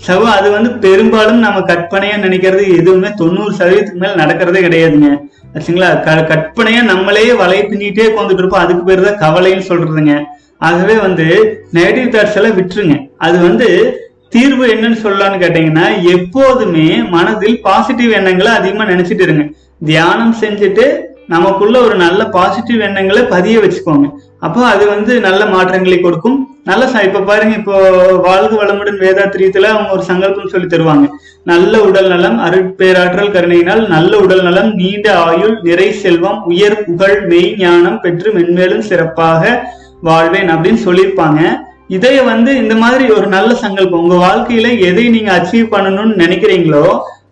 சவு 0.08 0.24
அது 0.24 0.52
வந்து 0.52 0.72
பெரும்பாலும் 0.72 1.40
நம்ம 1.40 1.60
கற்பனையா 1.60 2.18
நினைக்கிறது 2.18 2.78
எதுவுமே 2.78 3.08
தொண்ணூறு 3.16 3.56
சதவீதத்துக்கு 3.56 3.94
மேல 3.94 4.26
நடக்கிறதே 4.26 4.64
கிடையாதுங்க. 4.64 5.18
ஆச்சுங்களா 5.54 6.04
க- 6.04 6.26
கற்பனையா 6.30 6.84
நம்மளே 6.84 7.34
வலை 7.34 7.62
பின்னிட்டே 7.62 8.08
உட்காந்துட்டு 8.08 8.38
இருப்போம். 8.38 8.60
அதுக்கு 8.60 8.84
பேர் 8.84 9.16
தான் 9.16 9.36
கவலைன்னு 9.36 9.64
சொல்றதுங்க. 9.68 10.24
ஆகவே 10.58 10.94
வந்து 10.94 11.60
நெகட்டிவ் 11.74 12.16
தாட்ஸ் 12.16 12.36
எல்லாம் 12.36 12.62
விட்டுருங்க. 12.62 13.12
அது 13.18 13.40
வந்து 13.40 14.00
தீர்வு 14.30 14.68
என்னன்னு 14.68 14.96
சொல்லலாம்னு 15.04 15.44
கேட்டீங்கன்னா 15.44 16.02
எப்போதுமே 16.02 17.04
மனதில் 17.04 17.62
பாசிட்டிவ் 17.62 18.12
எண்ணங்களை 18.12 18.52
அதிகமா 18.52 18.84
நினைச்சிட்டு 18.84 19.22
இருங்க. 19.22 19.46
தியானம் 19.86 20.36
செஞ்சுட்டு 20.42 21.00
நமக்குள்ள 21.28 21.80
ஒரு 21.80 21.96
நல்ல 21.96 22.26
பாசிட்டிவ் 22.26 22.80
எண்ணங்களை 22.80 23.24
பதிய 23.24 23.60
வச்சுக்கோங்க. 23.60 24.12
அப்போ 24.46 24.62
அது 24.66 24.88
வந்து 24.88 25.20
நல்ல 25.20 25.46
மாற்றங்களை 25.46 25.98
கொடுக்கும். 26.00 26.38
நல்ல 26.64 26.84
ச- 26.86 27.04
இப்ப 27.04 27.20
பாருங்க 27.20 27.56
இப்போ 27.56 27.76
வாழ்க 28.24 28.54
வளமுடன் 28.64 29.02
வேதாத்திரியத்துல 29.04 29.64
அவங்க 29.64 29.92
ஒரு 29.92 30.04
சங்கல்பம் 30.04 30.48
சொல்லி 30.48 30.68
தருவாங்க. 30.68 31.08
நல்ல 31.44 31.82
உடல் 31.82 32.08
நலம் 32.08 32.38
அருட்பேராற்றல் 32.40 33.32
கருணையினால் 33.32 33.88
நல்ல 33.88 34.18
உடல் 34.18 34.44
நலம் 34.44 34.74
நீண்ட 34.74 35.08
ஆயுள் 35.20 35.60
நிறை 35.64 35.94
செல்வம் 35.94 36.44
உயர் 36.44 36.84
புகழ் 36.84 37.26
மெய் 37.28 37.56
ஞானம் 37.58 38.02
பெற்று 38.02 38.32
மென்மேலும் 38.32 38.88
சிறப்பாக 38.90 39.72
வாழ்வேன் 40.02 40.50
அப்படின்னு 40.50 40.80
சொல்லியிருப்பாங்க. 40.86 41.42
இதைய 41.90 42.24
வந்து 42.26 42.52
இந்த 42.58 42.76
மாதிரி 42.76 43.06
ஒரு 43.10 43.28
நல்ல 43.28 43.54
சங்கல்பம் 43.56 44.02
உங்க 44.02 44.16
வாழ்க்கையில 44.26 44.80
எதை 44.80 45.10
நீங்க 45.10 45.32
அச்சீவ் 45.38 45.74
பண்ணணும்னு 45.74 46.22
நினைக்கிறீங்களோ 46.24 46.86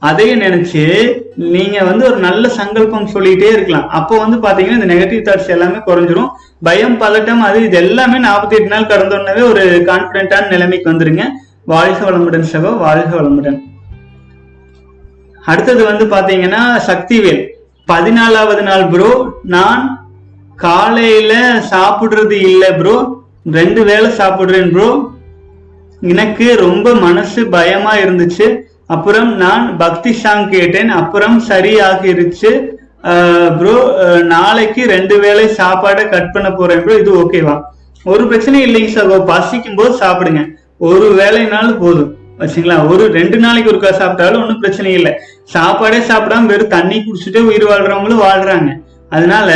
அதையும் 0.08 0.42
நினைச்சு 0.46 0.84
நீங்க 1.54 1.78
வந்து 1.89 2.04
ஒரு 2.10 2.18
நல்ல 2.26 2.44
சங்கல்பம் 2.58 3.12
சொல்லிட்டே 3.13 3.50
இருக்கலாம். 3.56 3.86
அப்போ 4.00 4.13
வந்து 4.24 4.38
பாத்தீங்கன்னா 4.46 4.78
இந்த 4.80 4.89
நெகட்டிவ் 4.94 5.26
தாட்ஸ் 5.28 5.54
எல்லாமே 5.56 5.80
குறைஞ்சிரும். 5.88 6.32
பயம் 6.68 6.98
பதட்டம் 7.04 7.44
அது 7.48 7.60
இது 7.68 7.78
எல்லாமே 7.84 8.18
நாற்பத்தி 8.26 8.58
எட்டு 8.58 8.72
நாள் 8.74 8.89
கடந்தோடனவே 8.92 9.44
ஒரு 9.52 9.63
கான்பிடென்டான 9.89 10.50
நிலைமைக்கு 10.54 10.92
வந்துருங்க. 10.92 11.26
வாழ்க 11.74 12.00
வளமுடன் 12.08 12.50
சகோ 12.54 12.72
வாழ்க 12.86 13.12
வளமுடன். 13.20 13.58
அடுத்தது 15.52 15.82
வந்து 15.92 16.06
பாத்தீங்கன்னா 16.16 16.62
சக்திவேல். 16.89 17.42
பதினாலாவது 17.92 18.62
நாள் 18.70 18.86
ப்ரோ 18.92 19.12
நான் 19.56 19.82
காலையில 20.58 21.34
சாப்பிடுறது 21.72 22.36
இல்லை 22.50 22.70
ப்ரோ 22.82 22.96
ரெண்டு 23.60 23.82
வேளை 23.89 24.10
சாப்பிடுறேன் 24.20 24.70
ப்ரோ 24.76 24.89
எனக்கு 26.13 26.46
ரொம்ப 26.66 26.94
மனசு 27.08 27.42
பயமா 27.56 27.94
இருந்துச்சு. 28.04 28.48
அப்புறம் 28.89 29.30
நான் 29.43 29.65
பக்தி 29.84 30.12
சாங் 30.22 30.46
கேட்டேன். 30.56 30.89
அப்புறம் 31.02 31.38
சரியாகிருச்சு. 31.52 32.52
ப்ரோ 33.60 33.76
நாளைக்கு 34.34 34.82
ரெண்டு 34.96 35.15
வேளை 35.24 35.46
சாப்பாடை 35.60 36.04
கட் 36.12 36.34
பண்ண 36.36 36.50
போறேன் 36.60 36.82
ப்ரோ 36.84 36.98
இது 37.04 37.12
ஓகேவா 37.22 37.56
ஒரு 38.06 38.24
பிரச்சனையும் 38.30 38.67
இல்லைங்க 38.67 38.91
சார் 38.98 39.12
பசிக்கும் 39.32 39.80
போது 39.80 39.91
சாப்பிடுங்க. 40.04 40.41
ஒரு 40.89 41.08
வேலைனாலும் 41.22 41.82
போதும். 41.84 42.12
வச்சுங்களா 42.41 42.78
ஒரு 42.91 43.04
ரெண்டு 43.17 43.38
நாளைக்கு 43.43 43.72
ஒருக்கா 43.72 43.91
சாப்பிட்டாலும் 44.02 44.41
ஒன்றும் 44.43 44.62
பிரச்சனை 44.63 44.91
இல்லை. 45.00 45.12
சாப்பாடே 45.56 46.00
சாப்பிடாம 46.10 46.50
வெறும் 46.52 46.74
தண்ணி 46.78 46.98
குடிச்சுட்டு 47.00 47.41
உயிர் 47.50 47.65
வாழ்றவங்களும் 47.72 48.24
வாழ்றாங்க. 48.28 48.69
அதனால 49.15 49.50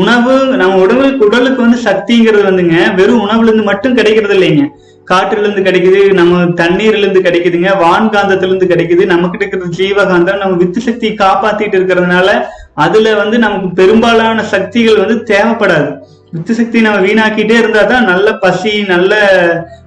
உணவு 0.00 0.34
நம்ம 0.60 0.78
உடலுக்கு 0.84 1.22
உடலுக்கு 1.28 1.60
வந்து 1.66 1.78
சக்திங்கிறது 1.88 2.42
வந்துங்க 2.48 2.78
வெறும் 2.98 3.22
உணவுல 3.26 3.48
இருந்து 3.50 3.70
மட்டும் 3.70 3.96
கிடைக்கிறது 3.98 4.34
இல்லைங்க. 4.36 4.64
காற்றிலிருந்து 5.10 5.64
கிடைக்குது 5.66 6.00
நம்ம 6.18 6.42
தண்ணீர்லேருந்து 6.60 7.20
கிடைக்குதுங்க 7.26 7.70
வான்காந்தத்திலிருந்து 7.84 8.70
கிடைக்குது 8.72 9.04
நம்ம 9.12 9.30
இருக்கிற 9.38 9.68
ஜீவகாந்தம் 9.78 10.42
நம்ம 10.42 10.56
வித்து 10.62 10.80
சக்தியை 10.88 11.14
காப்பாத்திட்டு 11.24 11.76
இருக்கிறதுனால 11.78 12.28
அதுல 12.74 13.14
வந்து 13.22 13.38
நமக்கு 13.44 13.68
பெரும்பாலான 13.80 14.42
சக்திகள் 14.54 15.02
வந்து 15.02 15.16
தேவைப்படாது. 15.32 15.88
வித்து 16.32 16.52
சக்தி 16.54 16.78
நம்ம 16.80 16.98
வீணாக்கிட்டே 17.06 17.56
இருந்தா 17.62 17.82
தான் 17.82 18.08
நல்ல 18.12 18.28
பசி 18.44 18.72
நல்ல 18.82 19.12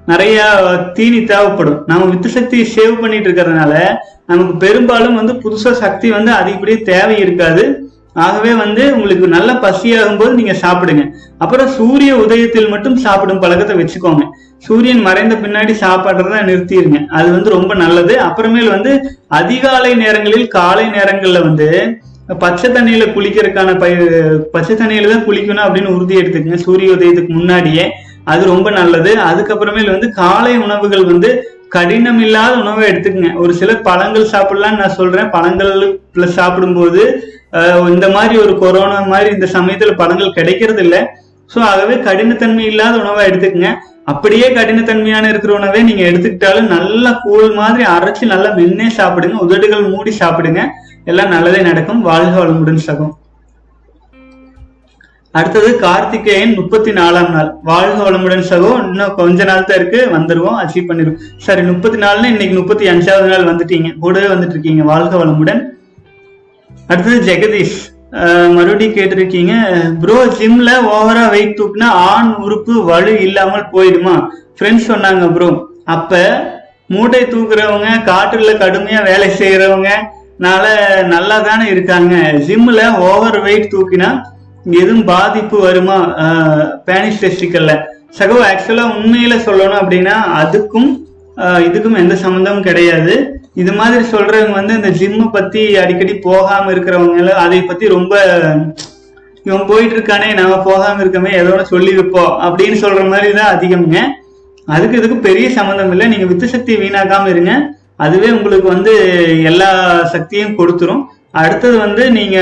நிறைய 0.05 0.37
தீனி 0.93 1.19
தேவைப்படும். 1.23 1.79
நம்ம 1.89 2.05
வித்து 2.05 2.29
சக்தியை 2.29 2.65
சேவ் 2.77 2.95
பண்ணிட்டு 3.01 3.27
இருக்கிறதுனால 3.29 3.73
நமக்கு 4.25 4.53
பெரும்பாலும் 4.65 5.17
வந்து 5.19 5.33
புதுசா 5.43 5.71
சக்தி 5.83 6.07
வந்து 6.09 6.31
அதிகப்படியே 6.31 6.79
தேவை 6.91 7.15
இருக்காது. 7.19 7.63
ஆகவே 8.15 8.53
வந்து 8.53 8.93
உங்களுக்கு 8.95 9.27
நல்ல 9.27 9.53
பசியாகும் 9.53 10.17
போது 10.17 10.33
நீங்க 10.33 10.55
சாப்பிடுங்க. 10.63 11.03
அப்புறம் 11.37 11.67
சூரிய 11.67 12.15
உதயத்தில் 12.15 12.69
மட்டும் 12.69 12.95
சாப்பிடும் 12.95 13.39
பழக்கத்தை 13.39 13.75
வச்சுக்கோங்க. 13.77 14.23
சூரியன் 14.57 15.01
மறைந்த 15.01 15.35
பின்னாடி 15.35 15.73
சாப்பாடுறத 15.83 16.41
நிறுத்திடுங்க 16.49 17.07
அது 17.07 17.31
வந்து 17.31 17.49
ரொம்ப 17.49 17.73
நல்லது. 17.73 18.15
அப்புறமேல் 18.19 18.69
வந்து 18.69 18.91
அதிகாலை 19.27 19.95
நேரங்களில் 19.95 20.47
காலை 20.47 20.85
நேரங்கள்ல 20.87 21.41
வந்து 21.41 21.69
பச்சை 22.39 22.71
தண்ணியில 22.71 23.05
குளிக்கிறதுக்கான 23.15 23.77
பய 23.77 23.95
பச்சை 24.51 24.75
தண்ணியில 24.75 25.09
தான் 25.13 25.25
குளிக்கணும் 25.25 25.65
அப்படின்னு 25.65 25.95
உறுதி 25.95 26.15
எடுத்துக்கங்க. 26.19 26.55
சூரிய 26.55 26.95
உதயத்துக்கு 26.95 27.27
முன்னாடியே. 27.27 27.85
அது 28.23 28.45
ரொம்ப 28.45 28.71
நல்லது. 28.71 29.15
அதுக்கப்புறமேல் 29.29 29.93
வந்து 29.95 30.09
காலை 30.09 30.57
உணவுகள் 30.57 31.05
வந்து 31.05 31.29
கடினம் 31.69 32.19
இல்லாத 32.19 32.53
உணவை 32.55 32.83
எடுத்துக்கங்க. 32.91 33.35
ஒரு 33.35 33.53
சில 33.53 33.73
பழங்கள் 33.75 34.31
சாப்பிடலாம்னு 34.33 34.81
நான் 34.83 34.97
சொல்றேன். 34.99 35.29
பழங்கள் 35.29 36.01
பிளஸ் 36.15 36.37
சாப்பிடும்போது 36.39 37.01
இந்த 37.93 38.07
மாதிரி 38.15 38.35
ஒரு 38.43 38.53
கொரோனா 38.63 38.99
மாதிரி 39.13 39.29
இந்த 39.35 39.47
சமயத்துல 39.53 39.93
படங்கள் 40.01 40.35
கிடைக்கிறது 40.37 40.83
இல்ல 40.85 40.97
சோ 41.53 41.59
ஆகவே 41.69 41.95
கடினத்தன்மை 42.07 42.65
இல்லாத 42.71 42.93
உணவை 43.03 43.23
எடுத்துக்கங்க. 43.29 43.71
அப்படியே 44.11 44.47
கடினத்தன்மையான 44.57 45.29
இருக்கிற 45.31 45.53
உணவை 45.57 45.79
நீங்க 45.87 46.03
எடுத்துக்கிட்டாலும் 46.09 46.69
நல்லா 46.75 47.11
கூழ் 47.23 47.49
மாதிரி 47.61 47.83
அரைச்சு 47.95 48.25
நல்லா 48.33 48.49
மென்னே 48.59 48.87
சாப்பிடுங்க. 48.99 49.35
உதடுகள் 49.45 49.89
மூடி 49.93 50.11
சாப்பிடுங்க. 50.19 50.61
எல்லாம் 51.11 51.33
நல்லதே 51.33 51.61
நடக்கும். 51.67 52.01
வாழ்க 52.09 52.35
வளமுடன் 52.39 52.85
சகம். 52.87 53.11
அடுத்தது 55.39 55.69
கார்த்திகேயன் 55.83 56.55
முப்பத்தி 56.59 56.91
நாலாம் 56.91 57.29
நாள். 57.35 57.51
வாழ்க 57.69 57.97
வளமுடன் 58.07 58.47
சகோ 58.49 58.71
இன்னும் 58.87 59.13
கொஞ்ச 59.19 59.43
நாள் 59.49 59.67
தான் 59.67 59.77
இருக்கு. 59.79 59.99
வந்துருவோம். 60.15 60.57
அச்சீவ் 60.63 60.89
பண்ணிடுவோம் 60.89 61.21
சரி 61.45 61.61
முப்பத்தி 61.69 61.99
நாலுன்னு 62.05 62.33
இன்னைக்கு 62.35 62.55
முப்பத்தி 62.61 62.87
அஞ்சாவது 62.93 63.29
நாள் 63.33 63.49
வந்துட்டீங்க. 63.51 63.91
கூடவே 64.05 64.29
வந்துட்டு 64.33 64.55
இருக்கீங்க. 64.57 64.83
வாழ்க 64.93 65.13
வளமுடன். 65.23 65.61
அடுத்தது 66.91 67.17
ஜெகதீஷ். 67.29 67.79
மறுபடியும் 68.55 68.95
கேட்டிருக்கீங்க 68.95 69.53
ப்ரோ 70.01 70.15
ஜிம்ல 70.37 70.69
ஓவரா 70.95 71.25
வெயிட் 71.33 71.57
தூக்குனா 71.59 71.89
ஆண் 72.09 72.31
உறுப்பு 72.45 72.73
வலு 72.89 73.13
இல்லாமல் 73.25 73.69
போயிடுமா? 73.75 74.15
ஃப்ரெண்ட்ஸ் 74.57 74.89
சொன்னாங்க 74.91 75.25
ப்ரோ 75.35 75.49
அப்ப 75.95 76.19
மூட்டை 76.93 77.21
தூக்குறவங்க 77.33 77.89
காட்டுல 78.09 78.51
கடுமையா 78.63 79.01
வேலை 79.11 79.29
செய்யறவங்க 79.41 79.89
நால 80.45 80.65
நல்லா 81.13 81.37
தானே 81.47 81.65
இருக்காங்க 81.73 82.13
ஜிம்ல 82.47 82.81
ஓவர் 83.09 83.39
வெயிட் 83.45 83.71
தூக்கினா 83.73 84.09
எதுவும் 84.79 85.05
பாதிப்பு 85.11 85.57
வருமா? 85.67 85.97
பேனிஷ் 86.87 87.21
டெஸ்டிக்கல்ல 87.23 87.73
சகோ 88.17 88.37
ஆக்சுவலா 88.49 88.85
உண்மையில 88.97 89.35
சொல்லணும் 89.47 89.81
அப்படின்னா 89.81 90.15
அதுக்கும் 90.41 90.89
இதுக்கும் 91.67 91.99
எந்த 92.01 92.15
சம்மந்தமும் 92.23 92.67
கிடையாது. 92.67 93.13
இது 93.53 93.73
மாதிரி 93.73 94.03
சொல்றவங்க 94.03 94.51
வந்து 94.51 94.73
இந்த 94.73 94.89
ஜிம்மை 94.89 95.29
பத்தி 95.31 95.77
அடிக்கடி 95.77 96.13
போகாம 96.15 96.71
இருக்கிறவங்க 96.71 97.29
அதை 97.29 97.61
பத்தி 97.61 97.87
ரொம்ப 97.87 98.13
இவன் 99.43 99.65
போயிட்டு 99.67 99.95
இருக்கானே 99.95 100.33
நாம 100.33 100.59
போகாம 100.59 101.03
இருக்கமே 101.03 101.33
ஏதோ 101.33 101.63
சொல்லி 101.63 101.93
வைப்போம் 101.93 102.41
அப்படின்னு 102.41 102.73
சொல்ற 102.73 103.09
மாதிரி 103.09 103.33
தான் 103.33 103.59
அதிகம்ங்க. 103.59 103.99
அதுக்கு 104.65 104.97
இதுக்கு 104.97 105.15
பெரிய 105.15 105.49
சம்மந்தம் 105.49 105.91
இல்லை. 105.91 106.07
நீங்க 106.07 106.25
வித்து 106.25 106.47
சக்தி 106.47 106.75
வீணாக்காம 106.75 107.27
இருங்க. 107.27 107.69
அதுவே 107.95 108.29
உங்களுக்கு 108.29 108.67
வந்து 108.67 108.93
எல்லா 109.43 109.69
சக்தியும் 110.05 110.57
கொடுத்துரும். 110.57 111.03
அடுத்தது 111.31 111.77
வந்து 111.77 112.11
நீங்க 112.11 112.39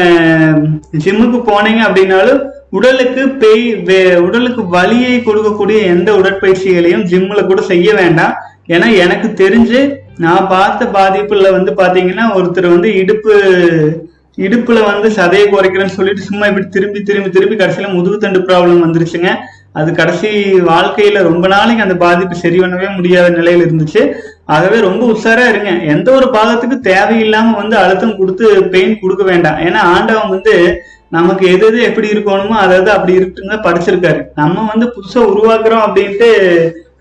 ஜிம்முக்கு 1.03 1.39
போனீங்க 1.49 1.81
அப்படின்னாலும் 1.87 2.41
உடலுக்கு 2.69 3.25
பெய் 3.25 3.83
வே- 3.83 4.15
உடலுக்கு 4.15 4.67
வலியை 4.67 5.19
கொடுக்கக்கூடிய 5.19 5.81
எந்த 5.81 6.13
உடற்பயிற்சிகளையும் 6.13 7.03
ஜிம்ல 7.03 7.45
கூட 7.45 7.61
செய்ய 7.61 7.93
வேண்டாம். 7.93 8.33
ஏன்னா 8.67 8.97
எனக்கு 8.97 9.27
தெரிஞ்சு 9.27 10.07
நான் 10.23 10.49
பார்த்த 10.53 10.85
பாதிப்புல 10.97 11.49
வந்து 11.57 11.71
பாத்தீங்கன்னா 11.81 12.25
ஒருத்தர் 12.37 12.73
வந்து 12.75 12.89
இடுப்பு 13.01 13.33
இடுப்புல 14.45 14.79
வந்து 14.89 15.07
சதையை 15.19 15.45
குறைக்கிறேன்னு 15.53 15.95
சொல்லிட்டு 15.95 16.27
சும்மா 16.27 16.45
இப்படி 16.49 16.65
திரும்பி 16.75 16.99
திரும்பி 17.07 17.29
திரும்பி 17.37 17.55
கடைசியில 17.61 17.87
முதுகுத்தண்டு 17.95 18.39
ப்ராப்ளம் 18.49 18.83
வந்துருச்சுங்க. 18.85 19.31
அது 19.79 19.89
கடைசி 19.99 20.29
வாழ்க்கையில 20.69 21.21
ரொம்ப 21.29 21.45
நாளைக்கு 21.53 21.85
அந்த 21.85 21.95
பாதிப்பு 22.03 22.35
சரி 22.43 22.57
பண்ணவே 22.61 22.87
முடியாத 22.97 23.27
நிலையில 23.39 23.65
இருந்துச்சு. 23.65 24.01
ஆகவே 24.55 24.77
ரொம்ப 24.87 25.01
உஷாரா 25.13 25.45
இருங்க. 25.51 25.71
எந்த 25.93 26.07
ஒரு 26.19 26.27
பாகத்துக்கு 26.37 26.77
தேவையில்லாம 26.91 27.55
வந்து 27.61 27.75
அழுத்தம் 27.83 28.17
கொடுத்து 28.19 28.45
பெயின் 28.75 29.01
கொடுக்க 29.01 29.25
வேண்டாம். 29.31 29.59
ஏன்னா 29.67 29.81
ஆண்டவன் 29.95 30.33
வந்து 30.35 30.55
நமக்கு 31.17 31.43
எது 31.53 31.65
எது 31.67 31.79
எப்படி 31.89 32.07
இருக்கணுமோ 32.13 32.55
அதாவது 32.63 32.89
அப்படி 32.95 33.13
இருக்குங்க 33.19 33.55
படிச்சிருக்காரு. 33.67 34.19
நம்ம 34.41 34.65
வந்து 34.71 34.87
புதுசா 34.95 35.21
உருவாக்குறோம் 35.31 35.85
அப்படின்ட்டு 35.87 36.29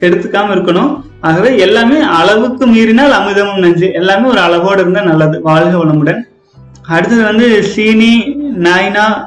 எடுத்துக்காம 0.01 0.53
இருக்கணும். 0.55 1.01
ஆகவே 1.21 1.59
எல்லாமே 1.59 2.01
அளவுக்கு 2.01 2.67
மீறினால் 2.67 3.13
அமிர்தமும் 3.13 3.59
நஞ்சு. 3.59 3.93
எல்லாமே 3.93 4.29
ஒரு 4.29 4.39
அளவோடு 4.39 4.81
இருந்தா 4.81 5.03
நல்லது. 5.03 5.41
வாழ்க 5.41 5.79
வளமுடன். 5.79 6.19
அடுத்தது 6.83 7.23
வந்து 7.23 7.63
சீனி 7.63 8.37
நாய்னா 8.59 9.25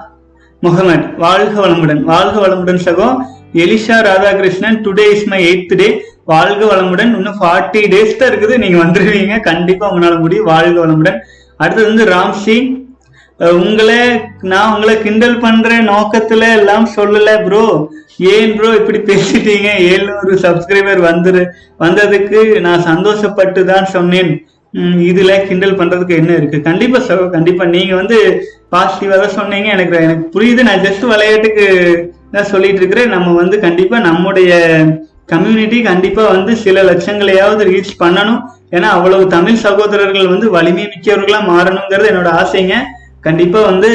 முகமது. 0.62 1.16
வாழ்க 1.18 1.68
வளமுடன். 1.68 2.02
வாழ்க 2.02 2.48
வளமுடன் 2.48 2.80
சகோ. 2.86 3.18
Elisha 3.54 4.02
Radhakrishnan 4.02 4.84
today 4.84 5.12
is 5.12 5.28
my 5.28 5.46
eighth 5.46 5.76
day 5.76 6.02
வாழ்க 6.26 6.66
வளமுடன். 6.66 7.16
இன்னும் 7.16 7.42
ஃபார்ட்டி 7.42 7.88
டேஸ் 7.88 8.16
தான் 8.16 8.30
இருக்குது. 8.30 8.58
நீங்க 8.58 8.84
வந்துருவீங்க. 8.84 9.40
கண்டிப்பா 9.40 9.94
உங்களால 9.94 10.20
முடியும். 10.20 10.46
வாழ்க 10.46 10.88
வளமுடன். 10.88 11.20
அடுத்தது 11.58 11.88
வந்து 11.88 12.06
ராம்சி 12.06 12.81
உங்களை 13.50 14.02
நான் 14.52 14.72
உங்களை 14.74 14.94
கிண்டல் 15.04 15.42
பண்ற 15.44 15.70
நோக்கத்துல 15.92 16.48
எல்லாம் 16.58 16.88
சொல்லல 16.98 17.30
ப்ரோ 17.46 17.64
ஏன் 18.34 18.54
ப்ரோ 18.58 18.70
இப்படி 18.80 19.00
பேசிட்டீங்க? 19.10 19.70
ஏழ்நூறு 19.92 20.34
சப்ஸ்கிரைபர் 20.46 21.02
வந்துரு 21.10 21.42
வந்ததுக்கு 21.84 22.40
நான் 22.66 22.88
சந்தோஷப்பட்டு 22.90 23.62
தான் 23.72 23.88
சொன்னேன் 23.96 24.32
இதுல 25.10 25.32
கிண்டல் 25.48 25.80
பண்றதுக்கு 25.80 26.20
என்ன 26.22 26.32
இருக்கு? 26.40 26.58
கண்டிப்பா 26.70 27.00
சார் 27.08 27.24
கண்டிப்பா. 27.38 27.64
நீங்க 27.76 27.94
வந்து 28.02 28.18
பாசிட்டிவா 28.74 29.16
தான் 29.24 29.38
சொன்னீங்க. 29.40 29.68
எனக்கு 29.76 29.96
எனக்கு 30.06 30.26
புரியுது. 30.36 30.62
நான் 30.70 30.86
ஜஸ்ட் 30.86 31.06
விளையாட்டுக்கு 31.14 31.66
தான் 32.36 32.50
சொல்லிட்டு 32.54 32.82
இருக்கிறேன். 32.82 33.14
நம்ம 33.16 33.34
வந்து 33.42 33.58
கண்டிப்பா 33.68 33.98
நம்முடைய 34.10 34.52
கம்யூனிட்டி 35.34 35.78
கண்டிப்பா 35.92 36.24
வந்து 36.36 36.52
சில 36.64 36.80
லட்சங்களையாவது 36.92 37.64
ரீச் 37.74 37.94
பண்ணணும். 38.04 38.42
ஏன்னா 38.76 38.90
அவ்வளவு 38.98 39.24
தமிழ் 39.38 39.64
சகோதரர்கள் 39.68 40.34
வந்து 40.34 40.48
வலிமை 40.56 40.86
மிக்கவர்களா 40.94 41.40
மாறணுங்கிறது 41.54 42.12
என்னோட 42.12 42.32
ஆசைங்க. 42.42 42.76
கண்டிப்பா 43.24 43.60
வந்து 43.62 43.90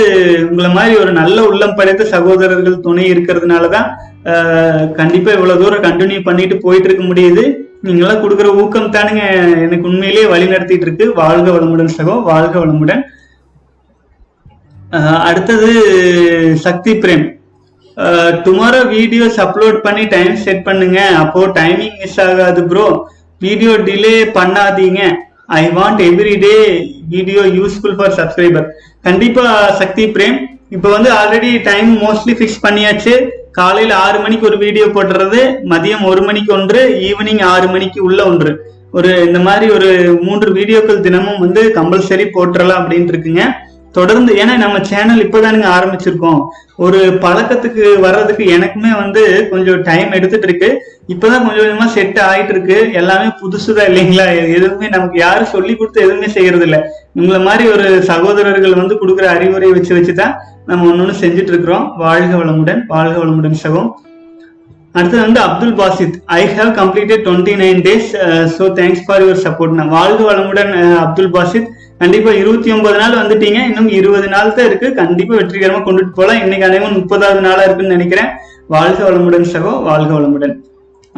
உங்களை 0.49 0.69
மாதிரி 0.71 0.95
ஒரு 0.99 1.13
நல்ல 1.13 1.39
உள்ளம் 1.47 1.75
படைத்த 1.75 2.03
சகோதரர்கள் 2.11 2.83
துணை 2.83 3.05
இருக்கிறதுனாலதான் 3.13 3.89
ஆஹ், 4.31 4.85
கண்டிப்பா 4.93 5.31
இவ்வளவு 5.33 5.61
தூரம் 5.63 5.85
கண்டினியூ 5.85 6.21
பண்ணிட்டு 6.23 6.57
போயிட்டு 6.59 6.89
இருக்க 6.89 7.05
முடியுது. 7.05 7.43
நீங்களாம் 7.83 8.23
கொடுக்குற 8.23 8.49
ஊக்கம் 8.61 8.95
தானுங்க 8.95 9.23
எனக்கு 9.65 9.89
உண்மையிலேயே 9.91 10.27
வழி 10.27 10.47
நடத்திட்டு 10.47 10.87
இருக்கு. 10.87 11.07
வாழ்க 11.15 11.47
வளமுடன் 11.51 11.93
சகோ 11.97 12.15
வாழ்க 12.29 12.55
வளமுடன். 12.59 13.03
ஆஹ், 14.91 15.21
அடுத்தது 15.29 15.71
Sakthi 16.65 16.95
Prem. 16.97 17.25
Tomorrow 18.45 18.81
videos 18.91 19.39
upload 19.45 19.79
பண்ணி 19.85 20.03
டைம் 20.09 20.35
செட் 20.43 20.67
பண்ணுங்க. 20.67 20.99
அப்போ 21.23 21.43
டைமிங் 21.59 21.97
மிஸ் 22.01 22.21
ஆகாது 22.25 22.63
ப்ரோ 22.65 22.87
வீடியோ 23.41 23.73
டிலே 23.87 24.17
பண்ணாதீங்க. 24.35 25.01
I 25.57 25.65
want 25.73 26.01
every 26.07 26.35
day 26.43 26.55
video 27.09 27.43
useful 27.57 27.97
for 27.99 28.17
subscriber 28.17 28.67
கண்டிப்பா 29.07 29.45
சக்தி 29.81 30.05
பிரேம். 30.15 30.39
இப்போ 30.75 30.89
வந்து 30.95 31.11
ஆல்ரெடி 31.19 31.51
டைம் 31.67 31.91
மோஸ்ட்லி 32.05 32.33
ஃபிக்ஸ் 32.39 32.63
பண்ணியாச்சு. 32.65 33.13
காலையில 33.59 33.93
ஆறு 34.07 34.19
மணிக்கு 34.23 34.49
ஒரு 34.49 34.57
வீடியோ 34.63 34.87
போடுறது 34.97 35.41
மதியம் 35.73 36.03
ஒரு 36.13 36.23
மணிக்கு 36.29 36.51
ஒன்று 36.57 36.81
ஈவினிங் 37.09 37.43
ஆறு 37.51 37.67
மணிக்கு 37.75 37.99
உள்ள 38.09 38.21
ஒன்று. 38.31 38.53
ஒரு 38.97 39.11
இந்த 39.29 39.41
மாதிரி 39.47 39.67
ஒரு 39.77 39.91
மூன்று 40.27 40.49
வீடியோக்கள் 40.59 41.05
தினமும் 41.07 41.43
வந்து 41.45 41.63
கம்பல்சரி 41.79 42.27
போட்டுறலாம் 42.37 42.81
அப்படின்ட்டு 42.83 43.15
இருக்குங்க. 43.15 43.45
தொடர்ந்து 43.99 44.31
ஏன்னா 44.43 44.55
நம்ம 44.63 44.77
சேனல் 44.91 45.23
இப்போதானுங்க 45.25 45.69
ஆரம்பிச்சிருக்கோம். 45.77 46.41
ஒரு 46.85 46.99
பழக்கத்துக்கு 47.25 47.85
வர்றதுக்கு 48.05 48.45
எனக்குமே 48.57 48.93
வந்து 49.03 49.23
கொஞ்சம் 49.53 49.81
டைம் 49.89 50.11
எடுத்துட்டு 50.19 50.49
இருக்கு 50.49 50.69
இப்பதான் 51.13 51.45
கொஞ்சம் 51.45 51.65
கொஞ்சமா 51.65 51.87
செட் 51.97 52.19
ஆயிட்டு 52.31 52.53
இருக்கு 52.55 52.77
எல்லாமே 53.01 53.29
புதுசுதான் 53.43 53.89
இல்லைங்களா? 53.91 54.27
எதுவுமே 54.57 54.89
நமக்கு 54.97 55.19
யாரும் 55.25 55.53
சொல்லி 55.55 55.75
கொடுத்து 55.75 56.05
எதுவுமே 56.07 56.29
செய்யறது 56.37 56.67
இல்ல 56.69 56.79
உங்களை 57.21 57.41
மாதிரி 57.49 57.67
ஒரு 57.75 57.87
சகோதரர்கள் 58.11 58.81
வந்து 58.83 58.97
கொடுக்குற 59.03 59.29
அறிவுரை 59.37 59.71
வச்சு 59.77 59.95
வச்சுதான் 59.99 60.35
நம்ம 60.71 60.89
ஒன்னொன்னு 60.91 61.15
செஞ்சுட்டு 61.23 61.53
இருக்கிறோம் 61.55 61.87
வாழ்க 62.05 62.33
வளமுடன் 62.43 62.83
வாழ்க 62.95 63.17
வளமுடன் 63.23 63.63
சகம் 63.65 63.89
அடுத்தது 64.99 65.23
வந்து 65.25 65.41
Abdul 65.47 65.75
Basith. 65.81 66.15
I 66.37 66.43
have 66.57 66.71
completed 66.79 67.25
twenty 67.27 67.55
nine 67.63 67.81
days 67.87 68.07
so 68.55 68.65
thanks 68.79 69.03
for 69.07 69.23
your 69.25 69.43
support 69.47 69.79
நான் 69.81 69.93
வாழ்க 69.99 70.21
வளமுடன் 70.31 70.73
uh, 70.81 70.95
அப்துல் 71.05 71.35
பாசித். 71.37 71.69
கண்டிப்பா 72.01 72.31
இருபத்தி 72.41 72.71
ஒன்பது 72.75 72.97
நாள் 73.03 73.19
வந்துட்டீங்க. 73.21 73.59
இன்னும் 73.69 73.91
இருபது 73.99 74.29
நாள் 74.33 74.55
தான் 74.57 74.69
இருக்கு. 74.69 74.89
கண்டிப்பா 75.01 75.35
வெற்றிகரமா 75.39 75.81
கொண்டுட்டு 75.85 76.13
போகலாம் 76.19 76.41
இன்னைக்கு 76.45 76.67
அனைவரும் 76.69 76.97
முப்பதாவது 77.01 77.41
நாளா 77.47 77.63
இருக்குன்னு 77.67 77.97
நினைக்கிறேன். 77.97 78.31
வாழ்க 78.75 79.01
வளமுடன் 79.07 79.47
சகோ 79.53 79.73
வாழ்க 79.89 80.11
வளமுடன். 80.17 80.55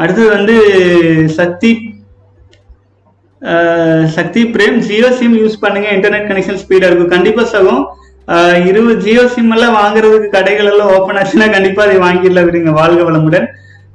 அடுத்தது 0.02 0.28
வந்து 0.38 0.56
சக்தி 1.38 1.70
சக்தி 4.14 4.40
பிரேம். 4.54 4.76
ஜியோ 4.86 5.08
சிம் 5.18 5.36
யூஸ் 5.40 5.62
பண்ணுங்க. 5.64 5.88
இன்டர்நெட் 5.96 6.28
கனெக்ஷன் 6.30 6.60
ஸ்பீடா 6.62 6.88
இருக்கும். 6.88 7.14
கண்டிப்பா 7.16 7.42
சகோ 7.52 7.74
இருபது 8.70 8.94
ஜியோ 9.04 9.24
சிம் 9.34 9.52
எல்லாம் 9.56 9.76
வாங்குறதுக்கு 9.80 10.28
கடைகள் 10.36 10.70
எல்லாம் 10.72 10.90
ஓப்பன் 10.94 11.18
ஆச்சுன்னா 11.20 11.46
கண்டிப்பா 11.56 11.82
அதை 11.86 11.96
வாங்கிடலாம். 12.06 12.46
விடுங்க. 12.48 12.72
வாழ்க 12.80 13.02
வளமுடன். 13.08 13.46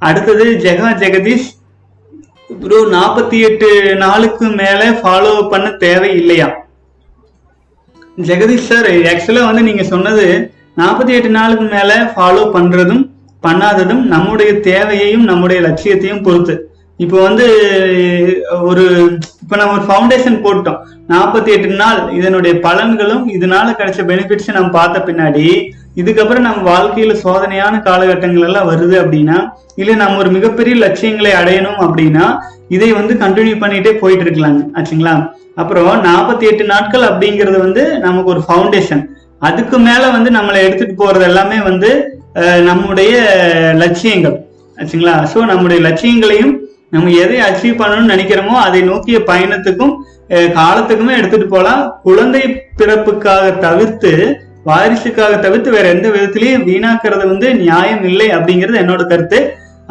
அடுத்தது 0.08 0.44
ஜெகா 0.64 0.88
ஜெகதீஷ். 1.02 1.48
ப்ரோ 2.62 2.78
நாற்பத்தி 2.96 3.38
எட்டு 3.48 3.68
நாளுக்கு 4.04 4.46
மேல 4.60 4.80
ஃபாலோ 5.00 5.34
பண்ண 5.52 5.68
தேவை 5.84 6.10
இல்லையா 6.22 6.48
ஜெகதீஷ் 8.18 8.68
சார் 8.70 8.86
ஆக்சுவலா 9.12 9.44
வந்து 9.44 9.62
நீங்க 9.62 9.82
சொன்னது 9.82 10.26
நாற்பத்தி 10.76 11.08
எட்டு 11.08 11.30
நாளுக்கு 11.30 11.64
மேல 11.64 12.12
ஃபாலோ 12.16 12.42
பண்றதும் 12.54 13.02
பண்ணாததும் 13.42 14.02
நம்முடைய 14.02 14.60
தேவையையும் 14.60 15.24
நம்முடைய 15.24 15.60
லட்சியத்தையும் 15.60 16.22
பொறுத்து. 16.22 16.54
இப்போ 16.96 17.16
வந்து 17.22 17.46
ஒரு 18.62 18.84
இப்போ 19.42 19.56
நம்ம 19.56 19.72
ஒரு 19.72 19.84
ஃபவுண்டேஷன் 19.88 20.36
போட்டோம். 20.44 20.78
நாற்பத்தி 21.08 21.46
எட்டு 21.46 21.68
நாள் 21.68 22.12
இதனுடைய 22.12 22.54
பலன்களும் 22.66 23.24
இதனால 23.36 23.66
கிடைச்ச 23.78 24.00
பெனிஃபிட்ஸும் 24.10 24.58
நம்ம 24.58 24.68
பார்த்த 24.68 25.02
பின்னாடி 25.06 25.46
இதுக்கப்புறம் 26.00 26.46
நம்ம 26.46 26.62
வாழ்க்கையில 26.72 27.12
சோதனையான 27.24 27.74
காலகட்டங்கள் 27.88 28.46
எல்லாம் 28.48 28.70
வருது 28.72 28.94
அப்படின்னா 29.02 29.38
இல்ல 29.80 29.92
நம்ம 30.02 30.18
ஒரு 30.22 30.30
மிகப்பெரிய 30.36 30.74
லட்சியங்களை 30.84 31.32
அடையணும் 31.40 31.80
அப்படின்னா 31.86 32.26
இதை 32.76 32.88
வந்து 32.98 33.14
கண்டினியூ 33.22 33.56
பண்ணிட்டே 33.62 33.92
போயிட்டு 34.02 34.24
இருக்கலாங்க. 34.26 34.62
ஆச்சுங்களா? 34.78 35.14
அப்புறம் 35.60 36.04
நாற்பத்தி 36.08 36.44
எட்டு 36.50 36.64
நாட்கள் 36.72 37.04
அப்படிங்கிறது 37.10 37.58
வந்து 37.66 37.82
நமக்கு 38.06 38.32
ஒரு 38.34 38.42
ஃபவுண்டேஷன் 38.46 39.02
அதுக்கு 39.48 39.76
மேல 39.88 40.02
வந்து 40.16 40.30
நம்மளை 40.36 40.60
எடுத்துட்டு 40.66 40.94
போறது 41.02 41.24
எல்லாமே 41.30 41.58
வந்து 41.70 41.90
நம்முடைய 42.68 43.12
லட்சியங்கள். 43.82 44.36
ஆச்சுங்களா? 44.78 45.16
ஸோ 45.32 45.38
நம்முடைய 45.50 45.80
லட்சியங்களையும் 45.88 46.54
நம்ம 46.94 47.12
எதை 47.24 47.38
அச்சீவ் 47.48 47.80
பண்ணணும்னு 47.82 48.14
நினைக்கிறோமோ 48.14 48.56
அதை 48.66 48.80
நோக்கிய 48.90 49.18
பயணத்துக்கும் 49.30 49.94
காலத்துக்குமே 50.58 51.12
எடுத்துட்டு 51.20 51.46
போகலாம். 51.54 51.82
குழந்தை 52.06 52.42
பிறப்புக்காக 52.80 53.46
தவிர்த்து 53.66 54.12
வாரிசுக்காக 54.68 55.38
தவிர்த்து 55.44 55.70
வேற 55.76 55.86
எந்த 55.94 56.08
விதத்திலையும் 56.14 56.64
வீணாக்குறது 56.70 57.24
வந்து 57.32 57.48
நியாயம் 57.64 58.04
இல்லை 58.10 58.28
அப்படிங்கிறது 58.36 58.80
என்னோட 58.82 59.02
கருத்து. 59.12 59.38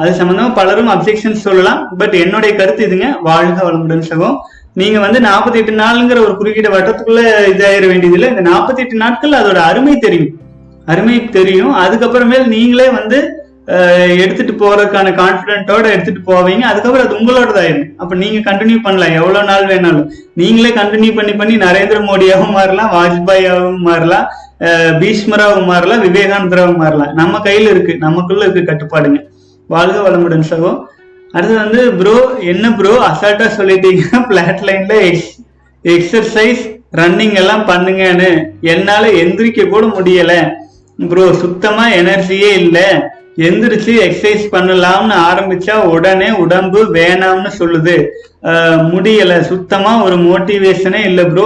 அது 0.01 0.11
சம்பந்தமா 0.19 0.47
பலரும் 0.59 0.91
அப்செக்ஷன் 0.93 1.43
சொல்லலாம். 1.45 1.81
பட் 1.99 2.15
என்னுடைய 2.23 2.51
கருத்து 2.55 2.87
இதுங்க. 2.87 3.09
வாழ்க 3.29 3.59
வளமுடன் 3.67 4.07
சகம் 4.09 4.37
நீங்க 4.81 4.99
வந்து 4.99 5.19
நாற்பத்தி 5.27 5.59
எட்டு 5.61 5.73
நாளுங்கிற 5.81 6.19
ஒரு 6.25 6.33
குறுக்கிட்ட 6.39 6.69
வட்டத்துக்குள்ள 6.75 7.21
இதாயிர 7.53 7.83
வேண்டியதில்லை. 7.91 8.29
இந்த 8.33 8.43
நாற்பத்தி 8.49 8.81
எட்டு 8.83 8.95
நாட்கள் 9.03 9.39
அதோட 9.39 9.59
அருமை 9.69 9.95
தெரியும். 10.05 10.31
அருமை 10.91 11.17
தெரியும். 11.37 11.73
அதுக்கப்புறமேல் 11.83 12.51
நீங்களே 12.55 12.87
வந்து 12.99 13.19
எடுத்துட்டு 14.23 14.53
போறதுக்கான 14.61 15.11
கான்பிடென்ட்டோட 15.19 15.85
எடுத்துட்டு 15.95 16.21
போவீங்க. 16.29 16.63
அதுக்கப்புறம் 16.71 17.05
அது 17.05 17.19
உங்களோடதாயிரும். 17.19 17.85
அப்ப 18.01 18.15
நீங்க 18.23 18.39
கண்டினியூ 18.49 18.79
பண்ணலாம். 18.87 19.17
எவ்வளவு 19.19 19.49
நாள் 19.51 19.69
வேணாலும். 19.73 20.07
நீங்களே 20.41 20.71
கண்டினியூ 20.79 21.13
பண்ணி 21.19 21.35
பண்ணி 21.41 21.55
நரேந்திர 21.65 21.99
மோடியாகவும் 22.09 22.57
மாறலாம் 22.57 22.91
வாஜ்பாயாகவும் 22.97 23.83
மாறலாம். 23.89 24.27
பீஷ்மராவும் 25.01 25.69
மாறலாம் 25.69 26.03
விவேகானந்தராவும் 26.07 26.81
மாறலாம் 26.81 27.13
நம்ம 27.19 27.39
கையில 27.47 27.71
இருக்கு 27.73 27.93
நமக்குள்ள 28.05 28.43
இருக்கு 28.45 28.69
கட்டுப்பாடுங்க. 28.69 29.19
வாழ்க 29.69 29.97
வளமுடன் 30.05 30.49
சகோ. 30.51 30.71
அடுத்து 31.35 31.55
வந்து 31.63 31.81
ப்ரோ 31.99 32.15
என்ன 32.51 32.65
ப்ரோ 32.79 32.93
அசால்ட்டா 33.09 33.47
சொல்லிட்டீங்க. 33.59 34.03
பிளாட் 34.29 34.63
லைன்ல 34.67 34.95
எக்ஸர்சைஸ் 35.85 36.61
ரன்னிங் 36.99 37.35
எல்லாம் 37.41 37.63
பண்ணுங்கன்னு. 37.69 38.29
என்னால 38.73 39.03
எந்திரிக்க 39.21 39.67
கூட 39.69 39.85
முடியல. 39.97 40.33
ப்ரோ 41.11 41.25
சுத்தமா 41.43 41.85
எனர்ஜியே 42.01 42.51
இல்லை. 42.63 42.87
எந்திரிச்சு 43.47 43.93
எக்ஸசைஸ் 44.07 44.43
பண்ணலாம்னு 44.55 45.15
ஆரம்பிச்சா 45.29 45.75
உடனே 45.93 46.29
உடம்பு 46.43 46.79
வேணாம்னு 46.97 47.51
சொல்லுது. 47.59 47.95
முடியல. 48.93 49.33
சுத்தமா 49.51 49.93
ஒரு 50.05 50.17
மோட்டிவேஷனே 50.27 51.01
இல்லை 51.09 51.25
ப்ரோ 51.33 51.45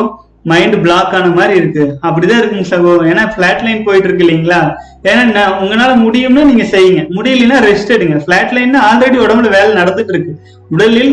மைண்ட் 0.51 0.75
பிளாக் 0.83 1.15
ஆன 1.17 1.29
மாதிரி 1.37 1.55
இருக்கு. 1.61 1.85
அப்படிதான் 2.07 2.39
இருக்குங்க 2.41 2.67
சகோ 2.73 2.91
ஏன்னா 3.11 3.23
பிளாட் 3.37 3.63
லைன் 3.65 3.85
போயிட்டு 3.87 4.07
இருக்கு 4.09 4.25
இல்லைங்களா? 4.25 4.59
ஏன்னா 5.11 5.43
உங்களால 5.61 5.91
முடியும்னா 6.05 6.43
நீங்க 6.51 6.65
செய்யுங்க. 6.75 7.01
முடியலன்னா 7.17 7.57
ரெஸ்ட் 7.69 7.93
எடுங்க. 7.95 8.17
பிளாட் 8.27 8.53
லைன் 8.57 8.75
ஆல்ரெடி 8.89 9.17
உடம்புல 9.25 9.49
வேலை 9.57 9.71
நடந்துட்டு 9.81 10.13
இருக்கு. 10.15 10.33
உடலில் 10.75 11.11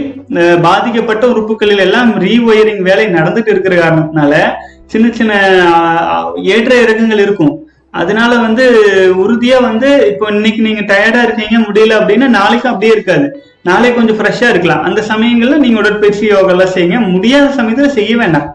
பாதிக்கப்பட்ட 0.66 1.24
உறுப்புகளில் 1.32 1.82
எல்லாம் 1.86 2.12
ரீஒயரிங் 2.24 2.82
வேலை 2.88 3.04
நடந்துட்டு 3.18 3.52
இருக்கிற 3.54 3.74
காரணத்தினால 3.82 4.34
சின்ன 4.92 5.06
சின்ன 5.18 5.34
ஏற்ற 6.54 6.72
இறக்கங்கள் 6.84 7.22
இருக்கும். 7.26 7.52
அதனால 7.90 8.32
வந்து 8.46 8.64
உறுதியா 9.24 9.58
வந்து 9.68 9.88
இப்போ 10.12 10.26
இன்னைக்கு 10.36 10.60
நீங்க 10.66 10.82
டயர்டா 10.92 11.20
இருக்கீங்க 11.26 11.58
முடியல 11.66 11.98
அப்படின்னா 12.00 12.28
நாளைக்கு 12.38 12.68
அப்படியே 12.68 12.92
இருக்காது. 12.96 13.26
நாளைக்கு 13.62 13.98
கொஞ்சம் 13.98 14.18
ஃப்ரெஷ்ஷா 14.18 14.48
இருக்கலாம். 14.52 14.82
அந்த 14.88 15.00
சமயங்கள்ல 15.12 15.58
நீங்க 15.64 15.78
உடற்பயிற்சி 15.82 16.26
யோகா 16.26 16.52
எல்லாம் 16.54 16.74
செய்யுங்க. 16.76 16.98
முடியாத 17.14 17.62
சமயத்துல 17.62 17.90
செய்ய 17.98 18.14
வேண்டாம். 18.16 18.48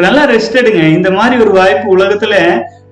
நல்லா 0.00 0.22
ரெஸ்ட் 0.32 0.58
எடுங்க. 0.60 0.82
இந்த 0.96 1.08
மாதிரி 1.16 1.36
ஒரு 1.44 1.52
வாய்ப்பு 1.58 1.86
உலகத்துல 1.96 2.34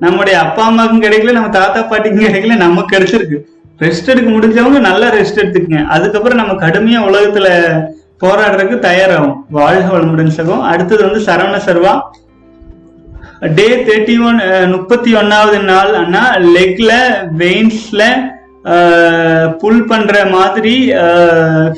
நம்முடைய 0.05 0.35
அப்பா 0.45 0.63
அம்மாவுக்கும் 0.71 1.05
கிடைக்கல 1.05 1.35
நம்ம 1.37 1.51
தாத்தா 1.57 1.81
பாட்டிக்கும் 1.91 2.27
கிடைக்கல 2.27 2.57
நமக்கு 2.65 2.95
கிடைச்சிருக்கு. 2.95 3.39
ரெஸ்ட் 3.85 4.11
எடுக்க 4.13 4.29
முடிஞ்சவங்க 4.31 4.81
நல்லா 4.89 5.07
ரெஸ்ட் 5.17 5.41
எடுத்துக்கங்க. 5.43 5.83
அதுக்கப்புறம் 5.95 6.41
நம்ம 6.41 6.55
கடுமையா 6.65 7.01
உலகத்துல 7.11 7.49
போராடுறதுக்கு 8.23 8.79
தயாராகும். 8.89 9.37
வாழ்க 9.59 9.87
வளமுடன் 9.93 10.35
சகம் 10.39 10.67
அடுத்தது 10.71 11.03
வந்து 11.07 11.21
Saravana 11.29 11.61
Sarva 11.69 11.95
day 13.59 13.69
thirty 13.87 14.17
one 14.29 14.41
முப்பத்தி 14.73 15.11
ஒன்னாவது 15.21 15.59
நாள் 15.71 15.93
அண்ணா 16.01 16.25
லெக்ல 16.57 16.93
வெயின்ஸ்ல 17.43 18.03
புல் 19.61 19.87
பண்ற 19.91 20.25
மாதிரி 20.35 20.75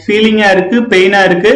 ஃபீலிங்கா 0.00 0.48
இருக்கு 0.56 0.78
பெயினா 0.94 1.20
இருக்கு. 1.28 1.52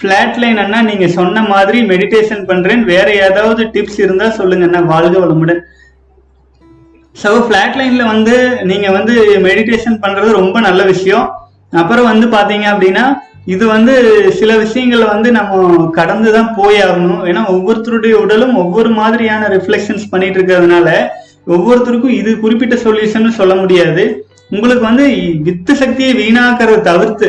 ஃபிளாட் 0.00 0.38
லைன் 0.42 0.60
அண்ணா 0.62 0.78
நீங்க 0.88 1.06
சொன்ன 1.16 1.40
மாதிரி 1.52 1.78
மெடிடேஷன் 1.90 2.44
பண்றேன். 2.50 2.82
வேற 2.90 3.08
ஏதாவது 3.26 3.62
டிப்ஸ் 3.74 3.98
இருந்தா 4.04 4.26
சொல்லுங்க 4.38 4.64
அண்ணா. 4.68 4.80
வாழ்க 4.92 5.14
வளமுடன். 5.22 5.60
ஸோ 7.22 7.30
ஃபிளாட் 7.46 7.76
லைன்ல 7.80 8.04
வந்து 8.12 8.34
நீங்க 8.70 8.88
வந்து 8.96 9.14
மெடிடேஷன் 9.48 9.98
பண்றது 10.04 10.30
ரொம்ப 10.40 10.60
நல்ல 10.68 10.82
விஷயம். 10.92 11.26
அப்புறம் 11.80 12.08
வந்து 12.12 12.26
பாத்தீங்க 12.36 12.66
அப்படின்னா 12.72 13.04
இது 13.54 13.64
வந்து 13.74 13.92
சில 14.38 14.50
விஷயங்களை 14.62 15.06
வந்து 15.12 15.28
நம்ம 15.38 15.84
கடந்து 15.98 16.30
தான் 16.36 16.50
போய் 16.56 16.80
ஆகணும் 16.86 17.20
ஏன்னா 17.30 17.42
ஒவ்வொருத்தருடைய 17.54 18.14
உடலும் 18.22 18.54
ஒவ்வொரு 18.62 18.90
மாதிரியான 19.00 19.48
ரிஃப்ளெக்ஷன்ஸ் 19.56 20.10
பண்ணிட்டு 20.12 20.38
இருக்கிறதுனால 20.38 20.88
ஒவ்வொருத்தருக்கும் 21.54 22.16
இது 22.20 22.30
குறிப்பிட்ட 22.44 22.74
சொல்யூஷன் 22.86 23.38
சொல்ல 23.40 23.54
முடியாது. 23.62 24.04
உங்களுக்கு 24.54 24.84
வந்து 24.90 25.04
வித்து 25.46 25.72
சக்தியை 25.82 26.12
வீணாக்கிறத 26.20 26.84
தவிர்த்து 26.90 27.28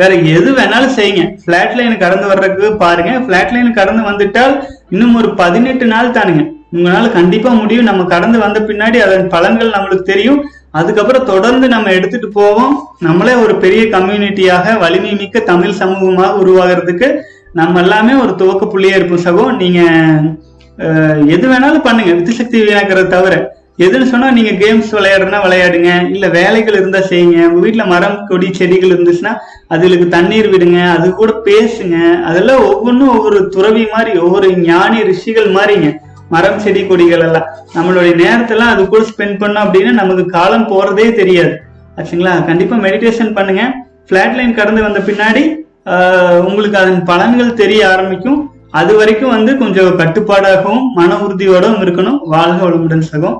வேற 0.00 0.12
எது 0.36 0.50
வேணாலும் 0.58 0.96
செய்யுங்க. 0.98 1.24
பிளாட் 1.46 1.74
லைன் 1.78 2.02
கடந்து 2.04 2.26
வர்றதுக்கு 2.30 2.68
பாருங்க. 2.84 3.12
பிளாட் 3.26 3.52
லைன் 3.56 3.76
கடந்து 3.78 4.02
வந்துட்டால் 4.10 4.54
இன்னும் 4.94 5.18
ஒரு 5.20 5.28
பதினெட்டு 5.40 5.86
நாள் 5.92 6.14
தானுங்க. 6.16 6.44
உங்களால 6.76 7.06
கண்டிப்பா 7.18 7.50
முடியும். 7.60 7.88
நம்ம 7.90 8.02
கடந்து 8.14 8.38
வந்த 8.44 8.58
பின்னாடி 8.68 8.98
அதன் 9.06 9.30
பலன்கள் 9.34 9.74
நம்மளுக்கு 9.76 10.10
தெரியும். 10.12 10.40
அதுக்கப்புறம் 10.78 11.28
தொடர்ந்து 11.30 11.66
நம்ம 11.72 11.92
எடுத்துட்டு 11.98 12.28
போவோம். 12.38 12.74
நம்மளே 13.06 13.32
ஒரு 13.44 13.54
பெரிய 13.64 13.82
கம்யூனிட்டியாக 13.96 14.76
வலிமை 14.82 15.12
மிக்க 15.22 15.38
தமிழ் 15.50 15.78
சமூகமாக 15.80 16.36
உருவாகிறதுக்கு 16.42 17.08
நம்ம 17.58 17.80
எல்லாமே 17.84 18.12
ஒரு 18.24 18.32
துவக்க 18.40 18.64
புள்ளியா 18.72 18.98
இருப்போம் 18.98 19.24
சகோ. 19.26 19.44
நீங்க 19.62 19.80
எது 21.36 21.46
வேணாலும் 21.52 21.86
பண்ணுங்க. 21.86 22.12
வித்து 22.18 22.32
சக்தி 22.40 22.58
வீணாக்கிறத 22.66 23.08
தவிர. 23.16 23.34
எதுன்னு 23.84 24.06
சொன்னா 24.12 24.28
நீங்க 24.36 24.52
கேம்ஸ் 24.62 24.90
விளையாடுறனா 24.96 25.38
விளையாடுங்க. 25.44 25.90
இல்ல 26.14 26.26
வேலைகள் 26.38 26.76
இருந்தா 26.78 27.00
செய்யுங்க. 27.10 27.38
உங்க 27.50 27.60
வீட்டுல 27.66 27.84
மரம் 27.92 28.18
கொடி 28.30 28.48
செடிகள் 28.58 28.92
இருந்துச்சுன்னா 28.94 29.32
அதுகளுக்கு 29.74 30.06
தண்ணீர் 30.16 30.48
விடுங்க. 30.54 30.80
அது 30.96 31.06
கூட 31.20 31.32
பேசுங்க. 31.48 31.96
அதெல்லாம் 32.30 32.62
ஒவ்வொன்றும் 32.72 33.12
ஒவ்வொரு 33.16 33.40
துறவி 33.56 33.84
மாதிரி 33.94 34.12
ஒவ்வொரு 34.26 34.48
ஞானி 34.68 35.00
ரிஷிகள் 35.10 35.48
மாதிரிங்க. 35.56 35.90
மரம் 36.34 36.60
செடி 36.64 36.82
கொடிகள் 36.86 37.24
எல்லாம். 37.26 37.46
நம்மளுடைய 37.76 38.12
நேரத்தெல்லாம் 38.24 38.72
அது 38.74 38.82
கூட 38.92 39.02
ஸ்பெண்ட் 39.12 39.40
பண்ணோம் 39.42 39.64
அப்படின்னா 39.66 39.92
நமக்கு 40.02 40.24
காலம் 40.36 40.68
போறதே 40.72 41.06
தெரியாது. 41.20 41.54
ஆச்சுங்களா? 41.98 42.34
கண்டிப்பா 42.50 42.76
மெடிடேஷன் 42.86 43.34
பண்ணுங்க. 43.38 43.62
ஃபிளாட் 44.08 44.36
லைன் 44.38 44.58
கடந்து 44.60 44.86
வந்த 44.86 45.00
பின்னாடி 45.08 45.42
உங்களுக்கு 46.48 46.76
அதன் 46.80 47.02
பலன்கள் 47.10 47.58
தெரிய 47.60 47.82
ஆரம்பிக்கும். 47.92 48.40
அது 48.80 48.92
வரைக்கும் 48.98 49.34
வந்து 49.34 49.52
கொஞ்சம் 49.60 49.98
கட்டுப்பாடாகவும் 50.00 50.82
மன 50.98 51.14
உறுதியோடவும் 51.26 51.82
இருக்கணும். 51.84 52.18
வாழ்க 52.34 52.60
வளமுடன் 52.66 53.08
சகம். 53.12 53.38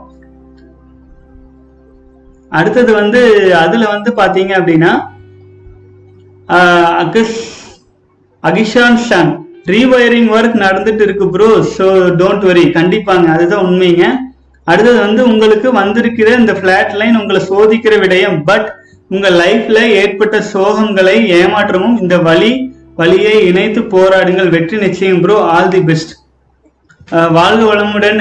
அடுத்தது 2.52 2.92
வந்து 2.92 3.20
அதுல 3.60 3.84
வந்து 3.88 4.10
பாத்தீங்க 4.16 4.52
அப்படின்னா 4.58 4.92
அகஸ் 7.02 7.38
அகிஷான் 8.42 8.98
ஷான் 9.06 9.30
ரீவயரிங் 9.66 10.30
ஒர்க் 10.30 10.56
நடந்துட்டு 10.56 11.02
இருக்கு 11.02 11.26
ப்ரோ 11.30 11.48
ஸோ 11.76 11.86
டோன்ட் 12.20 12.44
வரி 12.44 12.64
கண்டிப்பாங்க 12.70 13.26
அதுதான் 13.28 13.66
உண்மைங்க. 13.66 14.04
அடுத்தது 14.66 14.98
வந்து 15.00 15.22
உங்களுக்கு 15.26 15.68
வந்திருக்கிற 15.72 16.28
இந்த 16.38 16.52
ஃபிளாட் 16.52 16.92
லைன் 16.94 17.16
உங்களை 17.16 17.40
சோதிக்கிற 17.46 17.94
விடயம் 18.00 18.38
பட் 18.44 18.66
உங்க 19.10 19.28
லைஃப்ல 19.40 19.78
ஏற்பட்ட 20.00 20.36
சோகங்களை 20.50 21.16
ஏமாற்றமும் 21.38 21.96
இந்த 22.00 22.16
வழி 22.20 22.50
வழியை 22.96 23.36
இணைத்து 23.48 23.80
போராடுங்கள் 23.86 24.48
வெற்றி 24.48 24.76
நிச்சயம் 24.76 25.20
ப்ரோ 25.20 25.36
ஆல் 25.52 25.68
தி 25.68 25.82
பெஸ்ட் 25.82 26.12
வாழ்க 27.30 27.62
வளமுடன் 27.64 28.20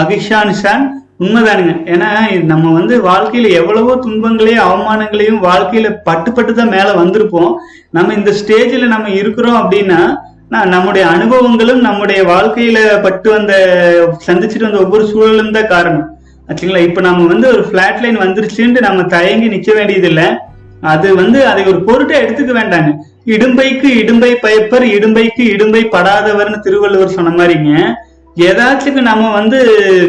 அகிஷான் 0.00 0.54
ஷான் 0.60 0.84
உண்மைதானுங்க. 1.20 1.72
ஏன்னா 1.92 2.08
இது 2.34 2.44
நம்ம 2.52 2.72
வந்து 2.72 2.94
வாழ்க்கையில 3.08 3.48
எவ்வளவோ 3.60 3.94
துன்பங்களையும் 4.04 4.66
அவமானங்களையும் 4.66 5.40
வாழ்க்கையில 5.48 5.88
பட்டு 6.08 6.32
பட்டு 6.32 6.52
தான் 6.54 6.74
மேல 6.76 6.88
வந்திருப்போம். 7.02 7.52
நம்ம 7.96 8.14
இந்த 8.14 8.32
ஸ்டேஜ்ல 8.40 8.86
நம்ம 8.94 9.08
இருக்கிறோம் 9.20 9.58
அப்படின்னா 9.62 10.00
நான் 10.54 10.72
நம்முடைய 10.74 11.04
அனுபவங்களும் 11.14 11.80
நம்முடைய 11.86 12.20
வாழ்க்கையில 12.24 12.78
பட்டு 13.06 13.28
வந்த 13.30 13.54
சந்திச்சுட்டு 14.26 14.66
வந்த 14.66 14.84
ஒவ்வொரு 14.84 15.04
சூழலும் 15.10 15.56
தான் 15.56 15.72
காரணம். 15.74 16.06
ஆச்சுங்களா? 16.48 16.82
இப்ப 16.88 17.00
நம்ம 17.00 17.26
வந்து 17.26 17.46
ஒரு 17.48 17.62
பிளாட் 17.72 18.00
லைன் 18.02 18.22
வந்துருச்சுன்ட்டு 18.24 18.86
நம்ம 18.86 19.02
தயங்கி 19.16 19.48
நிக்க 19.48 19.70
வேண்டியதில்லை. 19.74 20.28
அது 20.92 21.08
வந்து 21.14 21.38
அதை 21.46 21.62
ஒரு 21.64 21.80
பொருட்டை 21.88 22.16
எடுத்துக்க 22.22 22.52
வேண்டாங்க. 22.60 22.90
இடும்பைக்கு 23.34 23.88
இடும்பை 24.02 24.30
பயப்பர் 24.44 24.84
இடும்பைக்கு 24.96 25.42
இடும்பை 25.54 25.82
படாதவர்னு 25.94 26.58
திருவள்ளுவர் 26.66 27.16
சொன்ன 27.16 27.30
மாதிரிங்க 27.30 27.72
ஏதாச்சுக்கு 28.46 29.00
நம்ம 29.02 29.30
வந்து 29.32 29.58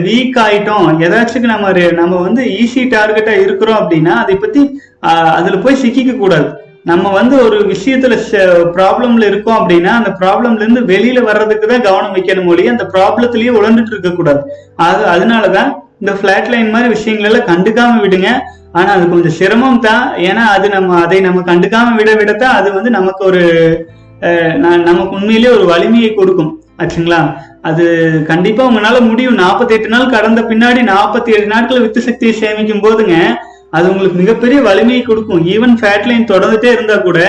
வீக் 0.05 0.37
ஆயிட்டோம் 0.37 0.87
எதாச்சுக்கு 1.05 1.47
நம்ம 1.51 1.67
நம்ம 1.99 2.15
வந்து 2.25 2.41
ஈஸி 2.57 2.81
டார்கெட்டா 2.91 3.33
இருக்கிறோம் 3.45 3.79
அப்படின்னா 3.81 4.13
அதை 4.23 4.35
பத்தி 4.37 4.61
ஆஹ், 5.03 5.33
அதுல 5.37 5.57
போய் 5.57 5.81
சிக்கிக்க 5.83 6.13
கூடாது. 6.15 6.47
நம்ம 6.85 7.09
வந்து 7.11 7.35
ஒரு 7.45 7.57
விஷயத்துல 7.71 8.13
ப்ராப்ளம்ல 8.75 9.23
இருக்கோம் 9.27 9.57
அப்படின்னா 9.59 9.91
அந்த 9.99 10.11
ப்ராப்ளம்ல 10.19 10.63
இருந்து 10.63 10.81
வெளியில 10.91 11.19
வர்றதுக்கு 11.25 11.65
தான் 11.67 11.85
கவனம் 11.87 12.15
வைக்கணும் 12.15 12.47
மொழி 12.49 12.63
அந்த 12.67 12.85
ப்ராப்ளத்திலேயே 12.93 13.51
உழந்துட்டு 13.59 13.93
இருக்க 13.93 14.11
கூடாது. 14.11 14.41
அது 14.79 15.03
அதனாலதான் 15.13 15.69
இந்த 16.01 16.13
ஃபிளாட் 16.17 16.51
லைன் 16.53 16.71
மாதிரி 16.71 16.89
விஷயங்கள் 16.95 17.29
எல்லாம் 17.29 17.49
கண்டுக்காம 17.49 18.01
விடுங்க. 18.05 18.29
ஆனா 18.73 18.89
அது 18.95 19.05
கொஞ்சம் 19.09 19.37
சிரமம் 19.39 19.83
தான். 19.85 20.05
ஏன்னா 20.27 20.43
அது 20.55 20.67
நம்ம 20.69 20.97
அதை 21.05 21.19
நம்ம 21.21 21.43
கண்டுக்காம 21.47 21.95
விட 21.99 22.11
விடத்தான் 22.19 22.57
அது 22.59 22.69
வந்து 22.73 22.91
நமக்கு 22.97 23.23
ஒரு 23.25 23.43
நமக்கு 24.87 25.13
உண்மையிலேயே 25.17 25.51
ஒரு 25.57 25.65
வலிமையை 25.65 26.09
கொடுக்கும். 26.13 26.51
ஆச்சுங்களா? 26.81 27.19
அது 27.67 27.85
கண்டிப்பா 28.31 28.63
உங்களால 28.69 28.97
முடியும். 29.09 29.37
48 29.43 29.93
நாள் 29.93 30.13
கடந்த 30.15 30.41
பின்னாடி 30.49 30.81
47 30.89 31.35
ஏழு 31.37 31.47
நாட்கள் 31.53 31.83
வித்து 31.83 32.01
சக்தியை 32.07 32.33
சேமிக்கும் 32.41 32.83
போதுங்க 32.85 33.15
அது 33.77 33.85
உங்களுக்கு 33.91 34.19
மிகப்பெரிய 34.21 34.59
வலிமையை 34.67 35.01
கொடுக்கும். 35.05 35.41
ஈவன் 35.53 35.75
ஃபேட் 35.79 36.07
லைன் 36.09 36.29
தொடர்ந்துட்டே 36.33 36.69
இருந்தா 36.75 36.97
கூட 37.07 37.19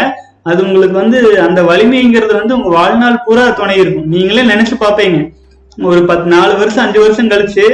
அது 0.51 0.61
உங்களுக்கு 0.66 0.97
வந்து 1.03 1.18
அந்த 1.47 1.61
வலிமைங்கிறது 1.70 2.35
வந்து 2.41 2.55
உங்க 2.59 2.70
வாழ்நாள் 2.76 3.22
பூரா 3.24 3.47
துணை 3.59 3.74
இருக்கும். 3.83 4.11
நீங்களே 4.14 4.45
நினைச்சு 4.53 4.76
பார்ப்பீங்க. 4.85 5.18
ஒரு 5.91 6.01
பத்து 6.11 6.28
நாலு 6.35 6.53
வருஷம் 6.61 6.85
அஞ்சு 6.85 7.01
வருஷம் 7.05 7.33
கழிச்சு 7.33 7.66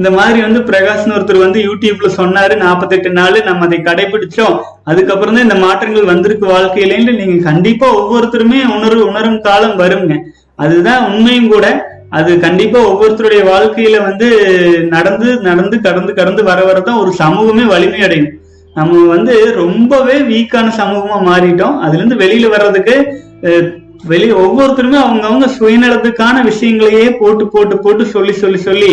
இந்த 0.00 0.10
மாதிரி 0.18 0.38
வந்து 0.44 0.60
பிரகாஷ்னு 0.68 1.14
ஒருத்தர் 1.16 1.44
வந்து 1.44 1.58
யூடியூப்ல 1.68 2.08
சொன்னாரு 2.20 2.54
48 2.64 3.10
நாள் 3.18 3.38
நம்ம 3.48 3.66
அதை 3.68 3.78
கடைபிடிச்சோம். 3.88 4.54
அதுக்கப்புறம் 4.90 5.34
தான் 5.36 5.46
இந்த 5.48 5.58
மாற்றங்கள் 5.64 6.10
வந்திருக்கு 6.12 6.46
வாழ்க்கையிலேன்னு. 6.54 7.14
நீங்க 7.20 7.36
கண்டிப்பா 7.50 7.88
ஒவ்வொருத்தருமே 8.00 8.60
உணர்வு 8.76 9.02
உணரும் 9.10 9.42
காலம் 9.48 9.76
வருங்க. 9.82 10.14
அதுதான் 10.64 11.02
உண்மையும் 11.10 11.52
கூட. 11.54 11.66
அது 12.18 12.30
கண்டிப்பா 12.44 12.78
ஒவ்வொருத்தருடைய 12.88 13.42
வாழ்க்கையில 13.50 13.98
வந்து 14.08 14.28
நடந்து 14.94 15.28
நடந்து 15.48 15.76
கடந்து 15.86 16.12
கடந்து 16.18 16.42
வர 16.48 16.60
வரதான் 16.68 17.00
ஒரு 17.02 17.12
சமூகமே 17.20 17.64
வலிமை 17.72 18.00
அடையும். 18.06 18.32
நம்ம 18.74 19.00
வந்து 19.14 19.34
ரொம்பவே 19.60 20.16
வீக்கான 20.30 20.72
சமூகமா 20.80 21.16
மாறிட்டோம். 21.30 21.78
அதுல 21.84 22.00
இருந்து 22.00 22.20
வெளியில 22.24 22.48
வர்றதுக்கு 22.54 22.96
வெளியே 24.12 24.34
ஒவ்வொருத்தருமே 24.44 24.98
அவங்கவுங்க 25.06 25.48
சுயநலத்துக்கான 25.58 26.36
விஷயங்களையே 26.50 27.08
போட்டு 27.18 27.44
போட்டு 27.48 27.74
போட்டு 27.78 28.04
சொல்லி 28.14 28.32
சொல்லி 28.42 28.60
சொல்லி 28.68 28.92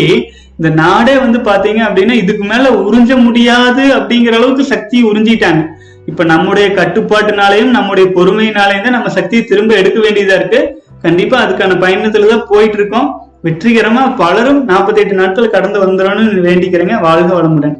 இந்த 0.58 0.70
நாடே 0.82 1.14
வந்து 1.18 1.38
பாத்தீங்க 1.50 1.80
அப்படின்னா 1.86 2.14
இதுக்கு 2.22 2.44
மேல 2.44 2.70
உறிஞ்ச 2.86 3.12
முடியாது 3.26 3.84
அப்படிங்கிற 3.98 4.34
அளவுக்கு 4.38 4.64
சக்தியை 4.74 5.02
உறிஞ்சிட்டாங்க. 5.10 5.62
இப்ப 6.10 6.24
நம்முடைய 6.24 6.66
கட்டுப்பாட்டுனாலையும் 6.78 7.72
நம்முடைய 7.76 8.06
பொறுமையினாலையும் 8.16 8.86
தான் 8.86 8.96
நம்ம 8.98 9.10
சக்தியை 9.18 9.42
திரும்ப 9.44 9.74
எடுக்க 9.80 9.98
வேண்டியதா 10.06 10.36
இருக்கு. 10.40 10.60
கண்டிப்பா 11.04 11.36
அதுக்கான 11.44 11.76
பயணத்துல 11.84 12.30
தான் 12.32 12.48
போயிட்டு 12.50 12.78
இருக்கோம் 12.78 13.08
வெற்றிகரமா 13.46 14.02
பலரும் 14.20 14.58
48 14.72 15.14
நாட்கள் 15.20 15.52
கடந்து 15.54 15.78
வந்துடணும்னு 15.84 16.42
வேண்டிக்கிறேங்க. 16.48 16.96
வாழ்க 17.06 17.30
வளமுடன். 17.36 17.76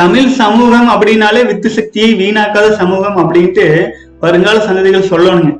தமிழ் 0.00 0.30
சமூகம் 0.38 0.88
அப்படின்னாலே 0.92 1.42
வித்து 1.50 1.68
சக்தியை 1.78 2.10
வீணாக்காத 2.20 2.68
சமூகம் 2.80 3.18
அப்படின்ட்டு 3.22 3.66
வருங்கால 4.22 4.62
சந்ததிகள் 4.68 5.10
சொல்லணுங்க. 5.10 5.50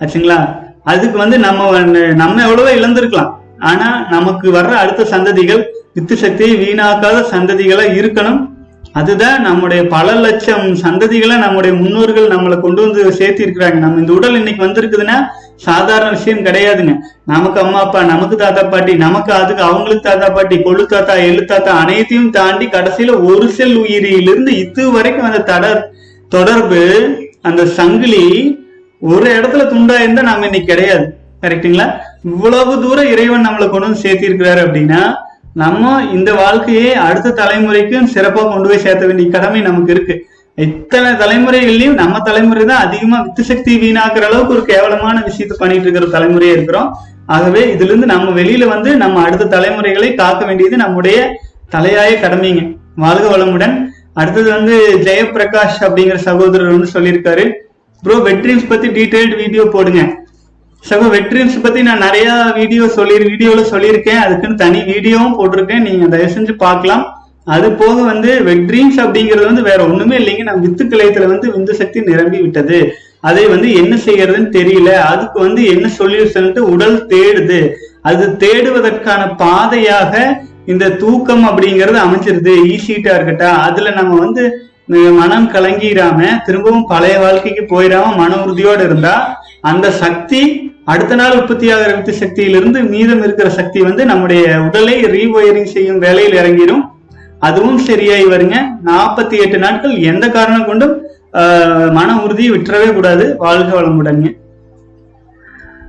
ஆச்சுங்களா? 0.00 0.38
அதுக்கு 0.92 1.16
வந்து 1.24 1.36
நம்ம 1.46 1.80
நம்ம 2.22 2.36
எவ்வளவோ 2.46 2.70
இழந்திருக்கலாம். 2.78 3.32
ஆனா 3.70 3.88
நமக்கு 4.14 4.46
வர்ற 4.58 4.72
அடுத்த 4.82 5.08
சந்ததிகள் 5.14 5.62
வித்து 5.96 6.14
சக்தியை 6.24 6.54
வீணாக்காத 6.62 7.24
சந்ததிகளா 7.34 7.84
இருக்கணும். 7.98 8.40
அதுதான் 8.98 9.44
நம்முடைய 9.46 9.80
பல 9.88 10.08
லட்சம் 10.24 10.66
சந்ததிகளை 10.82 11.36
நம்முடைய 11.42 11.72
முன்னோர்கள் 11.80 12.32
நம்மளை 12.32 12.56
கொண்டு 12.60 12.80
வந்து 12.84 13.00
சேர்த்தி 13.18 13.44
இருக்கிறாங்க 13.44 13.78
நம்ம 13.82 14.00
இந்த 14.02 14.12
உடல் 14.12 14.38
இன்னைக்கு 14.40 14.64
வந்திருக்குதுன்னா 14.64 15.16
சாதாரண 15.66 16.08
விஷயம் 16.10 16.44
கிடையாதுங்க. 16.46 16.92
நமக்கு 17.24 17.58
அம்மா 17.62 17.78
அப்பா 17.80 18.00
நமக்கு 18.10 18.36
தாத்தா 18.36 18.62
பாட்டி 18.66 18.92
நமக்கு 18.98 19.32
அதுக்கு 19.38 19.62
அவங்களுக்கு 19.68 20.04
தாத்தா 20.04 20.28
பாட்டி 20.28 20.56
கொழு 20.62 20.82
தாத்தா 20.86 21.14
எழு 21.28 21.42
தாத்தா 21.44 21.72
அனைத்தையும் 21.82 22.30
தாண்டி 22.30 22.66
கடைசியில 22.68 23.14
ஒரு 23.28 23.46
செல் 23.56 23.76
உயிரியிலிருந்து 23.82 24.52
இது 24.62 24.84
வரைக்கும் 24.96 25.28
அந்த 25.30 25.40
தடர் 25.50 25.80
தொடர்பு 26.32 26.82
அந்த 27.42 27.62
சங்கிலி 27.78 28.24
ஒரு 29.02 29.26
இடத்துல 29.36 29.64
துண்டா 29.72 29.96
இருந்தா 30.02 30.22
நாம 30.22 30.46
இன்னைக்கு 30.46 30.72
கிடையாது. 30.72 31.04
கரெக்ட்டுங்களா 31.42 31.86
இவ்வளவு 32.24 32.72
தூரம் 32.82 33.10
இறைவன் 33.12 33.46
நம்மளை 33.46 33.66
கொண்டு 33.66 33.86
வந்து 33.86 34.04
சேர்த்திருக்கிறாரு 34.04 34.60
அப்படின்னா 34.64 35.00
நம்ம 35.60 35.92
இந்த 36.16 36.30
வாழ்க்கையை 36.40 36.88
அடுத்த 37.06 37.34
தலைமுறைக்கும் 37.38 38.10
சிறப்பா 38.14 38.42
கொண்டு 38.48 38.68
போய் 38.70 38.84
சேர்த்த 38.84 39.04
வேண்டிய 39.08 39.28
கடமை 39.34 39.60
நமக்கு 39.68 39.92
இருக்கு. 39.94 40.14
இத்தனை 40.66 41.10
தலைமுறைகள்லயும் 41.22 41.98
நம்ம 42.00 42.20
தலைமுறை 42.28 42.64
தான் 42.70 42.82
அதிகமா 42.86 43.18
வித்து 43.24 43.42
சக்தி 43.50 43.72
வீணாக்குற 43.84 44.24
அளவுக்கு 44.28 44.54
ஒரு 44.56 44.64
கேவலமான 44.70 45.16
விஷயத்த 45.28 45.54
பண்ணிட்டு 45.62 45.86
இருக்கிற 45.86 46.06
தலைமுறையா 46.14 46.52
இருக்கிறோம். 46.56 46.88
ஆகவே 47.34 47.62
இதுல 47.74 47.90
இருந்து 47.90 48.08
நம்ம 48.12 48.28
வெளியில 48.40 48.66
வந்து 48.74 48.90
நம்ம 49.02 49.22
அடுத்த 49.26 49.50
தலைமுறைகளை 49.54 50.10
காக்க 50.20 50.42
வேண்டியது 50.48 50.76
நம்முடைய 50.84 51.18
தலையாய 51.74 52.12
கடமைங்க. 52.24 52.62
வாழ்க 53.04 53.26
வளமுடன். 53.34 53.74
அடுத்தது 54.20 54.48
வந்து 54.56 54.76
ஜெயபிரகாஷ் 55.06 55.82
அப்படிங்கிற 55.86 56.18
சகோதரர் 56.28 56.74
வந்து 56.76 56.94
சொல்லியிருக்காரு. 56.94 57.44
ப்ரோ 58.02 58.16
வெட்ரீம்ஸ் 58.30 58.70
பத்தி 58.72 58.88
டீடைல்டு 58.96 59.36
வீடியோ 59.42 59.64
போடுங்க. 59.74 60.02
சகோ 60.86 61.06
வெட்ரின்ஸ் 61.14 61.62
பத்தி 61.64 61.80
நான் 61.86 62.04
நிறைய 62.06 62.28
வீடியோ 62.58 62.84
சொல்லி 62.96 63.14
வீடியோல 63.30 63.62
சொல்லியிருக்கேன். 63.70 64.20
அதுக்குன்னு 64.24 64.60
தனி 64.62 64.80
வீடியோவும் 64.90 65.34
போட்டிருக்கேன். 65.38 65.86
நீங்க 65.88 66.06
தயவு 66.12 66.34
செஞ்சு 66.36 66.52
பார்க்கலாம். 66.62 67.04
அது 67.54 67.66
போக 67.80 67.96
வந்து 68.10 68.30
வெட்ரீம்ஸ் 68.48 68.98
அப்படிங்கிறது 69.04 69.46
வந்து 69.50 69.64
வேற 69.68 69.80
ஒண்ணுமே 69.88 70.16
இல்லைங்க. 70.20 70.44
நம்ம 70.48 70.62
வித்து 70.66 70.84
கிளையத்துல 70.92 71.28
வந்து 71.32 71.46
விந்து 71.54 71.74
சக்தி 71.80 71.98
நிரம்பி 72.10 72.38
விட்டது. 72.44 72.78
அதை 73.28 73.44
வந்து 73.54 73.68
என்ன 73.80 73.94
செய்யறதுன்னு 74.06 74.50
தெரியல. 74.58 74.90
அதுக்கு 75.12 75.38
வந்து 75.46 75.62
என்ன 75.74 75.86
சொல்யூஷன்ட்டு 75.98 76.62
உடல் 76.74 76.98
தேடுது. 77.12 77.60
அது 78.10 78.24
தேடுவதற்கான 78.44 79.22
பாதையாக 79.42 80.14
இந்த 80.72 80.94
தூக்கம் 81.02 81.44
அப்படிங்கிறது 81.50 81.98
அமைஞ்சிருது. 82.06 82.54
ஈஸிட்டா 82.74 83.12
இருக்கட்டா. 83.18 83.50
அதுல 83.66 83.90
நம்ம 84.00 84.14
வந்து 84.24 84.44
மனம் 85.20 85.48
கலங்கிடாம 85.54 86.18
திரும்பவும் 86.44 86.88
பழைய 86.92 87.16
வாழ்க்கைக்கு 87.22 87.62
போயிடாம 87.72 88.14
மன 88.20 88.36
உறுதியோடு 88.44 88.84
இருந்தா 88.88 89.14
அந்த 89.70 89.86
சக்தி 90.02 90.40
அடுத்த 90.92 91.14
நாள் 91.20 91.36
உற்பத்தியாகிற 91.38 91.90
வித்து 91.96 92.12
சக்தியிலிருந்து 92.20 92.78
மீதம் 92.92 93.22
இருக்கிற 93.24 93.48
சக்தி 93.56 93.80
வந்து 93.86 94.02
நம்முடைய 94.10 94.44
உடலை 94.66 94.94
ரீவயரிங் 95.14 95.72
செய்யும் 95.74 96.00
வேலையில் 96.04 96.36
இறங்கிடும். 96.40 96.84
அதுவும் 97.46 97.80
சரியாகி 97.88 98.26
வருங்க. 98.34 98.56
நாற்பத்தி 98.88 99.36
எட்டு 99.44 99.58
நாட்கள் 99.64 99.94
எந்த 100.10 100.24
காரணம் 100.36 100.68
கொண்டும் 100.68 100.94
மன 101.96 102.08
உறுதியை 102.24 102.50
விட்டுறவே 102.54 102.88
கூடாது. 102.98 103.24
வாழ்க 103.44 103.70
வளமுடங்க 103.78 104.28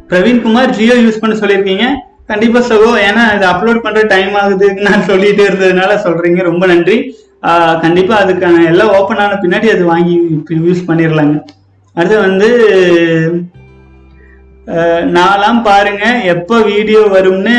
பிரவீன்குமார் 0.10 0.74
ஜியோ 0.78 0.95
யூஸ் 1.04 1.22
பண்ண 1.22 1.34
சொல்லியிருக்கீங்க. 1.41 1.86
கண்டிப்பா 2.32 2.60
சகோ 2.72 2.89
ஏன்னா 3.08 3.24
இது 3.36 3.45
அப்லோட் 3.52 3.84
பண்ற 3.86 4.02
டைம் 4.14 4.34
ஆகுதுன்னு 4.41 4.86
நான் 4.88 5.08
சொல்லிட்டு 5.12 5.43
இருந்ததுனால 5.50 5.91
சொல்றீங்க. 6.06 6.39
ரொம்ப 6.50 6.64
நன்றி. 6.72 6.97
கண்டிப்பா 7.84 8.16
அதுக்கான 8.24 8.64
எல்லாம் 8.72 8.93
ஓப்பன் 8.97 9.22
ஆன 9.26 9.38
பின்னாடி 9.43 9.68
அது 9.76 9.84
வாங்கி 9.91 10.16
யூஸ் 10.68 10.88
பண்ணிடலாங்க 10.89 11.38
அடுத்து 11.95 12.18
வந்து 12.28 12.50
நான்லாம் 14.70 15.15
நாலாம் 15.17 15.61
பாருங்க 15.63 16.05
எப்போ 16.24 16.61
வீடியோ 16.61 16.99
வரும்னு 17.13 17.55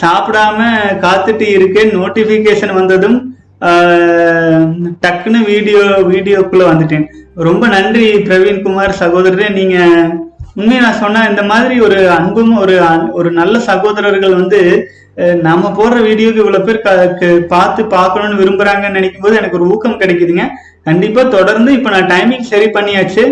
சாப்பிடாம 0.00 0.60
காத்துட்டு 1.04 1.40
இருக்கேன். 1.40 1.90
நோட்டிபிகேஷன் 1.98 2.74
வந்ததும் 2.74 3.18
டக்குன்னு 5.04 5.44
வீடியோ 5.44 5.78
வீடியோக்குள்ள 6.12 6.64
வந்துட்டேன். 6.70 7.04
ரொம்ப 7.34 7.68
நன்றி 7.68 8.06
பிரவீன்குமார் 8.14 8.98
சகோதரரே. 9.00 9.48
நீங்க 9.52 9.76
உண்மையை 10.54 10.82
நான் 10.84 11.00
சொன்ன 11.02 11.26
இந்த 11.28 11.42
மாதிரி 11.42 11.80
ஒரு 11.80 12.10
அன்பும் 12.10 12.56
ஒரு 12.56 12.76
ஒரு 13.12 13.30
நல்ல 13.30 13.58
சகோதரர்கள் 13.58 14.34
வந்து 14.34 14.60
நம்ம 15.42 15.68
போடுற 15.78 15.98
வீடியோக்கு 16.08 16.42
இவ்வளவு 16.42 16.64
பேர் 16.64 16.80
க- 16.80 17.06
க- 17.20 17.40
பார்த்து 17.48 17.84
பார்க்கணும்னு 17.84 18.42
விரும்புறாங்கன்னு 18.42 18.96
நினைக்கும் 18.98 19.22
போது 19.22 19.36
எனக்கு 19.36 19.58
ஒரு 19.60 19.70
ஊக்கம் 19.70 20.00
கிடைக்குதுங்க. 20.00 20.44
கண்டிப்பா 20.84 21.22
தொடர்ந்து 21.22 21.72
இப்ப 21.72 21.90
நான் 21.90 22.10
டைமிங் 22.14 22.40
சரி 22.40 22.66
பண்ணியாச்சு. 22.66 23.24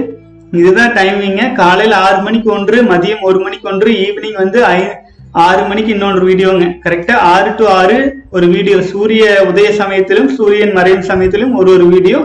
இதுதான் 0.59 0.95
டைமிங்க 0.99 1.43
காலையில 1.61 1.97
ஆறு 2.07 2.19
மணிக்கு 2.27 2.49
ஒன்று 2.57 2.79
மதியம் 2.93 3.25
ஒரு 3.29 3.39
மணிக்கு 3.45 3.67
ஒன்று 3.73 3.91
ஈவினிங் 4.07 4.39
வந்து 4.43 4.59
ஐ 4.77 4.81
ஆறு 5.47 5.63
மணிக்கு 5.71 5.91
இன்னொன்று 5.95 6.25
வீடியோங்க 6.31 6.67
கரெக்டா 6.85 7.15
ஆறு 7.33 7.51
டு 7.59 7.65
ஆறு 7.79 7.97
ஒரு 8.37 8.47
வீடியோ 8.55 8.77
சூரிய 8.91 9.25
உதய 9.51 9.69
சமயத்திலும் 9.81 10.29
சூரியன் 10.37 10.77
மறையும் 10.77 11.09
சமயத்திலும் 11.11 11.55
ஒரு 11.61 11.71
ஒரு 11.77 11.87
வீடியோ 11.95 12.19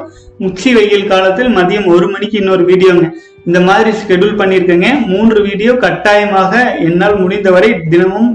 உச்சி 0.48 0.72
வெயில் 0.76 1.10
காலத்தில் 1.14 1.50
மதியம் 1.58 1.88
ஒரு 1.96 2.08
மணிக்கு 2.14 2.38
இன்னொரு 2.42 2.66
வீடியோங்க 2.72 3.08
இந்த 3.48 3.60
மாதிரி 3.68 3.92
ஸ்கெடியூல் 4.02 4.40
பண்ணியிருக்கேங்க. 4.40 4.90
மூன்று 5.12 5.40
வீடியோ 5.48 5.72
கட்டாயமாக 5.86 6.54
என்னால் 6.88 7.22
முடிந்தவரை 7.24 7.70
தினமும் 7.92 8.30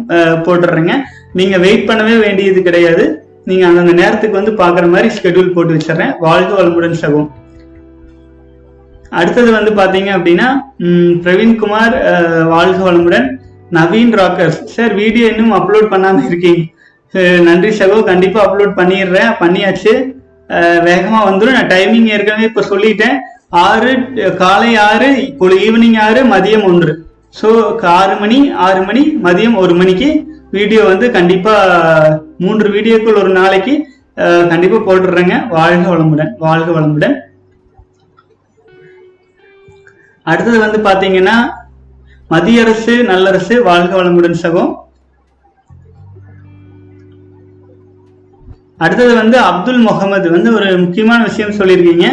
போட்டுடுறேங்க 0.47 0.95
நீங்க 1.41 1.57
வெயிட் 1.65 1.89
பண்ணவே 1.89 2.17
வேண்டியது 2.25 2.61
கிடையாது. 2.69 3.05
நீங்க 3.51 3.65
அந்தந்த 3.69 3.95
நேரத்துக்கு 4.03 4.41
வந்து 4.41 4.55
பாக்குற 4.63 4.85
மாதிரி 4.95 5.09
ஸ்கெடியூல் 5.17 5.55
போட்டு 5.57 5.75
வச்சிடுறேன். 5.77 6.13
வாழ்க 6.27 6.51
வளமுடன் 6.59 7.01
சகம் 7.03 7.29
அடுத்தது 9.21 9.51
வந்து 9.57 9.73
பாத்தீங்க 9.81 10.11
அப்படின்னா 10.17 10.49
பிரவீன்குமார் 11.25 11.95
வாழ்க 12.55 12.79
வளமுடன். 12.89 13.27
நவீன் 13.79 14.13
ராக்கர்ஸ். 14.21 14.59
சார் 14.75 14.93
வீடியோ 15.03 15.27
இன்னும் 15.33 15.55
அப்லோட் 15.59 15.93
பண்ணாம 15.93 16.25
இருக்கீங்க. 16.29 16.63
நன்றி 17.49 17.71
சகோ 17.79 17.99
கண்டிப்பா 18.11 18.41
அப்லோட் 18.47 18.79
பண்ணிடுறேன். 18.81 19.31
பண்ணியாச்சு. 19.43 19.95
வேகமாக 20.51 20.85
வேகமா 20.89 21.21
வந்துடும் 21.29 21.57
நான் 21.59 21.73
டைமிங் 21.75 22.09
ஏற்கனவே 22.15 22.49
இப்ப 22.51 22.63
சொல்லிட்டேன். 22.73 23.17
ஆறு 23.67 23.93
காலை 24.43 24.71
ஆறு 24.89 25.09
இப்போ 25.29 25.49
ஈவினிங் 25.67 25.99
ஆறு 26.07 26.21
மதியம் 26.35 26.67
ஒன்று. 26.71 26.93
ஸோ 27.41 27.49
ஆறு 27.99 28.15
மணி 28.23 28.39
ஆறு 28.67 28.81
மணி 28.89 29.03
மதியம் 29.27 29.57
ஒரு 29.65 29.75
மணிக்கு 29.81 30.09
வீடியோ 30.57 30.83
வந்து 30.91 31.07
கண்டிப்பா 31.19 31.55
மூன்று 32.45 32.69
வீடியோக்குள் 32.77 33.21
ஒரு 33.23 33.33
நாளைக்கு 33.41 33.75
கண்டிப்பாக 34.17 34.51
கண்டிப்பா 34.51 34.79
போட்டுடுறேங்க. 34.89 35.37
வாழ்க 35.57 35.87
வளமுடன். 35.93 36.31
வாழ்க 36.47 36.69
வளமுடன். 36.77 37.15
அடுத்தது 40.27 40.59
வந்து 40.65 40.79
பாத்தீங்கன்னா 40.89 41.37
மத்திய 42.33 42.63
அரசு 42.65 42.93
நல்லரசு 43.11 43.55
வாழ்க 43.69 43.93
வளமுடன் 44.03 44.43
சகோ 44.43 44.63
அடுத்தது 48.85 49.13
வந்து 49.15 49.37
அப்துல் 49.39 49.83
முகமது 49.89 50.31
வந்து 50.31 50.51
ஒரு 50.55 50.69
முக்கியமான 50.79 51.21
விஷயம் 51.29 51.57
சொல்லியிருக்கீங்க. 51.59 52.07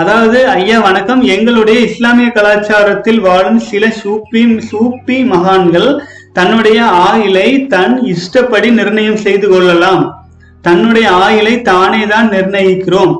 அதாவது 0.00 0.38
ஐயா 0.48 0.80
வணக்கம். 0.80 1.22
எங்களுடைய 1.34 1.78
இஸ்லாமிய 1.88 2.28
கலாச்சாரத்தில் 2.34 3.20
வாழும் 3.20 3.58
சில 3.70 3.90
சூப்பி 4.02 4.42
சூப்பி 4.70 5.16
மகான்கள் 5.32 5.88
தன்னுடைய 6.38 6.78
ஆயிலை 7.08 7.48
தன் 7.66 7.96
இஷ்டப்படி 8.12 8.70
நிர்ணயம் 8.70 9.22
செய்து 9.26 9.48
கொள்ளலாம். 9.48 10.04
தன்னுடைய 10.60 11.06
ஆயிலை 11.24 11.54
தானே 11.62 12.02
தான் 12.06 12.28
நிர்ணயிக்கிறோம். 12.28 13.14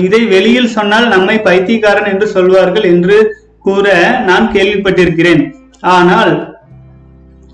இதை 0.00 0.24
வெளியில் 0.24 0.68
சொன்னால் 0.68 1.08
நம்மை 1.08 1.40
பைத்தியக்காரன் 1.40 2.12
என்று 2.12 2.26
சொல்வார்கள் 2.26 2.82
என்று 2.82 3.36
கூற 3.60 4.18
நான் 4.26 4.52
கேள்விப்பட்டிருக்கிறேன். 4.52 5.54
ஆனால் 5.80 6.58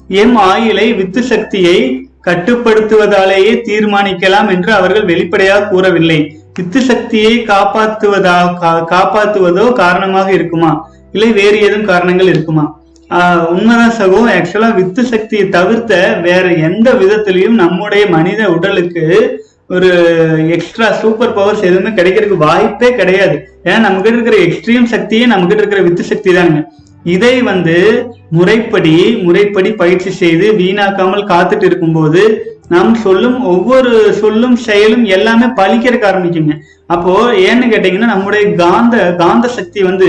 எம் 0.08 0.36
ஆயிலை 0.36 0.96
வித்து 0.96 1.22
சக்தியை 1.22 2.06
கட்டுப்படுத்துவதாலேயே 2.26 3.62
தீர்மானிக்கலாம் 3.64 4.48
என்று 4.48 4.72
அவர்கள் 4.72 5.04
வெளிப்படையாக 5.04 5.66
கூறவில்லை. 5.66 6.36
வித்து 6.54 6.80
சக்தியை 6.80 7.38
காப்பாற்றுவதா 7.38 8.56
கா- 8.62 8.84
காப்பாற்றுவதோ 8.90 9.72
காரணமாக 9.72 10.32
இருக்குமா? 10.32 10.90
இல்லை 11.12 11.32
வேறு 11.32 11.60
ஏதும் 11.60 11.84
காரணங்கள் 11.84 12.26
இருக்குமா? 12.26 12.80
ஆஹ் 13.10 13.46
உண்மைதான் 13.46 13.92
சகோ 13.98 14.16
ஆக்சுவலா 14.16 14.74
வித்து 14.74 15.04
சக்தியை 15.04 15.48
தவிர்த்த 15.48 16.18
வேற 16.22 16.48
எந்த 16.48 16.92
விதத்திலையும் 16.92 17.50
நம்முடைய 17.50 18.06
மனித 18.06 18.50
உடலுக்கு 18.52 19.36
ஒரு 19.70 19.90
எக்ஸ்ட்ரா 20.54 20.86
சூப்பர் 21.00 21.34
பவர்ஸ் 21.36 21.66
எதுவுமே 21.68 21.90
கிடைக்கிறதுக்கு 21.98 22.44
வாய்ப்பே 22.46 22.88
கிடையாது. 23.00 23.36
ஏன்னா 23.66 23.78
நம்ம 23.84 24.00
கிட்ட 24.00 24.16
இருக்கிற 24.16 24.38
எக்ஸ்ட்ரீம் 24.46 24.86
சக்தியே 24.94 25.26
நம்ம 25.32 25.46
கிட்ட 25.46 25.62
இருக்கிற 25.62 25.82
வித்து 25.86 26.04
சக்தி 26.12 26.32
தாங்க 26.38 26.60
இதை 27.14 27.34
வந்து 27.50 27.76
முறைப்படி 28.38 28.96
முறைப்படி 29.26 29.70
பயிற்சி 29.82 30.10
செய்து 30.22 30.48
வீணாக்காமல் 30.60 31.28
காத்துட்டு 31.32 31.66
இருக்கும்போது 31.70 32.22
நாம் 32.74 32.92
சொல்லும் 33.04 33.38
ஒவ்வொரு 33.52 33.92
சொல்லும் 34.20 34.56
செயலும் 34.66 35.04
எல்லாமே 35.16 35.46
பழிக்கிறதுக்கு 35.60 36.10
ஆரம்பிக்குங்க. 36.10 36.54
அப்போ 36.94 37.14
ஏன்னு 37.48 37.66
கேட்டீங்கன்னா 37.72 38.12
நம்முடைய 38.14 38.44
காந்த 38.62 38.96
காந்த 39.22 39.46
சக்தி 39.58 39.82
வந்து 39.90 40.08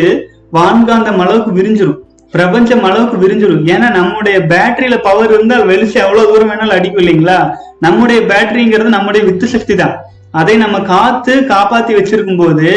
வான்காந்தம் 0.57 1.21
அளவுக்கு 1.23 1.51
விரிஞ்சிடும் 1.59 1.99
பிரபஞ்சம் 2.35 2.85
அளவுக்கு 2.87 3.17
விரிஞ்சிடும். 3.23 3.65
ஏன்னா 3.73 3.87
நம்முடைய 3.99 4.37
பேட்டரியில 4.51 4.95
பவர் 5.07 5.33
இருந்தால் 5.35 5.67
வெளிச்சம் 5.71 6.03
எவ்வளவு 6.05 6.29
தூரம் 6.31 6.49
வேணாலும் 6.51 6.77
அடிக்கும் 6.77 7.03
இல்லைங்களா? 7.03 7.37
நம்முடைய 7.85 8.19
பேட்டரிங்கிறது 8.31 8.97
நம்முடைய 8.97 9.23
வித்து 9.29 9.47
சக்தி 9.55 9.75
தான். 9.81 9.95
அதை 10.41 10.53
நம்ம 10.63 10.77
காத்து 10.93 11.33
காப்பாத்தி 11.53 11.93
வச்சிருக்கும் 11.97 12.41
போது 12.43 12.69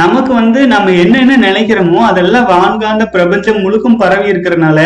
நமக்கு 0.00 0.32
வந்து 0.40 0.60
நம்ம 0.72 0.92
என்னென்ன 1.04 1.38
நினைக்கிறோமோ 1.46 2.00
அதெல்லாம் 2.10 2.50
வான்காந்த 2.52 3.04
பிரபஞ்சம் 3.14 3.62
முழுக்கும் 3.64 4.00
பரவி 4.02 4.28
இருக்கிறனால 4.32 4.80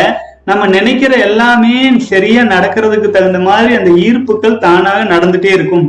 நம்ம 0.50 0.62
நினைக்கிற 0.76 1.12
எல்லாமே 1.26 1.74
சரியா 2.12 2.42
நடக்கிறதுக்கு 2.54 3.08
தகுந்த 3.10 3.38
மாதிரி 3.48 3.72
அந்த 3.80 3.90
ஈர்ப்புகள் 4.06 4.62
தானாக 4.64 5.02
நடந்துட்டே 5.12 5.50
இருக்கும். 5.58 5.84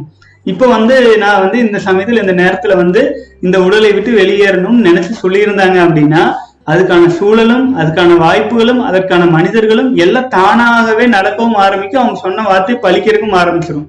இப்போ 0.51 0.65
வந்து 0.75 0.95
நான் 1.23 1.41
வந்து 1.43 1.57
இந்த 1.65 1.77
சமயத்துல 1.85 2.23
இந்த 2.23 2.35
நேரத்துல 2.41 2.75
வந்து 2.81 3.01
இந்த 3.45 3.57
உடலை 3.67 3.91
விட்டு 3.93 4.11
வெளியேறணும்னு 4.21 4.87
நினைச்சு 4.89 5.13
சொல்லியிருந்தாங்க 5.23 5.77
அப்படின்னா 5.85 6.23
அதுக்கான 6.71 7.09
சூழலும் 7.17 7.65
அதுக்கான 7.81 8.15
வாய்ப்புகளும் 8.23 8.81
அதற்கான 8.89 9.23
மனிதர்களும் 9.35 9.89
எல்லாம் 10.05 10.31
தானாகவே 10.35 11.05
நடக்கவும் 11.15 11.59
ஆரம்பிக்கும். 11.65 12.01
அவங்க 12.03 12.19
சொன்ன 12.25 12.45
வார்த்தை 12.51 12.75
பலிக்கிறதுக்கும் 12.85 13.39
ஆரம்பிச்சிடும் 13.41 13.87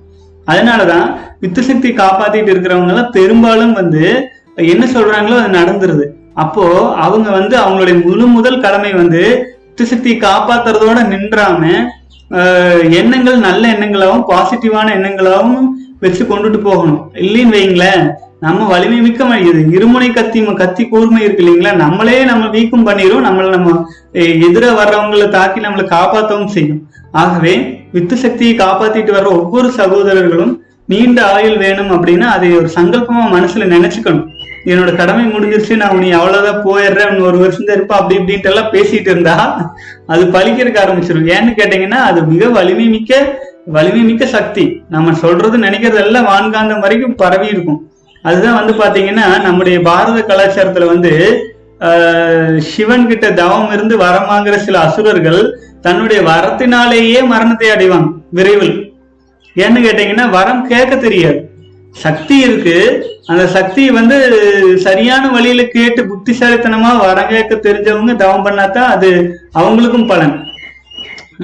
அதனாலதான் 0.50 1.06
வித்து 1.42 1.62
சக்தி 1.68 1.88
காப்பாத்திட்டு 2.00 2.52
இருக்கிறவங்க 2.54 2.92
எல்லாம் 2.94 3.14
பெரும்பாலும் 3.18 3.74
வந்து 3.80 4.04
என்ன 4.72 4.84
சொல்றாங்களோ 4.96 5.38
அது 5.42 5.56
நடந்துருது. 5.60 6.04
அப்போ 6.44 6.64
அவங்க 7.04 7.28
வந்து 7.38 7.54
அவங்களுடைய 7.62 7.96
முழு 8.06 8.26
முதல் 8.36 8.62
கடமை 8.66 8.92
வந்து 9.02 9.22
வித்து 9.68 9.86
சக்தியை 9.92 10.18
காப்பாத்துறதோட 10.26 10.98
நின்றாம 11.14 11.62
எண்ணங்கள் 13.00 13.44
நல்ல 13.48 13.62
எண்ணங்களாகவும் 13.74 14.28
பாசிட்டிவான 14.30 14.86
எண்ணங்களாகவும் 14.98 15.66
வச்சு 16.04 16.22
கொண்டுட்டு 16.30 16.58
போகணும். 16.68 17.02
இல்லைன்னு 17.24 17.56
வைங்களேன். 17.56 18.06
நம்ம 18.46 18.66
வலிமை 18.66 18.98
மிக்க 19.00 19.24
ம- 19.24 19.40
இது 19.40 19.62
இருமுனை 19.78 20.12
கத்தி 20.12 20.40
கத்தி 20.54 20.88
கூர்மை 20.88 21.22
இருக்கு 21.22 21.42
இல்லைங்களா? 21.44 21.72
நம்மளே 21.74 22.24
நம்ம 22.24 22.46
வீக்கம் 22.48 22.86
பண்ணிரும் 22.86 23.26
நம்மளை 23.28 23.48
நம்ம 23.48 23.70
எதிர 24.46 24.64
வர்றவங்களை 24.80 25.28
தாக்கி 25.28 25.60
நம்மளை 25.60 25.84
காப்பாற்றவும் 25.84 26.46
செய்யும். 26.46 26.80
ஆகவே 27.12 27.54
வித்து 27.92 28.16
சக்தியை 28.16 28.54
காப்பாத்திட்டு 28.56 29.12
வர்ற 29.16 29.24
ஒவ்வொரு 29.24 29.70
சகோதரர்களும் 29.70 30.54
நீண்ட 30.86 31.32
ஆயுள் 31.32 31.56
வேணும் 31.56 31.90
அப்படின்னா 31.90 32.26
அதை 32.36 32.56
ஒரு 32.56 32.68
சங்கல்பமா 32.74 33.22
மனசுல 33.32 33.66
நினைச்சுக்கணும். 33.74 34.24
என்னோட 34.66 34.96
கடமை 34.96 35.24
முடிஞ்சிருச்சு 35.24 35.76
நான் 35.76 35.98
நீ 35.98 36.10
அவ்வளவுதான் 36.10 36.62
போயிடுறேன் 36.64 37.10
இன்னும் 37.10 37.26
ஒரு 37.26 37.38
வருஷம் 37.38 37.66
தான் 37.66 37.76
இருப்பா 37.76 37.96
அப்படி 38.02 38.16
இப்படின்ட்டு 38.16 38.44
எல்லாம் 38.44 38.72
பேசிட்டு 38.72 39.08
இருந்தா 39.08 39.34
அது 40.06 40.24
பழிக்கிறதுக்கு 40.24 40.80
ஆரம்பிச்சிடும் 40.84 41.28
ஏன்னு 41.34 41.52
கேட்டீங்கன்னா 41.56 42.00
அது 42.08 42.22
மிக 42.24 42.48
வலிமை 42.48 42.86
மிக்க 42.88 43.12
வலிமை 43.66 44.00
மிக்க 44.00 44.26
சக்தி. 44.26 44.64
நம்ம 44.88 45.14
சொல்றது 45.14 45.58
நினைக்கிறது 45.58 46.04
எல்லாம் 46.04 46.26
வான்காந்தம் 46.26 46.80
வரைக்கும் 46.80 47.14
பரவி 47.14 47.46
இருக்கும். 47.46 47.80
அதுதான் 48.26 48.58
வந்து 48.60 48.74
பாத்தீங்கன்னா 48.74 49.26
நம்முடைய 49.42 49.76
பாரத 49.82 50.20
கலாச்சாரத்துல 50.24 50.86
வந்து 50.86 51.12
ஆஹ், 51.80 52.58
சிவன் 52.66 53.08
கிட்ட 53.08 53.26
தவம் 53.34 53.72
இருந்து 53.72 53.94
வரம் 53.96 54.28
வாங்குற 54.28 54.56
சில 54.58 54.76
அசுரர்கள் 54.80 55.40
தன்னுடைய 55.82 56.20
வரத்தினாலேயே 56.22 57.20
மரணத்தை 57.26 57.68
அடைவாங்க 57.70 58.08
விரைவில். 58.32 58.76
ஏன்னு 59.56 59.80
கேட்டீங்கன்னா 59.82 60.26
வரம் 60.30 60.62
கேட்க 60.66 60.94
தெரியாது. 60.96 61.38
சக்தி 61.96 62.36
இருக்கு. 62.38 62.76
அந்த 63.26 63.44
சக்தியை 63.48 63.90
வந்து 63.90 64.16
சரியான 64.82 65.30
வழியில 65.30 65.62
கேட்டு 65.68 66.00
புத்திசாலித்தனமா 66.04 66.90
வரம் 67.00 67.30
கேட்க 67.30 67.54
தெரிஞ்சவங்க 67.62 68.14
தவம் 68.16 68.46
பண்ணாதான் 68.46 68.90
அது 68.94 69.10
அவங்களுக்கும் 69.54 70.08
பலன். 70.08 70.34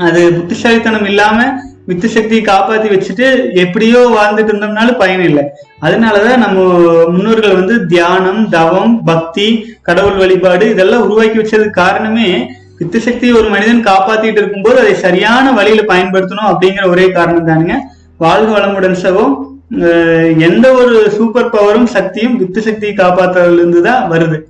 அது 0.02 0.20
புத்திசாலித்தனம் 0.32 1.06
இல்லாம 1.06 1.38
வித்து 1.86 2.08
சக்தியை 2.08 2.44
காப்பாத்தி 2.44 2.90
வச்சுட்டு 2.90 3.52
எப்படியோ 3.54 4.16
வாழ்ந்துட்டு 4.16 4.38
இருந்தோம்னாலும் 4.38 4.98
பயன் 4.98 5.20
இல்லை. 5.20 5.44
அதனாலதான் 5.82 6.36
நம்ம 6.36 6.62
முன்னோர்கள் 7.06 7.54
வந்து 7.54 7.86
தியானம் 7.86 8.48
தவம் 8.48 9.04
பக்தி 9.04 9.76
கடவுள் 9.82 10.16
வழிபாடு 10.16 10.70
இதெல்லாம் 10.70 11.02
உருவாக்கி 11.02 11.38
வச்சதுக்கு 11.38 11.70
காரணமே 11.70 12.50
வித்து 12.78 13.00
சக்தியை 13.00 13.34
ஒரு 13.34 13.48
மனிதன் 13.48 13.84
காப்பாத்திட்டு 13.84 14.36
இருக்கும்போது 14.36 14.80
அதை 14.80 14.94
சரியான 14.94 15.52
வழியில 15.52 15.94
பயன்படுத்தணும் 15.94 16.46
அப்படிங்கிற 16.46 16.86
ஒரே 16.86 17.10
காரணம் 17.10 17.46
தானுங்க. 17.46 17.72
வாழ்க 18.18 18.58
வளமுடன் 18.58 18.96
சகோ. 19.02 19.50
எந்த 20.38 20.72
ஒரு 20.72 21.10
சூப்பர் 21.10 21.50
பவரும் 21.50 21.84
சக்தியும் 21.84 22.38
வித்து 22.38 22.62
சக்தியை 22.62 22.94
காப்பாத்துறதுல 22.94 23.52
இருந்து 23.52 23.82
தான் 23.82 24.10
வருது. 24.10 24.40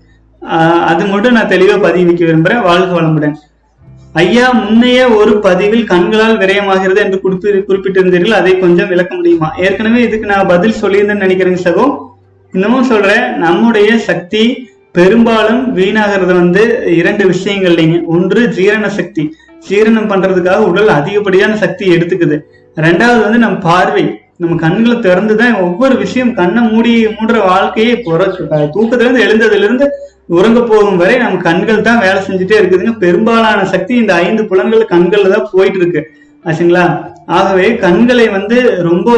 ஆஹ் 0.45 0.83
அது 0.83 1.07
மட்டும் 1.07 1.33
நான் 1.33 1.49
தெளிவா 1.49 1.85
பதிவிக்க 1.85 2.25
விரும்புறேன். 2.25 2.63
வாழ்க 2.63 3.01
வளமுடன். 3.01 3.33
ஐயா 4.13 4.55
முன்னைய 4.55 5.17
ஒரு 5.17 5.39
பதிவில் 5.39 5.85
கண்களால் 5.85 6.39
விரயமாகிறது 6.39 6.97
என்று 6.97 7.21
குறிப்பி 7.25 7.63
குறிப்பிட்டிருந்தீர்கள் 7.69 8.31
அதை 8.31 8.59
கொஞ்சம் 8.59 8.89
விளக்க 8.89 9.15
முடியுமா? 9.15 9.55
ஏற்கனவே 9.59 10.03
இதுக்கு 10.03 10.27
நான் 10.27 10.47
பதில் 10.47 10.75
சொல்லியிருந்தேன்னு 10.81 11.25
நினைக்கிறேங்க 11.27 11.59
சகோ. 11.65 11.99
இன்னமும் 12.53 12.83
சொல்றேன் 12.83 13.37
நம்முடைய 13.37 13.99
சக்தி 13.99 14.69
பெரும்பாலும் 14.93 15.77
வீணாகிறது 15.77 16.35
வந்து 16.35 16.95
இரண்டு 16.97 17.27
விஷயங்கள் 17.27 17.75
இல்லைங்க. 17.75 18.05
ஒன்று 18.05 18.49
ஜீரண 18.49 18.89
சக்தி. 18.89 19.35
ஜீரணம் 19.69 20.11
பண்றதுக்காக 20.11 20.57
உடல் 20.57 20.89
அதிகப்படியான 20.89 21.57
சக்தி 21.57 21.89
எடுத்துக்குது. 21.89 22.41
ரெண்டாவது 22.77 23.23
வந்து 23.23 23.39
நம் 23.39 23.61
பார்வை. 23.61 24.22
நம்ம 24.43 24.55
கண்களை 24.63 24.95
திறந்துதான் 25.07 25.61
ஒவ்வொரு 25.65 25.95
விஷயம் 26.05 26.33
கண்ணை 26.39 26.63
மூடி 26.71 26.93
மூடுற 27.17 27.39
வாழ்க்கையே 27.51 27.93
தூக்கத்துல 28.77 29.05
இருந்து 29.05 29.25
எழுந்ததுல 29.27 29.67
இருந்து 29.69 29.87
உறங்க 30.37 30.61
போகும் 30.71 30.99
வரை 31.01 31.15
நம்ம 31.23 31.41
கண்கள் 31.47 31.87
தான் 31.87 32.03
வேலை 32.05 32.19
செஞ்சுட்டே 32.27 32.57
இருக்குதுங்க. 32.59 32.93
பெரும்பாலான 33.05 33.61
சக்தி 33.73 33.93
இந்த 34.03 34.13
ஐந்து 34.25 34.43
புலன்கள் 34.51 34.91
கண்கள்ல 34.93 35.33
தான் 35.35 35.49
போயிட்டு 35.53 35.79
இருக்கு. 35.81 36.03
ஆச்சுங்களா? 36.45 36.85
ஆகவே 37.39 37.67
கண்களை 37.85 38.27
வந்து 38.37 38.57
ரொம்ப 38.89 39.11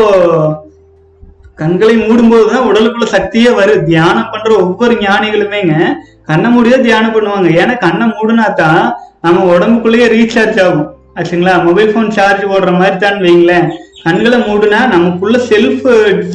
கண்களை 1.63 1.95
மூடும்போது 2.07 2.47
தான் 2.53 2.69
உடலுக்குள்ள 2.71 3.07
சக்தியே 3.17 3.51
வரும் 3.61 3.87
தியானம் 3.91 4.31
பண்ற 4.33 4.51
ஒவ்வொரு 4.65 4.95
ஞானிகளுமேங்க 5.05 5.75
கண்ணை 6.31 6.49
மூடியே 6.55 6.79
தியானம் 6.87 7.15
பண்ணுவாங்க. 7.17 7.49
ஏன்னா 7.61 7.75
கண்ணை 7.87 8.07
மூடுனா 8.17 8.47
தான் 8.63 8.83
நம்ம 9.27 9.45
உடம்புக்குள்ளேயே 9.55 10.07
ரீசார்ஜ் 10.17 10.61
ஆகும். 10.67 10.87
ஆச்சுங்களா? 11.19 11.55
மொபைல் 11.67 11.95
போன் 11.97 12.15
சார்ஜ் 12.17 12.45
போடுற 12.53 12.71
மாதிரி 12.81 12.97
தான் 13.05 13.21
வைங்களேன். 13.27 13.69
கண்களை 14.05 14.39
மூடுனா 14.47 14.81
நமக்குள்ள 14.95 15.37
செல்ஃப் 15.51 15.87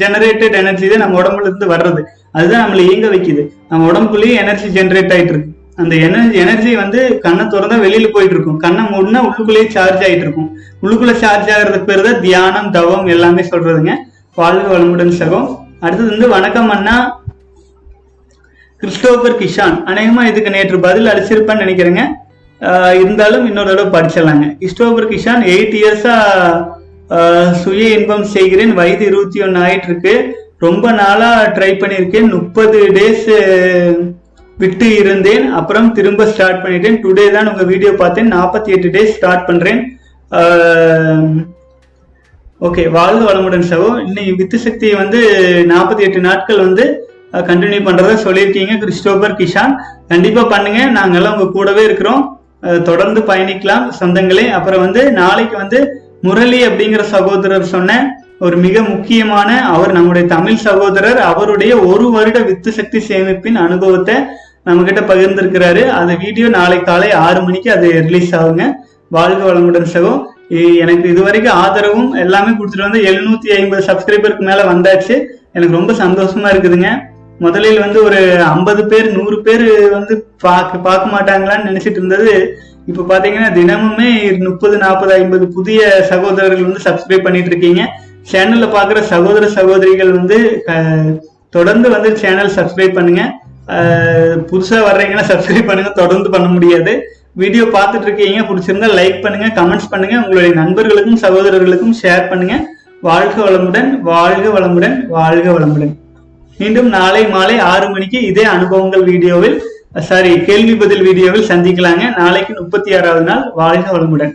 ஜெனரேட்டட் 0.02 0.56
எனர்ஜி 0.62 0.88
தான் 0.92 1.04
நம்ம 1.04 1.18
உடம்புல 1.22 1.48
இருந்து 1.48 1.68
வர்றது. 1.74 2.02
அதுதான் 2.38 2.64
நம்மளை 2.64 2.84
இயங்க 2.90 3.08
வைக்குது. 3.14 3.44
நம்ம 3.72 3.88
உடம்புக்குள்ளேயே 3.92 4.36
எனர்ஜி 4.44 4.68
ஜெனரேட் 4.78 5.14
ஆயிட்டு 5.16 5.34
இருக்கு. 5.34 5.52
அந்த 5.82 5.94
எனர்ஜி 6.06 6.38
எனர்ஜி 6.44 6.72
வந்து 6.82 7.02
கண்ணை 7.26 7.44
திறந்தா 7.46 7.76
வெளியில 7.86 8.08
போயிட்டு 8.16 8.36
இருக்கும். 8.36 8.58
கண்ணை 8.64 8.84
மூடுனா 8.94 9.20
உள்ளுக்குள்ளேயே 9.28 9.68
சார்ஜ் 9.76 10.04
ஆயிட்டு 10.08 10.26
இருக்கும். 10.26 10.50
உள்ளுக்குள்ள 10.84 11.14
சார்ஜ் 11.24 11.52
ஆகிறதுக்கு 11.56 11.90
பேர் 11.90 12.08
தான் 12.08 12.22
தியானம் 12.26 12.72
தவம் 12.78 13.08
எல்லாமே 13.16 13.44
சொல்றதுங்க. 13.52 13.94
வாழ்க 14.40 14.66
வளமுடன் 14.74 15.14
சகம். 15.22 15.48
அடுத்தது 15.86 16.10
வந்து 16.14 16.30
வணக்கம் 16.36 16.72
அண்ணா. 16.76 16.96
கிறிஸ்டோபர் 18.82 19.38
கிஷான். 19.40 19.78
அநேகமா 19.92 20.22
இதுக்கு 20.32 20.56
நேற்று 20.56 20.80
பதில் 20.88 21.12
அடிச்சிருப்பேன்னு 21.14 21.64
நினைக்கிறேங்க. 21.66 22.04
இருந்தாலும் 23.02 23.48
இன்னொரு 23.50 23.72
தடவை 23.72 23.92
படிச்சிடலாங்க. 23.96 24.46
கிறிஸ்டோபர் 24.60 25.10
கிஷான் 25.14 25.44
எயிட் 25.54 25.76
இயர்ஸா 25.80 26.16
சுய 27.62 27.84
இன்பம் 27.98 28.26
செய்கிறேன். 28.36 28.74
வயது 28.80 29.04
இருபத்தி 29.10 29.40
ஒன்று 29.46 29.60
ஆயிட்டு 29.66 29.90
இருக்கு 29.90 30.14
ரொம்ப 30.66 30.86
நாளா 31.02 31.30
ட்ரை 31.56 31.72
பண்ணியிருக்கேன். 31.82 32.28
முப்பது 32.38 32.80
டேஸ் 32.98 33.28
விட்டு 34.62 34.88
இருந்தேன். 35.02 35.46
அப்புறம் 35.60 35.88
திரும்ப 35.98 36.26
ஸ்டார்ட் 36.32 36.64
பண்ணிட்டேன். 36.64 36.98
டுடே 37.04 37.26
தான் 37.36 37.50
உங்க 37.52 37.64
வீடியோ 37.70 37.92
பார்த்தேன். 38.02 38.34
நாற்பத்தி 38.36 38.70
எட்டு 38.76 38.90
டேஸ் 38.96 39.16
ஸ்டார்ட் 39.18 39.48
பண்றேன். 39.50 39.82
ஓகே 42.68 42.84
வாழ்க 42.96 43.22
வளமுடன் 43.28 43.70
சகோ. 43.70 43.90
இன்னைக்கு 44.08 44.34
வித்து 44.40 44.58
சக்தியை 44.66 44.96
வந்து 45.02 45.20
நாற்பத்தி 45.72 46.04
எட்டு 46.08 46.22
நாட்கள் 46.28 46.66
வந்து 46.66 46.86
கண்டினியூ 47.50 47.82
பண்ணுறத 47.88 48.18
சொல்லியிருக்கீங்க 48.26 48.76
கிறிஸ்டோபர் 48.84 49.38
கிஷான். 49.40 49.74
கண்டிப்பா 50.12 50.44
பண்ணுங்க. 50.54 50.82
நாங்கெல்லாம் 50.98 51.36
உங்க 51.38 51.48
கூடவே 51.58 51.84
இருக்கிறோம். 51.90 52.22
தொடர்ந்து 52.90 53.22
பயணிக்கலாம். 53.32 53.86
சொந்தங்களே. 54.02 54.46
அப்புறம் 54.58 54.84
வந்து 54.86 55.04
நாளைக்கு 55.22 55.58
வந்து 55.64 55.80
முரளி 56.22 56.68
அப்படிங்கிற 56.68 57.02
சகோதரர் 57.02 57.64
சொன்ன 57.64 58.16
ஒரு 58.40 58.58
மிக 58.58 58.82
முக்கியமான 58.82 59.66
அவர் 59.66 59.92
நம்முடைய 59.92 60.28
தமிழ் 60.28 60.56
சகோதரர் 60.56 61.18
அவருடைய 61.18 61.78
ஒரு 61.78 62.12
வருட 62.12 62.40
வித்து 62.40 62.72
சக்தி 62.72 63.00
சேமிப்பின் 63.08 63.56
அனுபவத்தை 63.56 64.16
நம்ம 64.64 64.84
கிட்ட 64.84 65.02
பகிர்ந்திருக்கிறாரு. 65.02 65.88
அந்த 65.88 66.16
வீடியோ 66.16 66.50
நாளை 66.50 66.82
காலை 66.82 67.12
ஆறு 67.12 67.44
மணிக்கு 67.44 67.72
அது 67.72 67.92
ரிலீஸ் 67.92 68.36
ஆகுங்க. 68.36 68.72
வாழ்க 69.10 69.54
வளமுடன் 69.54 69.88
சகோ. 69.94 70.14
எனக்கு 70.50 70.78
எனக்கு 70.78 71.10
இதுவரைக்கும் 71.10 71.54
ஆதரவும் 71.54 72.14
எல்லாமே 72.14 72.50
கொடுத்துட்டு 72.50 72.82
வந்து 72.82 73.00
எழுநூத்தி 73.02 73.48
ஐம்பது 73.48 73.86
சப்ஸ்கிரைபருக்கு 73.86 74.40
மேல 74.40 74.64
வந்தாச்சு. 74.64 75.26
எனக்கு 75.54 75.78
ரொம்ப 75.78 75.94
சந்தோஷமா 75.94 76.48
இருக்குதுங்க. 76.54 76.90
முதலில் 77.40 77.80
வந்து 77.80 78.04
ஒரு 78.04 78.44
ஐம்பது 78.44 78.88
பேர் 78.88 79.18
நூறு 79.18 79.42
பேர் 79.42 79.90
வந்து 79.90 80.28
பார்க்க 80.40 80.78
பார்க்க 80.78 81.16
மாட்டாங்களான்னு 81.18 81.68
நினைச்சிட்டு 81.70 82.00
இருந்தது. 82.00 82.58
இப்ப 82.90 83.04
பாத்தீங்கன்னா 83.10 83.50
தினமுமே 83.58 84.12
முப்பது 84.46 84.76
நாற்பது 84.84 85.12
ஐம்பது 85.20 85.46
புதிய 85.58 85.82
சகோதரர்கள் 86.12 86.68
வந்து 86.68 86.86
சப்ஸ்கிரைப் 86.88 87.26
பண்ணிட்டு 87.28 87.52
இருக்கீங்க. 87.52 87.82
சேனல்ல 88.32 88.66
பாக்குற 88.78 89.00
சகோதர 89.12 89.46
சகோதரிகள் 89.58 90.12
வந்து 90.18 90.38
தொடர்ந்து 91.56 91.88
வந்து 91.96 92.10
சேனல் 92.24 92.52
சப்ஸ்கிரைப் 92.58 92.98
பண்ணுங்க. 92.98 93.24
புதுசாக 93.70 94.42
புதுசா 94.50 94.78
வர்றீங்கன்னா 94.88 95.26
சப்ஸ்கிரைப் 95.32 95.70
பண்ணுங்க. 95.70 95.92
தொடர்ந்து 96.02 96.30
பண்ண 96.36 96.48
முடியாது. 96.56 96.94
வீடியோ 97.42 97.64
பார்த்துட்டு 97.76 98.08
இருக்கீங்க. 98.08 98.40
பிடிச்சிருந்தா 98.50 98.90
லைக் 99.00 99.24
பண்ணுங்க 99.26 99.48
கமெண்ட்ஸ் 99.60 99.92
பண்ணுங்க. 99.94 100.16
உங்களுடைய 100.24 100.52
நண்பர்களுக்கும் 100.62 101.22
சகோதரர்களுக்கும் 101.26 101.98
ஷேர் 102.02 102.30
பண்ணுங்க. 102.32 102.56
வாழ்க 103.08 103.38
வளமுடன் 103.48 103.90
வாழ்க 104.12 104.48
வளமுடன் 104.56 104.96
வாழ்க 105.18 105.48
வளமுடன். 105.58 105.94
மீண்டும் 106.62 106.90
நாளை 106.96 107.22
மாலை 107.34 107.58
ஆறு 107.74 107.86
மணிக்கு 107.92 108.22
இதே 108.30 108.46
அனுபவங்கள் 108.56 109.04
வீடியோவில் 109.12 109.58
சாரி 109.96 110.32
கேள்வி 110.48 110.76
பதில் 110.76 111.02
வீடியோவில் 111.02 111.48
சந்திக்கலாங்க. 111.48 112.04
நாளைக்கு 112.18 112.54
முப்பத்தி 112.58 112.96
ஆறாவது 112.96 113.26
நாள் 113.26 113.52
வாழ்க 113.54 113.98
வளமுடன். 113.98 114.34